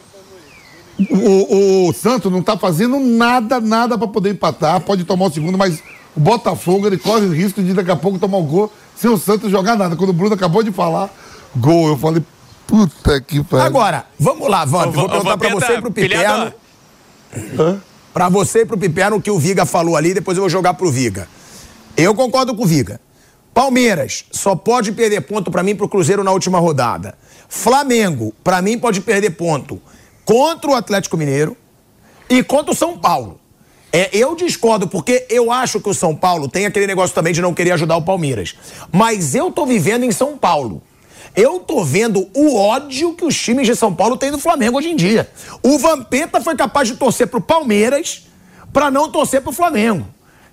[1.10, 4.80] O, o, Santos não tá fazendo nada, nada pra poder empatar.
[4.80, 5.82] Pode tomar o segundo, mas
[6.16, 9.16] o Botafogo ele corre o risco de daqui a pouco tomar o gol sem o
[9.18, 9.96] Santos jogar nada.
[9.96, 11.10] Quando o Bruno acabou de falar,
[11.56, 12.22] gol, eu falei,
[12.66, 13.66] puta que pariu.
[13.66, 14.62] Agora, vamos lá.
[14.64, 16.52] Ô, Vou perguntar pra você e pro Piperno.
[17.32, 17.80] pilhado-
[18.12, 20.74] Pra você e pro Piperno o que o Viga falou ali, depois eu vou jogar
[20.74, 21.28] pro Viga.
[21.96, 23.00] Eu concordo com o Viga.
[23.52, 27.16] Palmeiras só pode perder ponto pra mim pro Cruzeiro na última rodada.
[27.48, 29.80] Flamengo, pra mim, pode perder ponto
[30.24, 31.56] contra o Atlético Mineiro
[32.28, 33.38] e contra o São Paulo.
[33.96, 37.40] É, eu discordo, porque eu acho que o São Paulo tem aquele negócio também de
[37.40, 38.56] não querer ajudar o Palmeiras.
[38.90, 40.82] Mas eu tô vivendo em São Paulo.
[41.36, 44.88] Eu tô vendo o ódio que os times de São Paulo têm do Flamengo hoje
[44.90, 45.30] em dia.
[45.62, 48.26] O Vampeta foi capaz de torcer pro Palmeiras
[48.72, 50.06] pra não torcer pro Flamengo.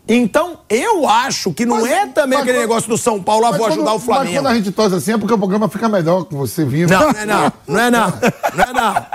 [0.08, 3.46] Então, eu acho que não Mas- é também mas aquele quando- negócio do São Paulo,
[3.46, 4.36] ah, Mas vou quando- ajudar o Mas Flamengo.
[4.38, 6.90] quando a gente torce assim é porque o programa fica melhor com você vindo.
[6.92, 7.54] Não, não é não.
[7.68, 8.08] Não é não.
[8.56, 9.06] Não é não.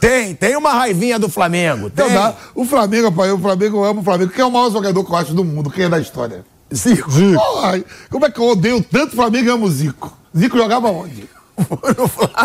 [0.00, 1.90] Tem, tem uma raivinha do Flamengo.
[1.90, 2.06] Tem.
[2.06, 2.34] Não dá.
[2.54, 4.32] O Flamengo, pai, o Flamengo ama o Flamengo.
[4.32, 5.70] Quem é o maior jogador que eu acho do mundo?
[5.70, 6.44] Quem é da história?
[6.72, 7.10] Zico.
[7.10, 10.16] Porra, como é que eu odeio tanto o Flamengo e amo o Zico?
[10.36, 11.28] Zico jogava onde?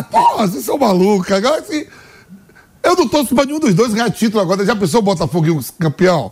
[0.10, 1.32] Porra, vocês são malucos.
[1.32, 1.86] Agora, assim,
[2.82, 4.66] eu não torço pra nenhum dos dois ganhar título agora.
[4.66, 6.32] Já pensou o Botafogo campeão?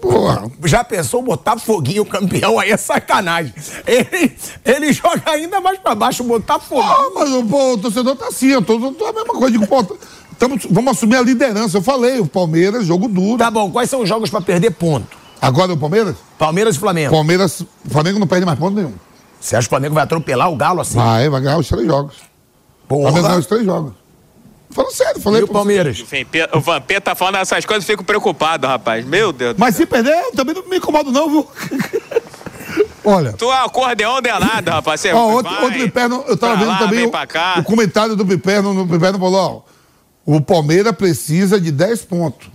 [0.00, 0.50] Porra.
[0.64, 3.52] Já pensou botar foguinho campeão aí é sacanagem.
[3.86, 6.90] Ele, ele joga ainda mais pra baixo, botar foguinho.
[6.90, 9.50] Ah, mas pô, o torcedor tá assim, eu tô, tô, a mesma coisa.
[9.50, 9.84] Digo, pô,
[10.38, 11.78] tamo- vamos assumir a liderança.
[11.78, 13.38] Eu falei, o Palmeiras, jogo duro.
[13.38, 15.06] Tá bom, quais são os jogos pra perder ponto?
[15.40, 16.16] Agora o Palmeiras?
[16.38, 17.10] Palmeiras e Flamengo.
[17.10, 18.92] Palmeiras, Flamengo não perde mais ponto nenhum.
[19.40, 20.96] Você acha que o Flamengo vai atropelar o Galo assim?
[20.96, 22.14] Vai, vai ganhar os três jogos.
[22.88, 23.04] Porra.
[23.04, 23.92] Flamengo ganhar os três jogos.
[24.70, 25.48] Falando sério, falei E o.
[25.48, 25.98] Palmeiras?
[25.98, 26.24] Enfim,
[26.54, 29.04] o Vampeta tá falando essas coisas, eu fico preocupado, rapaz.
[29.04, 29.54] Meu Deus.
[29.54, 29.84] do Mas céu.
[29.84, 31.48] se perder, eu também não me incomodo, não, viu?
[33.04, 35.00] Olha, Tu é acordeão danado, rapaz.
[35.00, 37.10] Você Ó, outro, vai Piperno, eu tava vendo lá, também o,
[37.60, 39.64] o comentário do Piperno, no Piperno falou,
[40.26, 42.48] ó, O Palmeiras precisa de 10 pontos.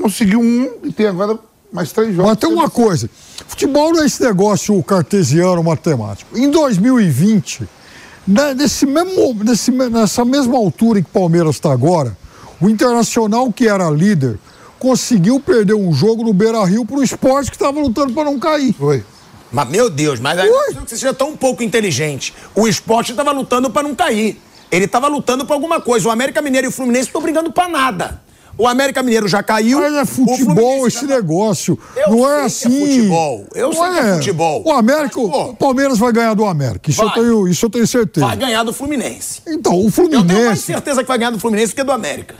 [0.00, 1.38] Conseguiu um e tem agora
[1.72, 2.30] mais três jogos.
[2.30, 3.10] Mas tem uma coisa:
[3.46, 6.36] futebol não é esse negócio cartesiano matemático.
[6.38, 7.68] Em 2020, né,
[8.26, 12.16] nesse mesmo, nesse, nessa mesma altura em que o Palmeiras está agora,
[12.60, 14.38] o Internacional, que era líder,
[14.78, 18.38] conseguiu perder um jogo no Beira Rio para o esporte que estava lutando para não
[18.38, 18.72] cair.
[18.74, 19.04] Foi.
[19.52, 22.32] Mas, meu Deus, mas aí você seja tão pouco inteligente.
[22.54, 24.40] O esporte estava lutando para não cair.
[24.70, 26.08] Ele estava lutando por alguma coisa.
[26.08, 28.22] O América Mineiro e o Fluminense estão brigando para nada.
[28.58, 29.80] O América Mineiro já caiu.
[29.80, 31.78] Mas é futebol esse negócio.
[31.96, 32.80] Eu não é é assim.
[32.80, 33.46] futebol.
[33.54, 34.62] Eu Não sei que é futebol.
[34.64, 36.90] O América, o Palmeiras vai ganhar do América.
[36.90, 38.26] Isso, eu tenho, isso eu tenho certeza.
[38.26, 39.40] Vai ganhar do Fluminense.
[39.46, 40.62] Então, o Eu tenho mais Fluminense.
[40.62, 42.34] certeza que vai ganhar do Fluminense que do América.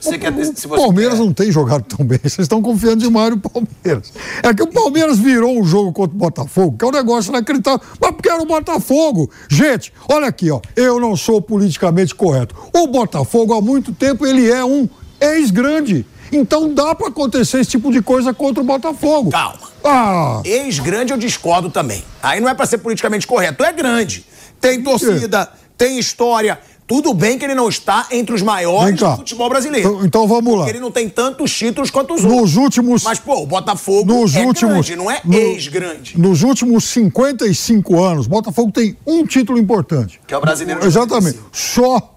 [0.00, 2.20] Você quer, se O você Palmeiras não tem jogado tão bem.
[2.22, 4.12] Vocês estão confiando demais no Palmeiras.
[4.44, 7.80] É que o Palmeiras virou um jogo contra o Botafogo, que é um negócio inacreditável.
[8.00, 9.28] Mas porque era o Botafogo.
[9.48, 10.60] Gente, olha aqui, ó.
[10.76, 12.54] Eu não sou politicamente correto.
[12.72, 14.88] O Botafogo, há muito tempo, ele é um
[15.20, 16.04] ex-grande.
[16.30, 19.30] Então dá pra acontecer esse tipo de coisa contra o Botafogo.
[19.30, 19.68] Calma.
[19.82, 22.04] Ah, Ex-grande eu discordo também.
[22.22, 23.64] Aí não é pra ser politicamente correto.
[23.64, 24.26] É grande.
[24.60, 26.58] Tem torcida, tem história.
[26.86, 29.88] Tudo bem que ele não está entre os maiores do futebol brasileiro.
[29.88, 30.58] Então- então vamos lá.
[30.60, 32.40] Porque ele não tem tantos títulos quanto os outros.
[32.40, 33.04] nos últimos.
[33.04, 36.18] Mas, pô, o Botafogo nos é últimos, grande, não é no- ex-grande.
[36.18, 40.18] Nos últimos 55 anos, Botafogo tem um título importante.
[40.26, 40.84] Que é o brasileiro.
[40.84, 41.38] Exatamente.
[41.52, 42.14] Só.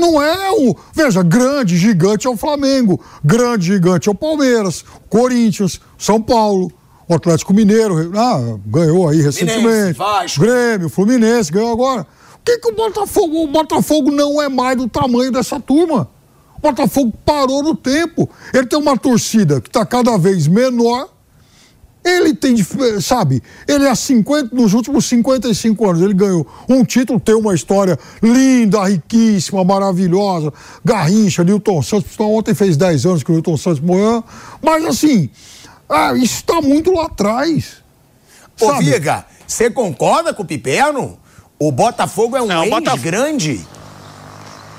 [0.00, 0.74] Não é o.
[0.94, 3.00] Veja, grande, gigante é o Flamengo.
[3.22, 6.72] Grande, gigante é o Palmeiras, Corinthians, São Paulo,
[7.06, 8.10] o Atlético Mineiro.
[8.18, 9.98] Ah, ganhou aí recentemente.
[10.38, 12.06] Grêmio, Fluminense, ganhou agora.
[12.34, 13.44] O que, que o Botafogo.
[13.44, 16.08] O Botafogo não é mais do tamanho dessa turma.
[16.56, 18.28] O Botafogo parou no tempo.
[18.52, 21.08] Ele tem uma torcida que está cada vez menor.
[22.02, 27.20] Ele tem, dif- sabe, ele há 50, nos últimos 55 anos, ele ganhou um título,
[27.20, 30.50] tem uma história linda, riquíssima, maravilhosa.
[30.82, 34.24] Garrincha, Newton Santos, ontem fez 10 anos que o Newton Santos morreu.
[34.62, 35.28] Mas assim,
[35.88, 37.82] ah, isso está muito lá atrás.
[38.58, 38.84] Ô, sabe?
[38.86, 41.18] Viga, você concorda com o Piperno?
[41.58, 43.60] O Botafogo é um Não, Botaf- ex-grande.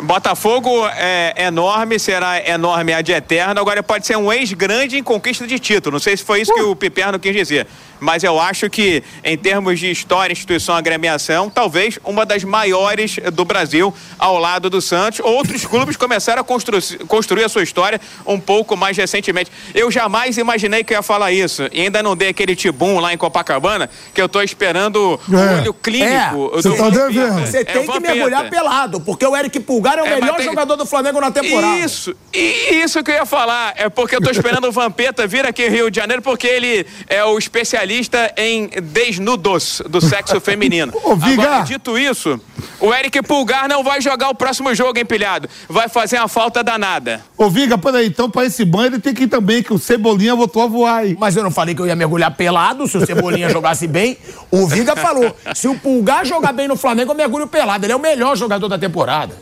[0.01, 3.59] Botafogo é enorme, será enorme ad eterno.
[3.59, 5.93] Agora pode ser um ex-grande em conquista de título.
[5.93, 7.67] Não sei se foi isso que o Piperno quis dizer.
[8.01, 13.45] Mas eu acho que, em termos de história, instituição, agremiação, talvez uma das maiores do
[13.45, 15.19] Brasil, ao lado do Santos.
[15.19, 19.51] Outros clubes começaram a constru construir a sua história um pouco mais recentemente.
[19.75, 21.69] Eu jamais imaginei que eu ia falar isso.
[21.71, 25.59] E ainda não dei aquele tibum lá em Copacabana, que eu tô esperando o É.
[25.61, 26.51] olho clínico.
[26.55, 27.45] É, você tá devendo.
[27.45, 30.45] Você É, tem que mergulhar pelado, porque o Eric Pulgar é o É, melhor tem-
[30.45, 31.77] jogador do Flamengo na temporada.
[31.77, 33.73] Isso, e isso que eu ia falar.
[33.77, 36.83] É porque eu tô esperando o Vampeta vir aqui em Rio de Janeiro, porque ele
[37.07, 37.90] é o especialista
[38.37, 40.93] em desnudos do sexo feminino.
[41.03, 41.43] Ô, Viga!
[41.43, 42.39] Agora, dito isso,
[42.79, 45.49] o Eric Pulgar não vai jogar o próximo jogo empilhado.
[45.67, 47.23] Vai fazer uma falta danada.
[47.37, 50.35] Ô, Viga, peraí, então pra esse banho ele tem que ir também, que o Cebolinha
[50.35, 51.17] voltou a voar aí.
[51.19, 54.17] Mas eu não falei que eu ia mergulhar pelado se o Cebolinha jogasse bem.
[54.49, 57.85] O Viga falou: se o Pulgar jogar bem no Flamengo, eu mergulho pelado.
[57.85, 59.35] Ele é o melhor jogador da temporada.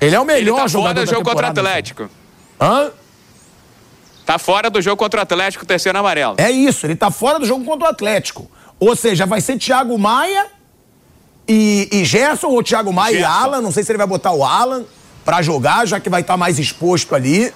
[0.00, 1.60] Ele é o melhor Ele tá jogador fora do da jogo contra o temporada.
[1.60, 2.10] Atlético.
[2.60, 2.90] Hã?
[4.30, 6.36] Tá fora do jogo contra o Atlético, terceiro amarelo.
[6.38, 8.48] É isso, ele tá fora do jogo contra o Atlético.
[8.78, 10.46] Ou seja, vai ser Thiago Maia
[11.48, 13.28] e, e Gerson, ou Thiago Maia Gerson.
[13.28, 13.60] e Alan.
[13.60, 14.84] Não sei se ele vai botar o Alan
[15.24, 17.52] pra jogar, já que vai estar mais exposto ali.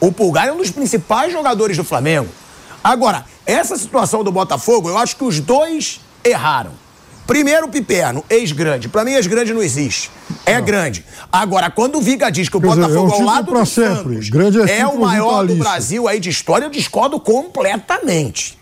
[0.00, 2.28] O Pulgar é um dos principais jogadores do Flamengo.
[2.82, 6.72] Agora, essa situação do Botafogo, eu acho que os dois erraram.
[7.26, 8.88] Primeiro, Piperno, ex-grande.
[8.88, 10.10] Pra mim, ex-grande não existe.
[10.44, 11.04] É grande.
[11.30, 13.66] Agora, quando o Viga diz que o Quer dizer, é um Botafogo ao lado do.
[13.66, 14.30] Santos
[14.68, 15.56] é é o maior do.
[15.56, 18.56] Brasil aí de história, eu discordo completamente.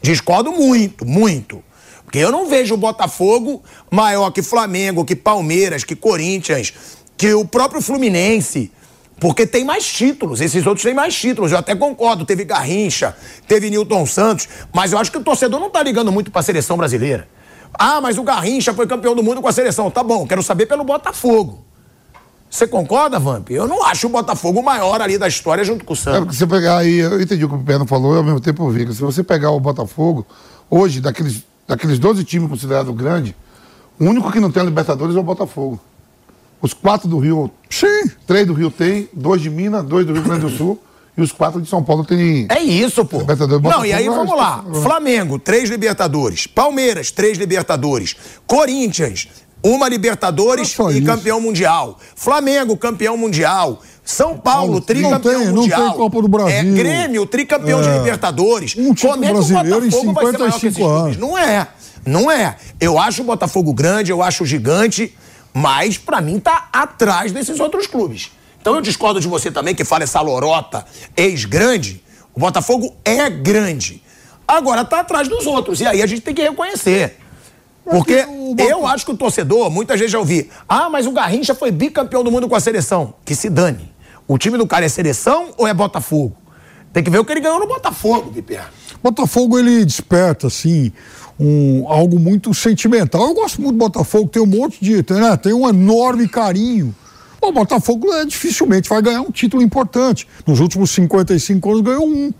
[0.00, 1.62] Discordo muito, muito.
[2.04, 6.72] Porque eu não vejo o Botafogo maior que Flamengo, que Palmeiras, que Corinthians,
[7.16, 8.70] que o próprio Fluminense.
[9.18, 11.50] Porque tem mais títulos, esses outros têm mais títulos.
[11.50, 13.16] Eu até concordo, teve Garrincha,
[13.48, 16.76] teve Newton Santos, mas eu acho que o torcedor não tá ligando muito pra seleção
[16.76, 17.26] brasileira.
[17.78, 19.90] Ah, mas o Garrincha foi campeão do mundo com a seleção.
[19.90, 21.64] Tá bom, quero saber pelo Botafogo.
[22.48, 23.50] Você concorda, Vamp?
[23.50, 26.20] Eu não acho o Botafogo o maior ali da história junto com o É Santos.
[26.20, 28.62] porque você pegar aí, eu entendi o que o Perno falou, e ao mesmo tempo
[28.64, 28.86] eu vi.
[28.86, 30.24] que Se você pegar o Botafogo,
[30.70, 33.34] hoje, daqueles, daqueles 12 times considerados grandes,
[33.98, 35.80] o único que não tem a Libertadores é o Botafogo.
[36.62, 37.50] Os quatro do Rio.
[37.68, 38.10] Sim.
[38.26, 40.80] Três do Rio tem, dois de Minas, dois do Rio Grande do Sul
[41.16, 42.46] e os quatro de São Paulo tem.
[42.50, 43.18] É isso, pô.
[43.18, 43.62] Libertadores.
[43.62, 44.50] Não, Botafogo e aí é vamos lá.
[44.58, 44.82] espetacular.
[44.82, 46.46] Flamengo, três Libertadores.
[46.46, 48.14] Palmeiras, três Libertadores.
[48.46, 49.28] Corinthians,
[49.62, 51.06] uma Libertadores Não é e isso.
[51.06, 51.98] campeão mundial.
[52.14, 53.82] Flamengo, campeão mundial.
[54.04, 55.88] São Paulo, Não tricampeão tem- não mundial.
[55.88, 56.54] tem Copa do Brasil.
[56.54, 57.98] É, Grêmio, tricampeão de É.
[57.98, 58.76] Libertadores.
[58.76, 61.02] Um título Como é que o brasileiro em Botafogo que esses 55 clubes?
[61.02, 61.16] anos.
[61.16, 61.68] Não é.
[62.06, 62.56] Não é.
[62.80, 65.12] Eu acho o Botafogo grande, eu acho gigante,
[65.52, 68.30] mas pra mim tá atrás desses outros clubes.
[68.66, 70.84] Então eu discordo de você também, que fala essa lorota
[71.16, 72.02] ex-grande.
[72.34, 74.02] O Botafogo é grande.
[74.46, 75.80] Agora tá atrás dos outros.
[75.80, 77.16] E aí a gente tem que reconhecer.
[77.84, 78.26] Porque
[78.58, 82.24] eu acho que o torcedor, muitas vezes já ouvi, ah, mas o Garrincha foi bicampeão
[82.24, 83.14] do mundo com a seleção.
[83.24, 83.94] Que se dane.
[84.26, 86.36] O time do cara é seleção ou é Botafogo?
[86.92, 88.64] Tem que ver o que ele ganhou no Botafogo, Piper.
[89.00, 90.90] Botafogo, ele desperta, assim,
[91.38, 93.28] um, algo muito sentimental.
[93.28, 94.96] Eu gosto muito do Botafogo, tem um monte de.
[95.14, 96.92] Né, tem um enorme carinho.
[97.46, 100.26] O Botafogo é, dificilmente vai ganhar um título importante.
[100.44, 102.32] Nos últimos 55 anos ganhou um.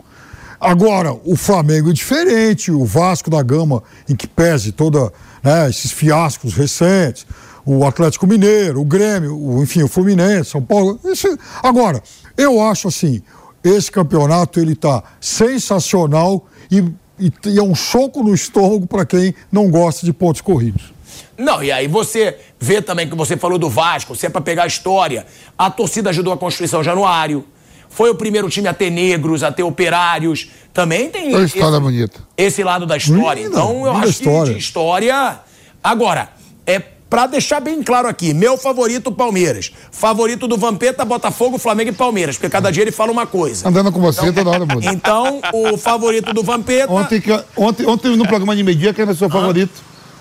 [0.60, 5.12] Agora, o Flamengo é diferente, o Vasco da Gama, em que pese toda
[5.44, 7.24] né, esses fiascos recentes,
[7.64, 10.98] o Atlético Mineiro, o Grêmio, o, enfim, o Fluminense, São Paulo.
[11.04, 11.38] Esse...
[11.62, 12.02] Agora,
[12.36, 13.22] eu acho assim,
[13.62, 16.78] esse campeonato ele está sensacional e,
[17.16, 20.95] e, e é um soco no estômago para quem não gosta de pontos corridos.
[21.36, 24.64] Não, e aí você vê também que você falou do Vasco, se é para pegar
[24.64, 25.26] a história,
[25.56, 27.44] a torcida ajudou a Constituição Januário,
[27.88, 31.80] foi o primeiro time a ter negros, a ter operários, também tem Uma história esse,
[31.80, 32.20] bonita.
[32.36, 33.42] esse lado da história.
[33.42, 34.52] Linda, então eu acho história.
[34.52, 35.40] que história.
[35.82, 36.28] Agora,
[36.66, 36.78] é
[37.08, 42.36] para deixar bem claro aqui, meu favorito Palmeiras, favorito do Vampeta, Botafogo, Flamengo e Palmeiras,
[42.36, 43.68] porque cada dia ele fala uma coisa.
[43.68, 44.86] Andando com você toda hora muda.
[44.92, 46.92] Então, o favorito do Vampeta.
[46.92, 47.22] Ontem,
[47.56, 49.72] ontem, ontem no programa de meio-dia, quem era seu favorito?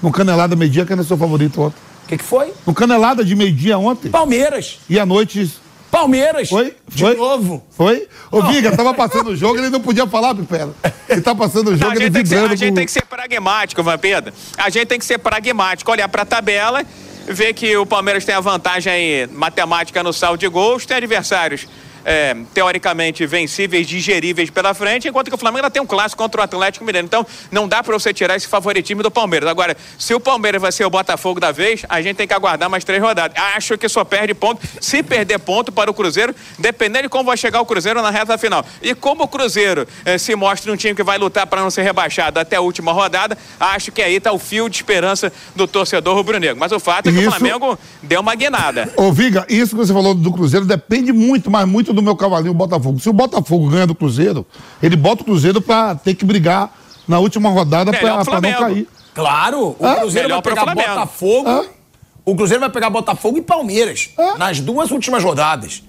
[0.01, 1.77] No Canelada meio-dia, quem era seu favorito ontem?
[2.03, 2.53] O que, que foi?
[2.65, 4.09] No Canelada de meio-dia ontem?
[4.11, 4.79] Palmeiras.
[4.89, 5.51] E à noite?
[5.89, 6.49] Palmeiras.
[6.49, 6.75] Foi?
[6.87, 7.15] De Foi?
[7.15, 7.63] novo.
[7.71, 8.07] Foi?
[8.31, 10.69] Ô, Viga, tava passando o jogo, ele não podia falar, Pipera.
[11.07, 12.53] Ele tá passando o Não, jogo, a ele gente, tem que ser, vibrando.
[12.53, 14.33] a gente com- tem que ser pragmático, Vampeta.
[14.57, 16.83] A gente tem que ser pragmático, olhar pra tabela,
[17.27, 21.65] ver que o Palmeiras tem a vantagem matemática no saldo de gols, tem adversários
[22.05, 26.41] é, teoricamente vencíveis, digeríveis pela frente, enquanto que o Flamengo ainda tem um clássico contra
[26.41, 27.05] o Atlético Mineiro.
[27.05, 29.49] Então, não dá pra você tirar esse favoritismo do Palmeiras.
[29.49, 32.69] Agora, se o Palmeiras vai ser o Botafogo da vez, a gente tem que aguardar
[32.69, 33.35] mais três rodadas.
[33.55, 34.61] Acho que só perde ponto.
[34.79, 38.37] Se perder ponto para o Cruzeiro, dependendo de como vai chegar o Cruzeiro na reta
[38.37, 38.63] final.
[38.81, 41.81] E como o Cruzeiro eh, se mostra um time que vai lutar para não ser
[41.81, 46.15] rebaixado até a última rodada, acho que aí tá o fio de esperança do torcedor
[46.15, 46.57] rubro-negro.
[46.59, 48.91] Mas o fato é que Isso- o Flamengo deu uma guinada.
[48.95, 52.53] Ô, Viga, isso que você falou do Cruzeiro depende muito, mas muito do meu cavalinho
[52.53, 52.99] Botafogo.
[52.99, 54.45] Se o Botafogo ganha do Cruzeiro,
[54.83, 56.71] ele bota o Cruzeiro pra ter que brigar
[57.07, 58.59] na última rodada o pra não Flamengo.
[58.59, 58.87] cair.
[59.13, 59.73] Claro, o?
[59.75, 60.89] Cruzeiro Melhor vai pegar Flamengo.
[60.89, 61.65] Botafogo.
[62.25, 65.83] O Cruzeiro vai pegar Botafogo e Palmeiras nas duas últimas rodadas.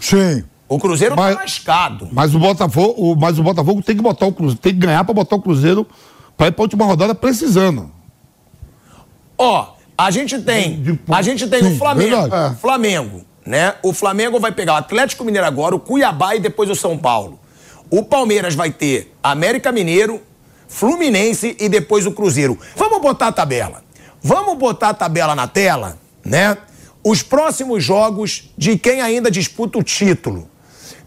[0.00, 0.42] Sim.
[0.68, 2.08] O Cruzeiro mas, tá lascado.
[2.10, 5.04] Mas o Botafogo, o- mas o Botafogo tem que botar o Cruzeiro, tem que ganhar
[5.04, 5.86] pra botar o Cruzeiro
[6.36, 7.90] pra ir pra última rodada precisando.
[9.36, 12.54] Ó, a gente tem, a gente tem Sim, o Flamengo, verdade.
[12.54, 12.56] É.
[12.56, 13.74] Flamengo, né?
[13.82, 17.38] O Flamengo vai pegar o Atlético Mineiro agora, o Cuiabá e depois o São Paulo.
[17.90, 20.20] O Palmeiras vai ter América Mineiro,
[20.68, 22.58] Fluminense e depois o Cruzeiro.
[22.76, 23.82] Vamos botar a tabela.
[24.22, 26.56] Vamos botar a tabela na tela, né?
[27.04, 30.48] Os próximos jogos de quem ainda disputa o título.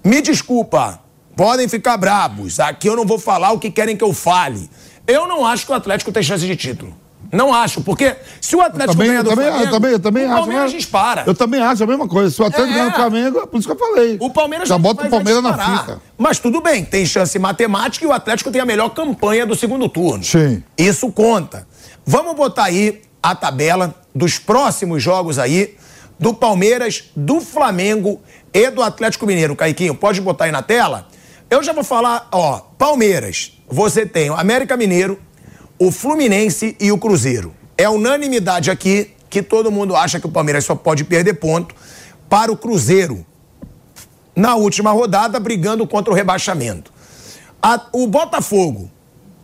[0.03, 1.01] Me desculpa,
[1.35, 2.59] podem ficar brabos.
[2.59, 4.69] Aqui eu não vou falar o que querem que eu fale.
[5.07, 6.95] Eu não acho que o Atlético tem chance de título.
[7.31, 10.23] Não acho, porque se o Atlético também, ganha do também, Flamengo, eu também, eu também
[10.25, 10.37] o acho.
[10.37, 10.77] Palmeiras né?
[10.77, 11.23] dispara.
[11.25, 12.29] Eu também acho a mesma coisa.
[12.33, 12.77] Se o Atlético É.
[12.77, 14.17] ganhar do Flamengo, é por isso que eu falei.
[14.19, 16.01] O Palmeiras Já bota o Palmeiras na fita.
[16.17, 19.89] Mas tudo bem, tem chance matemática e o Atlético tem a melhor campanha do segundo
[19.89, 20.23] turno.
[20.23, 20.63] Sim.
[20.77, 21.67] Isso conta.
[22.05, 25.75] Vamos botar aí a tabela dos próximos jogos aí
[26.19, 28.21] do Palmeiras, do Flamengo
[28.53, 29.55] e do Atlético Mineiro.
[29.55, 31.07] Caiquinho, pode botar aí na tela?
[31.49, 35.19] Eu já vou falar, ó, Palmeiras, você tem o América Mineiro,
[35.79, 37.53] o Fluminense e o Cruzeiro.
[37.77, 41.75] É unanimidade aqui que todo mundo acha que o Palmeiras só pode perder ponto
[42.29, 43.25] para o Cruzeiro
[44.35, 46.91] na última rodada, brigando contra o rebaixamento.
[47.61, 48.89] A- o Botafogo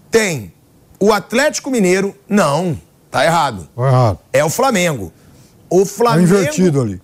[0.10, 0.54] tem
[1.00, 2.16] o Atlético Mineiro.
[2.28, 2.80] Não,
[3.10, 3.68] tá errado.
[3.76, 4.20] Tá errado.
[4.32, 5.12] É o Flamengo.
[5.70, 6.24] O Tá Flamengo.
[6.24, 7.02] invertido ali.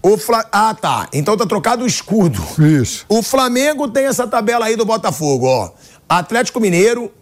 [0.00, 0.46] O Fla...
[0.52, 1.08] Ah, tá.
[1.12, 2.40] Então tá trocado o escudo.
[2.58, 3.04] Isso.
[3.08, 5.70] O Flamengo tem essa tabela aí do Botafogo, ó.
[6.08, 7.12] Atlético Mineiro,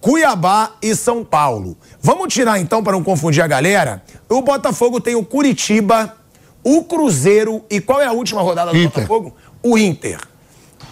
[0.00, 1.76] Cuiabá e São Paulo.
[2.00, 4.02] Vamos tirar então, para não confundir a galera.
[4.28, 6.16] O Botafogo tem o Curitiba,
[6.62, 9.06] o Cruzeiro e qual é a última rodada do Inter.
[9.06, 9.36] Botafogo?
[9.62, 10.18] O Inter.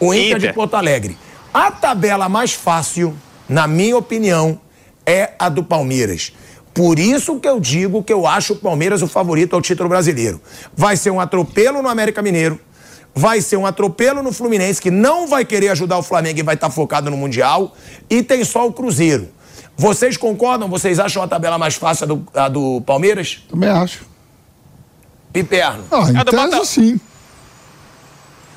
[0.00, 0.54] O Inter, de Inter.
[0.54, 1.16] Porto Alegre.
[1.52, 3.16] A tabela mais fácil,
[3.48, 4.60] na minha opinião,
[5.06, 6.32] é a do Palmeiras.
[6.72, 10.40] Por isso que eu digo que eu acho o Palmeiras o favorito ao título brasileiro.
[10.74, 12.58] Vai ser um atropelo no América Mineiro,
[13.14, 16.54] vai ser um atropelo no Fluminense, que não vai querer ajudar o Flamengo e vai
[16.56, 17.72] estar focado no Mundial,
[18.10, 19.28] e tem só o Cruzeiro.
[19.76, 20.68] Vocês concordam?
[20.68, 23.42] Vocês acham a tabela mais fácil a do, a do Palmeiras?
[23.48, 24.04] Também acho.
[25.32, 25.84] Piperno.
[25.90, 27.00] Ah, em tese, sim.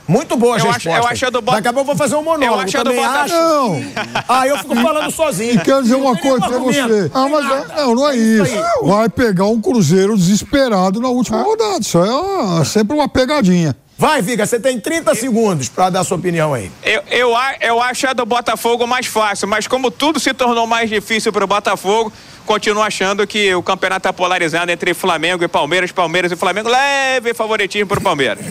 [0.07, 1.97] Muito boa a Eu acho- eu acho a do Bota- Daqui a pouco eu vou
[1.97, 2.45] fazer um monólogo.
[2.45, 3.33] Eu acho a do Bota- acho.
[3.33, 3.81] Não.
[4.29, 5.55] Ah, eu fico falando sozinho.
[5.55, 7.11] E quero dizer uma coisa pra você.
[7.13, 8.53] Ah, mas é- não, não é isso.
[8.83, 11.79] Vai pegar um Cruzeiro desesperado na última rodada.
[11.81, 13.75] Isso é uma- sempre uma pegadinha.
[13.99, 16.71] Vai, Viga, você tem 30 segundos para dar sua opinião aí.
[16.83, 20.87] Eu, eu, eu acho a do Botafogo mais fácil, mas como tudo se tornou mais
[20.87, 22.13] difícil para o Botafogo,
[22.45, 26.69] continuo achando que o campeonato está polarizado entre Flamengo e Palmeiras, Palmeiras e Flamengo.
[26.69, 28.45] Leve favoritismo para o Palmeiras.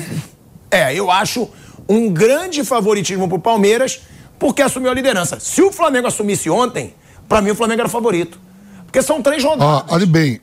[0.69, 1.49] É, eu acho
[1.89, 4.01] um grande favoritismo para o Palmeiras,
[4.41, 5.39] porque assumiu a liderança.
[5.39, 6.93] Se o Flamengo assumisse ontem,
[7.29, 8.41] para mim o Flamengo era favorito.
[8.85, 9.85] Porque são três rodadas.
[9.89, 10.41] Ah, olha bem,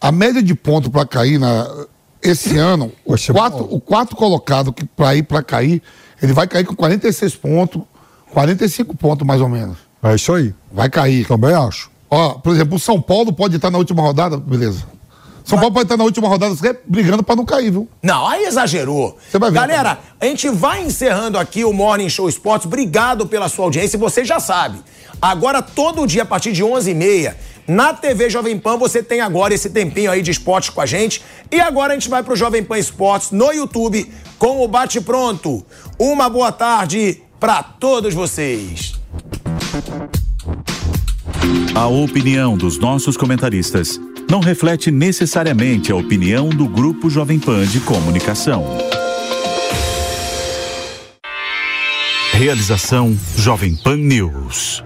[0.00, 1.86] a média de ponto para cair na,
[2.24, 5.82] esse ano, o quarto, o quarto colocado que para ir para cair,
[6.22, 7.82] ele vai cair com 46 pontos,
[8.32, 9.76] 45 pontos mais ou menos.
[10.02, 10.54] É isso aí.
[10.72, 11.26] Vai cair.
[11.26, 11.90] Também acho.
[12.10, 14.84] Ó, por exemplo, o São Paulo pode estar na última rodada, beleza.
[15.44, 16.54] São Paulo pode estar na última rodada
[16.86, 17.86] brigando para não cair, viu?
[18.02, 19.18] Não, aí exagerou.
[19.30, 19.56] Você vai ver.
[19.56, 22.66] Galera, a gente vai encerrando aqui o Morning Show Esportes.
[22.66, 23.98] Obrigado pela sua audiência.
[23.98, 24.78] Você já sabe.
[25.20, 27.34] Agora, todo dia, a partir de 11h30,
[27.66, 31.22] na TV Jovem Pan, você tem agora esse tempinho aí de esportes com a gente.
[31.50, 34.06] E agora a gente vai pro Jovem Pan Esportes no YouTube
[34.38, 35.64] com o Bate Pronto.
[35.98, 38.94] Uma boa tarde para todos vocês.
[41.74, 43.98] A opinião dos nossos comentaristas
[44.30, 48.64] não reflete necessariamente a opinião do Grupo Jovem Pan de Comunicação.
[52.32, 54.82] Realização Jovem Pan News.